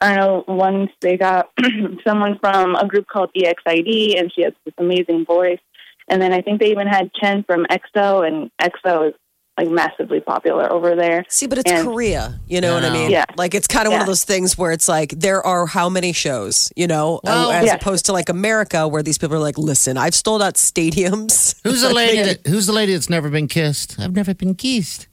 I 0.00 0.14
don't 0.16 0.46
know. 0.48 0.54
Once 0.54 0.90
they 1.00 1.16
got 1.16 1.50
someone 2.06 2.38
from 2.38 2.74
a 2.74 2.86
group 2.86 3.06
called 3.06 3.30
EXID, 3.36 4.18
and 4.18 4.32
she 4.34 4.42
has 4.42 4.52
this 4.64 4.74
amazing 4.78 5.24
voice. 5.24 5.60
And 6.08 6.20
then 6.20 6.32
I 6.32 6.42
think 6.42 6.60
they 6.60 6.70
even 6.70 6.86
had 6.86 7.10
Chen 7.14 7.44
from 7.44 7.64
EXO, 7.70 8.26
and 8.26 8.50
EXO 8.60 9.08
is 9.08 9.14
like 9.56 9.68
massively 9.70 10.18
popular 10.20 10.70
over 10.72 10.96
there. 10.96 11.24
See, 11.28 11.46
but 11.46 11.58
it's 11.58 11.70
And- 11.70 11.86
Korea. 11.86 12.40
You 12.48 12.60
know 12.60 12.74
what 12.74 12.84
I 12.84 12.90
mean? 12.92 13.08
Yeah. 13.12 13.24
Like 13.36 13.54
it's 13.54 13.68
kind 13.68 13.86
of 13.86 13.92
one 13.92 14.00
of 14.00 14.06
those 14.08 14.24
things 14.24 14.58
where 14.58 14.72
it's 14.72 14.88
like 14.88 15.10
there 15.10 15.46
are 15.46 15.64
how 15.64 15.88
many 15.88 16.12
shows, 16.12 16.72
you 16.74 16.88
know, 16.88 17.20
Well, 17.22 17.52
as 17.52 17.66
Yeah. 17.66 17.76
opposed 17.76 18.06
to 18.06 18.12
like 18.12 18.28
America 18.28 18.88
where 18.88 19.00
these 19.04 19.16
people 19.16 19.36
are 19.36 19.40
like, 19.40 19.56
listen, 19.56 19.96
I've 19.96 20.16
sold 20.16 20.42
out 20.42 20.54
stadiums. 20.54 21.54
Who's 21.62 21.82
the 21.82 21.94
lady? 21.94 22.22
That, 22.34 22.46
who's 22.48 22.66
the 22.66 22.72
lady 22.72 22.94
that's 22.94 23.08
never 23.08 23.30
been 23.30 23.46
kissed? 23.46 23.96
I've 24.00 24.16
never 24.16 24.34
been 24.34 24.56
kissed. 24.56 25.06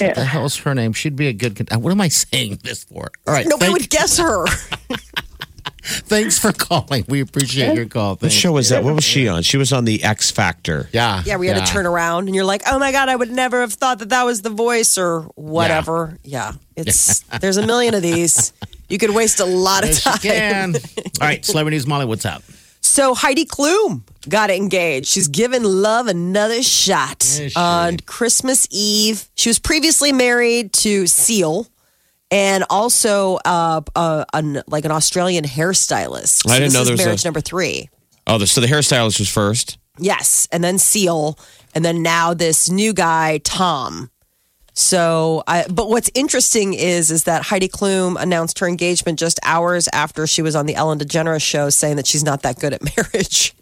What 0.00 0.14
the 0.14 0.20
Yeah. 0.20 0.24
hell's 0.26 0.56
her 0.58 0.74
name? 0.74 0.92
She'd 0.92 1.16
be 1.16 1.28
a 1.28 1.32
good. 1.32 1.68
uh, 1.72 1.78
What 1.78 1.90
am 1.90 2.00
I 2.00 2.08
saying 2.08 2.60
this 2.62 2.84
for? 2.84 3.10
All 3.26 3.34
right. 3.34 3.46
Nobody 3.46 3.72
would 3.72 3.88
guess 3.90 4.18
her. 4.18 4.46
thanks 5.82 6.38
for 6.38 6.52
calling. 6.52 7.04
We 7.08 7.20
appreciate 7.20 7.74
your 7.74 7.86
call. 7.86 8.16
What 8.16 8.30
show 8.32 8.52
was 8.52 8.68
that? 8.70 8.84
What 8.84 8.94
was 8.94 9.04
she 9.04 9.28
on? 9.28 9.42
She 9.42 9.56
was 9.56 9.72
on 9.72 9.84
the 9.84 10.02
X 10.04 10.30
Factor. 10.30 10.88
Yeah. 10.92 11.22
yeah, 11.26 11.36
we 11.36 11.48
had 11.48 11.64
to 11.64 11.72
turn 11.72 11.86
around 11.86 12.26
and 12.28 12.34
you're 12.34 12.44
like, 12.44 12.62
oh 12.66 12.78
my 12.78 12.92
God, 12.92 13.08
I 13.08 13.16
would 13.16 13.30
never 13.30 13.60
have 13.60 13.72
thought 13.74 13.98
that 14.00 14.10
that 14.10 14.22
was 14.24 14.42
the 14.42 14.50
voice 14.50 14.96
or 14.98 15.22
whatever. 15.34 16.18
Yeah. 16.22 16.52
It's, 16.76 17.20
there's 17.40 17.56
a 17.56 17.66
million 17.66 17.94
of 17.94 18.02
these. 18.02 18.52
You 18.88 18.98
could 18.98 19.10
waste 19.10 19.40
a 19.40 19.44
lot 19.44 19.84
of 19.84 19.90
Yes, 19.90 20.04
you 20.06 20.10
time. 20.12 20.20
can. 20.20 20.74
All 21.20 21.26
right, 21.28 21.44
celebrity 21.44 21.76
news, 21.76 21.86
Molly. 21.86 22.04
What's 22.06 22.24
up? 22.26 22.42
So 22.92 23.14
Heidi 23.14 23.46
Klum 23.46 24.02
got 24.28 24.50
engaged. 24.50 25.06
She's 25.06 25.26
giving 25.26 25.64
love 25.64 26.08
another 26.08 26.62
shot 26.62 27.24
on 27.56 27.96
Christmas 28.00 28.68
Eve. 28.70 29.26
She 29.34 29.48
was 29.48 29.58
previously 29.58 30.12
married 30.12 30.74
to 30.74 31.06
Seal 31.06 31.66
and 32.30 32.64
also 32.68 33.38
uh, 33.46 33.80
uh, 33.96 34.26
an, 34.34 34.62
like 34.66 34.84
an 34.84 34.90
Australian 34.90 35.44
hairstylist. 35.44 36.46
I 36.46 36.58
didn't 36.58 36.64
this 36.64 36.74
know 36.74 36.84
there 36.84 36.92
was 36.92 37.00
a- 37.00 37.04
marriage 37.04 37.24
number 37.24 37.40
three. 37.40 37.88
Oh, 38.26 38.36
the, 38.36 38.46
so 38.46 38.60
the 38.60 38.66
hairstylist 38.66 39.18
was 39.18 39.28
first. 39.30 39.78
Yes, 39.98 40.46
and 40.52 40.62
then 40.62 40.76
Seal, 40.76 41.38
and 41.74 41.82
then 41.82 42.02
now 42.02 42.34
this 42.34 42.68
new 42.68 42.92
guy 42.92 43.38
Tom. 43.38 44.10
So, 44.74 45.42
I, 45.46 45.66
but 45.68 45.88
what's 45.90 46.10
interesting 46.14 46.72
is 46.74 47.10
is 47.10 47.24
that 47.24 47.42
Heidi 47.42 47.68
Klum 47.68 48.20
announced 48.20 48.58
her 48.60 48.66
engagement 48.68 49.18
just 49.18 49.38
hours 49.44 49.86
after 49.92 50.26
she 50.26 50.40
was 50.42 50.56
on 50.56 50.66
the 50.66 50.74
Ellen 50.74 50.98
DeGeneres 50.98 51.42
show, 51.42 51.68
saying 51.70 51.96
that 51.96 52.06
she's 52.06 52.24
not 52.24 52.42
that 52.42 52.58
good 52.58 52.72
at 52.72 52.80
marriage. 52.96 53.54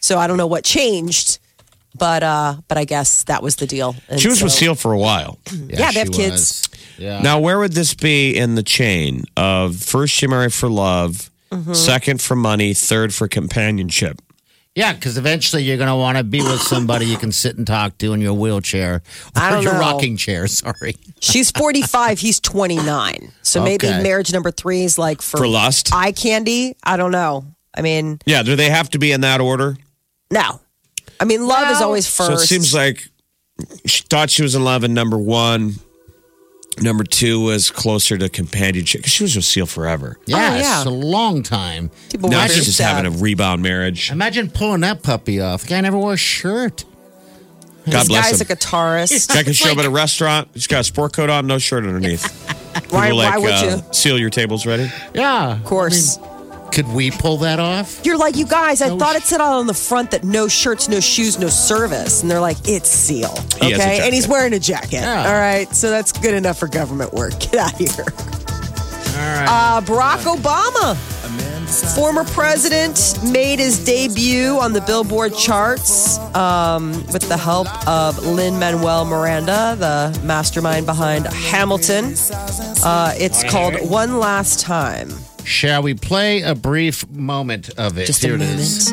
So 0.00 0.18
I 0.18 0.26
don't 0.26 0.36
know 0.36 0.46
what 0.46 0.64
changed, 0.64 1.40
but 1.98 2.22
uh, 2.22 2.56
but 2.68 2.78
I 2.78 2.84
guess 2.84 3.24
that 3.24 3.42
was 3.42 3.56
the 3.56 3.66
deal. 3.66 3.96
And 4.08 4.20
She 4.20 4.28
was 4.28 4.42
with 4.42 4.52
so- 4.52 4.58
Seal 4.58 4.74
for 4.76 4.92
a 4.92 4.98
while. 4.98 5.38
Yeah, 5.68 5.90
they 5.90 5.98
have 6.00 6.10
kids. 6.12 6.68
was. 6.68 6.68
Yeah. 6.98 7.20
Now, 7.22 7.40
where 7.40 7.58
would 7.58 7.72
this 7.72 7.94
be 7.94 8.36
in 8.36 8.54
the 8.54 8.62
chain 8.62 9.24
of 9.36 9.76
first 9.76 10.14
she 10.14 10.26
married 10.26 10.52
for 10.52 10.68
love, 10.68 11.28
Mm-hmm. 11.50 11.74
second 11.74 12.22
for 12.22 12.34
money, 12.34 12.72
third 12.72 13.12
for 13.12 13.28
companionship? 13.28 14.22
Yeah, 14.74 14.94
because 14.94 15.18
eventually 15.18 15.64
you're 15.64 15.76
going 15.76 15.88
to 15.90 15.96
want 15.96 16.16
to 16.16 16.24
be 16.24 16.40
with 16.40 16.60
somebody 16.62 17.04
you 17.04 17.18
can 17.18 17.30
sit 17.30 17.56
and 17.58 17.66
talk 17.66 17.98
to 17.98 18.14
in 18.14 18.22
your 18.22 18.32
wheelchair. 18.32 19.02
I 19.34 19.48
or 19.48 19.54
don't 19.56 19.62
your 19.64 19.74
know. 19.74 19.80
rocking 19.80 20.16
chair, 20.16 20.46
sorry. 20.48 20.96
She's 21.20 21.50
forty 21.50 21.82
five. 21.82 22.18
he's 22.18 22.40
twenty 22.40 22.76
nine. 22.76 23.32
So 23.42 23.62
maybe 23.62 23.86
Okay. 23.86 24.02
marriage 24.02 24.32
number 24.32 24.50
three 24.50 24.82
is 24.84 24.96
like 24.96 25.20
for, 25.20 25.36
For 25.38 25.46
lust? 25.48 25.90
eye 25.94 26.12
candy. 26.12 26.76
I 26.82 26.96
don't 26.96 27.12
know. 27.12 27.44
I 27.76 27.82
mean, 27.82 28.18
Yeah, 28.24 28.42
do 28.42 28.56
they 28.56 28.70
have 28.70 28.88
to 28.90 28.98
be 28.98 29.12
in 29.12 29.20
that 29.22 29.40
order? 29.40 29.76
no. 30.30 30.60
I 31.20 31.24
mean, 31.24 31.46
love 31.46 31.70
is 31.70 31.80
always 31.80 32.08
first. 32.12 32.26
So 32.28 32.34
it 32.34 32.38
seems 32.46 32.74
like 32.74 33.06
she 33.86 34.02
thought 34.04 34.28
she 34.28 34.42
was 34.42 34.54
in 34.56 34.64
love 34.64 34.82
in 34.82 34.92
number 34.92 35.16
one. 35.18 35.74
Number 36.80 37.04
two 37.04 37.40
was 37.40 37.70
closer 37.70 38.16
to 38.16 38.28
companionship 38.28 39.00
because 39.00 39.12
she 39.12 39.24
was 39.24 39.36
with 39.36 39.44
Seal 39.44 39.66
forever. 39.66 40.18
Yeah, 40.26 40.36
Oh, 40.36 40.56
yeah. 40.56 40.76
it's 40.78 40.86
a 40.86 40.90
long 40.90 41.42
time. 41.42 41.90
People 42.10 42.30
now 42.30 42.46
she's 42.46 42.64
just 42.64 42.78
having 42.80 43.04
a 43.06 43.14
rebound 43.16 43.62
marriage. 43.62 44.10
Imagine 44.10 44.50
pulling 44.50 44.80
that 44.80 45.02
puppy 45.02 45.40
off. 45.40 45.62
The 45.62 45.68
guy 45.68 45.80
never 45.82 45.98
wore 45.98 46.14
a 46.14 46.16
shirt. 46.16 46.84
God 47.84 47.92
this 48.02 48.08
bless 48.08 48.30
guy's 48.30 48.40
him. 48.40 48.46
a 48.50 48.54
guitarist. 48.54 49.28
Guy 49.28 49.42
can 49.42 49.52
show 49.52 49.72
up 49.72 49.78
at 49.78 49.84
a 49.84 49.90
restaurant. 49.90 50.48
He's 50.54 50.66
got 50.68 50.80
a 50.80 50.84
sport 50.84 51.12
coat 51.12 51.28
on, 51.30 51.46
no 51.46 51.58
shirt 51.58 51.84
underneath. 51.84 52.24
Why- 52.90 53.06
People 53.08 53.18
why 53.18 53.30
like, 53.30 53.40
would 53.40 53.50
uh, 53.52 53.76
you? 53.86 53.92
Seal 53.92 54.18
your 54.18 54.30
tables 54.30 54.64
ready. 54.64 54.90
Yeah. 55.14 55.56
Of 55.58 55.64
course. 55.64 56.18
Could 56.72 56.88
we 56.88 57.10
pull 57.10 57.36
that 57.38 57.60
off? 57.60 58.00
You're 58.04 58.16
like, 58.16 58.34
you 58.36 58.46
guys, 58.46 58.80
I 58.80 58.96
thought 58.96 59.14
it 59.14 59.22
said 59.24 59.42
on 59.42 59.66
the 59.66 59.74
front 59.74 60.10
that 60.12 60.24
no 60.24 60.48
shirts, 60.48 60.88
no 60.88 61.00
shoes, 61.00 61.38
no 61.38 61.48
service. 61.48 62.22
And 62.22 62.30
they're 62.30 62.40
like, 62.40 62.56
it's 62.66 62.88
Seal. 62.88 63.34
He 63.60 63.72
has 63.72 63.80
a 63.80 63.82
Okay. 63.82 64.00
And 64.04 64.14
he's 64.14 64.26
wearing 64.26 64.54
a 64.54 64.58
jacket. 64.58 64.92
Yeah. 65.02 65.26
All 65.26 65.38
right. 65.38 65.68
So 65.74 65.90
that's 65.90 66.12
good 66.12 66.32
enough 66.34 66.58
for 66.58 66.68
government 66.68 67.12
work. 67.12 67.32
Get 67.40 67.54
out 67.56 67.72
of 67.74 67.78
here. 67.78 68.04
All 68.08 69.28
right. 69.28 69.46
Uh, 69.48 69.80
Barack 69.82 70.24
Obama, 70.24 70.96
former 71.94 72.24
president, 72.24 73.18
made 73.30 73.58
his 73.58 73.84
debut 73.84 74.58
on 74.58 74.72
the 74.72 74.80
Billboard 74.80 75.34
charts 75.36 76.18
um, 76.34 76.92
with 77.12 77.28
the 77.28 77.36
help 77.36 77.68
of 77.86 78.18
Lin 78.26 78.58
Manuel 78.58 79.04
Miranda, 79.04 79.76
the 79.78 80.18
mastermind 80.24 80.86
behind 80.86 81.26
Hamilton. 81.26 82.14
Uh, 82.82 83.12
it's 83.18 83.44
called 83.44 83.74
One 83.90 84.18
Last 84.18 84.60
Time. 84.60 85.10
Shall 85.44 85.82
we 85.82 85.94
play 85.94 86.42
a 86.42 86.54
brief 86.54 87.08
moment 87.10 87.70
of 87.78 87.98
it? 87.98 88.06
Just 88.06 88.22
Here 88.22 88.32
a 88.32 88.36
it 88.36 88.38
moment. 88.40 88.58
is. 88.60 88.90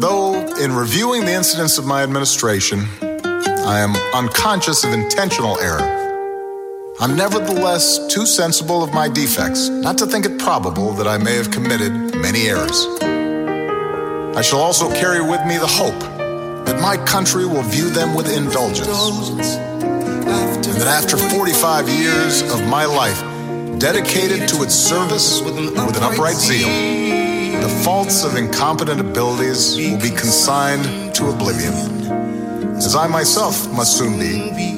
Though, 0.00 0.34
in 0.62 0.72
reviewing 0.72 1.24
the 1.24 1.32
incidents 1.32 1.78
of 1.78 1.86
my 1.86 2.02
administration, 2.02 2.86
I 3.02 3.80
am 3.80 3.96
unconscious 4.14 4.84
of 4.84 4.92
intentional 4.92 5.58
error. 5.58 5.96
I'm 7.00 7.16
nevertheless 7.16 7.98
too 8.12 8.26
sensible 8.26 8.82
of 8.82 8.92
my 8.92 9.08
defects 9.08 9.68
not 9.68 9.98
to 9.98 10.06
think 10.06 10.24
it 10.24 10.38
probable 10.38 10.92
that 10.94 11.06
I 11.06 11.18
may 11.18 11.34
have 11.36 11.50
committed 11.50 11.92
many 12.16 12.48
errors. 12.48 12.86
I 14.36 14.42
shall 14.42 14.60
also 14.60 14.88
carry 14.94 15.20
with 15.20 15.44
me 15.46 15.58
the 15.58 15.66
hope 15.66 15.98
that 16.66 16.80
my 16.80 16.96
country 17.06 17.44
will 17.46 17.62
view 17.62 17.90
them 17.90 18.14
with 18.14 18.28
indulgence. 18.36 18.88
And 18.88 20.76
that 20.80 20.86
after 20.86 21.16
45 21.16 21.88
years 21.88 22.42
of 22.42 22.66
my 22.68 22.84
life 22.84 23.20
dedicated 23.78 24.48
to 24.48 24.62
its 24.62 24.74
service 24.74 25.40
with 25.40 25.56
an 25.56 26.02
upright 26.02 26.34
zeal, 26.34 26.68
the 27.60 27.68
faults 27.84 28.24
of 28.24 28.36
incompetent 28.36 29.00
abilities 29.00 29.76
will 29.76 30.00
be 30.00 30.10
consigned 30.10 31.14
to 31.14 31.28
oblivion, 31.28 31.74
as 32.76 32.96
I 32.96 33.06
myself 33.06 33.70
must 33.72 33.96
soon 33.96 34.18
be 34.18 34.77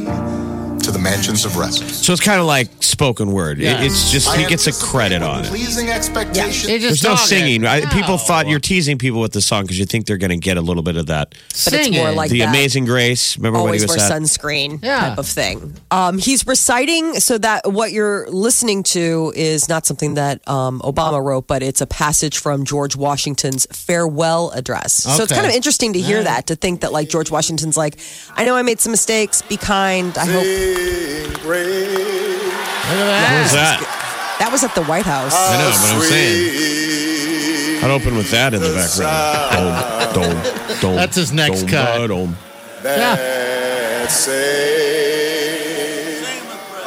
to 0.82 0.90
the 0.90 0.98
mansions 0.98 1.44
of 1.44 1.56
rest. 1.56 2.04
So 2.04 2.12
it's 2.12 2.22
kind 2.22 2.40
of 2.40 2.46
like 2.46 2.68
spoken 2.82 3.32
word. 3.32 3.60
It- 3.60 3.80
it's 3.80 4.10
just 4.10 4.34
he 4.36 4.46
gets 4.46 4.66
a 4.66 4.72
credit 4.72 5.22
on 5.22 5.44
it. 5.44 5.48
Pleasing 5.48 5.88
expectation. 5.90 6.68
They 6.68 6.78
just 6.78 7.02
There's 7.02 7.04
no 7.04 7.10
talk 7.16 7.24
it. 7.24 7.28
singing. 7.28 7.66
I, 7.66 7.80
People 7.92 8.18
thought 8.18 8.46
you're 8.48 8.60
teasing 8.60 8.98
people 8.98 9.20
with 9.20 9.32
the 9.32 9.40
song 9.40 9.62
because 9.62 9.78
you 9.78 9.84
think 9.86 10.06
they're 10.06 10.16
going 10.18 10.30
to 10.30 10.36
get 10.36 10.56
a 10.56 10.60
little 10.60 10.82
bit 10.82 10.96
of 10.96 11.06
that. 11.06 11.30
But 11.30 11.40
it's 11.50 11.70
more 11.70 11.82
Singing. 11.82 12.16
like 12.16 12.30
the 12.30 12.40
that. 12.40 12.48
Amazing 12.50 12.84
Grace. 12.84 13.36
Remember 13.36 13.58
always 13.58 13.80
when 13.82 13.88
he 13.88 14.00
wear 14.00 14.08
was 14.08 14.08
that? 14.08 14.40
sunscreen 14.42 14.82
Yeah. 14.82 15.00
type 15.00 15.18
of 15.18 15.26
thing. 15.26 15.74
Um, 15.90 16.18
he's 16.18 16.46
reciting 16.46 17.20
so 17.20 17.38
that 17.38 17.70
what 17.72 17.92
you're 17.92 18.28
listening 18.30 18.82
to 18.84 19.32
is 19.36 19.68
not 19.68 19.86
something 19.86 20.14
that 20.14 20.46
um, 20.48 20.80
Obama 20.80 21.22
wrote, 21.22 21.46
but 21.46 21.62
it's 21.62 21.80
a 21.80 21.86
passage 21.86 22.38
from 22.38 22.64
George 22.64 22.96
Washington's 22.96 23.66
farewell 23.72 24.50
address. 24.54 24.92
So 24.94 25.10
it's 25.10 25.32
Okay. 25.32 25.34
kind 25.34 25.46
of 25.46 25.54
interesting 25.54 25.92
to 25.94 26.00
hear 26.00 26.22
that, 26.22 26.46
to 26.48 26.56
think 26.56 26.80
that 26.82 26.92
like 26.92 27.08
George 27.08 27.30
Washington's 27.30 27.76
like, 27.76 27.96
I 28.36 28.44
know 28.44 28.56
I 28.56 28.62
made 28.62 28.80
some 28.80 28.92
mistakes. 28.92 29.42
Be 29.42 29.56
kind. 29.56 30.16
I 30.18 30.26
hope 30.26 30.44
Look 30.70 31.56
at 31.56 33.32
What 33.32 33.42
was 33.42 33.52
that. 33.52 33.78
that? 33.80 34.36
that 34.40 34.48
was 34.52 34.62
at 34.64 34.74
the 34.74 34.82
White 34.84 35.06
House. 35.06 35.32
I 35.34 35.56
know, 35.58 35.70
but 35.70 35.90
I'm 35.94 36.00
saying. 36.02 37.84
I'd 37.84 37.90
open 37.90 38.14
with 38.16 38.30
that 38.30 38.52
in 38.54 38.60
the 38.60 38.72
background. 38.74 40.14
Dome, 40.14 40.32
dome, 40.34 40.80
dome, 40.80 40.96
That's 40.96 41.16
his 41.16 41.32
next 41.32 41.60
dome, 41.62 41.68
cut. 41.70 42.06
dome. 42.08 42.36
Yeah. 42.84 43.14
that 43.16 44.10
say 44.10 44.50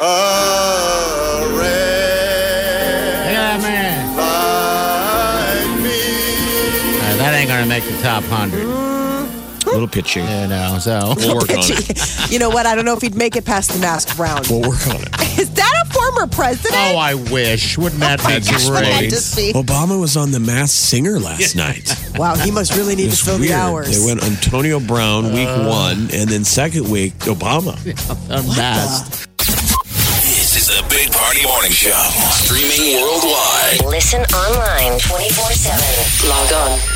a 0.00 0.04
Look 1.50 1.64
at 3.26 3.32
that 3.32 3.58
man. 3.62 4.16
like 4.16 5.82
me. 5.82 6.00
Uh, 7.00 7.16
that 7.18 7.34
ain't 7.34 7.48
going 7.48 7.62
to 7.62 7.68
make 7.68 7.84
the 7.84 7.96
top 8.02 8.22
100. 8.24 8.83
A 9.74 9.78
little 9.78 9.88
pitchy. 9.88 10.20
You 10.20 10.26
know, 10.46 10.78
so. 10.80 11.14
We'll 11.16 11.34
work 11.36 11.50
on 11.50 11.58
it. 11.60 12.30
you 12.30 12.38
know 12.38 12.48
what? 12.48 12.64
I 12.66 12.74
don't 12.76 12.84
know 12.84 12.94
if 12.94 13.02
he'd 13.02 13.16
make 13.16 13.34
it 13.34 13.44
past 13.44 13.72
the 13.72 13.78
mask 13.80 14.16
round. 14.18 14.46
We'll 14.48 14.60
work 14.62 14.86
on 14.86 15.02
it. 15.02 15.08
Is 15.38 15.50
that 15.54 15.84
a 15.84 15.92
former 15.92 16.28
president? 16.28 16.74
Oh, 16.76 16.96
I 16.96 17.14
wish. 17.14 17.76
Wouldn't 17.76 18.00
that 18.00 18.20
be 18.20 18.24
That'd 18.24 18.44
be 18.44 18.52
Wouldn't 18.70 18.84
that 18.84 18.98
great? 19.10 19.52
be- 19.52 19.58
Obama 19.58 20.00
was 20.00 20.16
on 20.16 20.30
The 20.30 20.38
Masked 20.38 20.78
Singer 20.78 21.18
last 21.18 21.56
night. 21.56 21.92
wow, 22.14 22.36
he 22.36 22.52
must 22.52 22.76
really 22.76 22.94
need 22.94 23.06
to 23.06 23.08
It's 23.08 23.24
fill 23.24 23.38
weird. 23.38 23.50
the 23.50 23.54
hours. 23.54 23.98
They 23.98 24.06
went 24.06 24.22
Antonio 24.22 24.78
Brown 24.78 25.32
week 25.32 25.48
uh. 25.48 25.66
one, 25.66 26.08
and 26.12 26.28
then 26.30 26.44
second 26.44 26.88
week 26.88 27.14
Obama. 27.26 27.74
Unmasked. 28.30 29.28
This 29.38 30.56
is 30.56 30.66
the 30.68 30.84
Big 30.88 31.10
Party 31.10 31.42
Morning 31.42 31.72
Show. 31.72 31.90
Streaming 32.30 32.94
worldwide. 33.02 33.84
Listen 33.90 34.20
online 34.32 34.98
24 35.00 35.50
7. 35.50 36.28
Log 36.30 36.52
on 36.52 36.78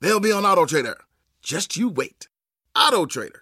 they'll 0.00 0.20
be 0.20 0.32
on 0.32 0.44
Auto 0.44 0.66
Trader. 0.66 0.98
Just 1.42 1.76
you 1.76 1.88
wait. 1.88 2.28
AutoTrader. 2.76 3.40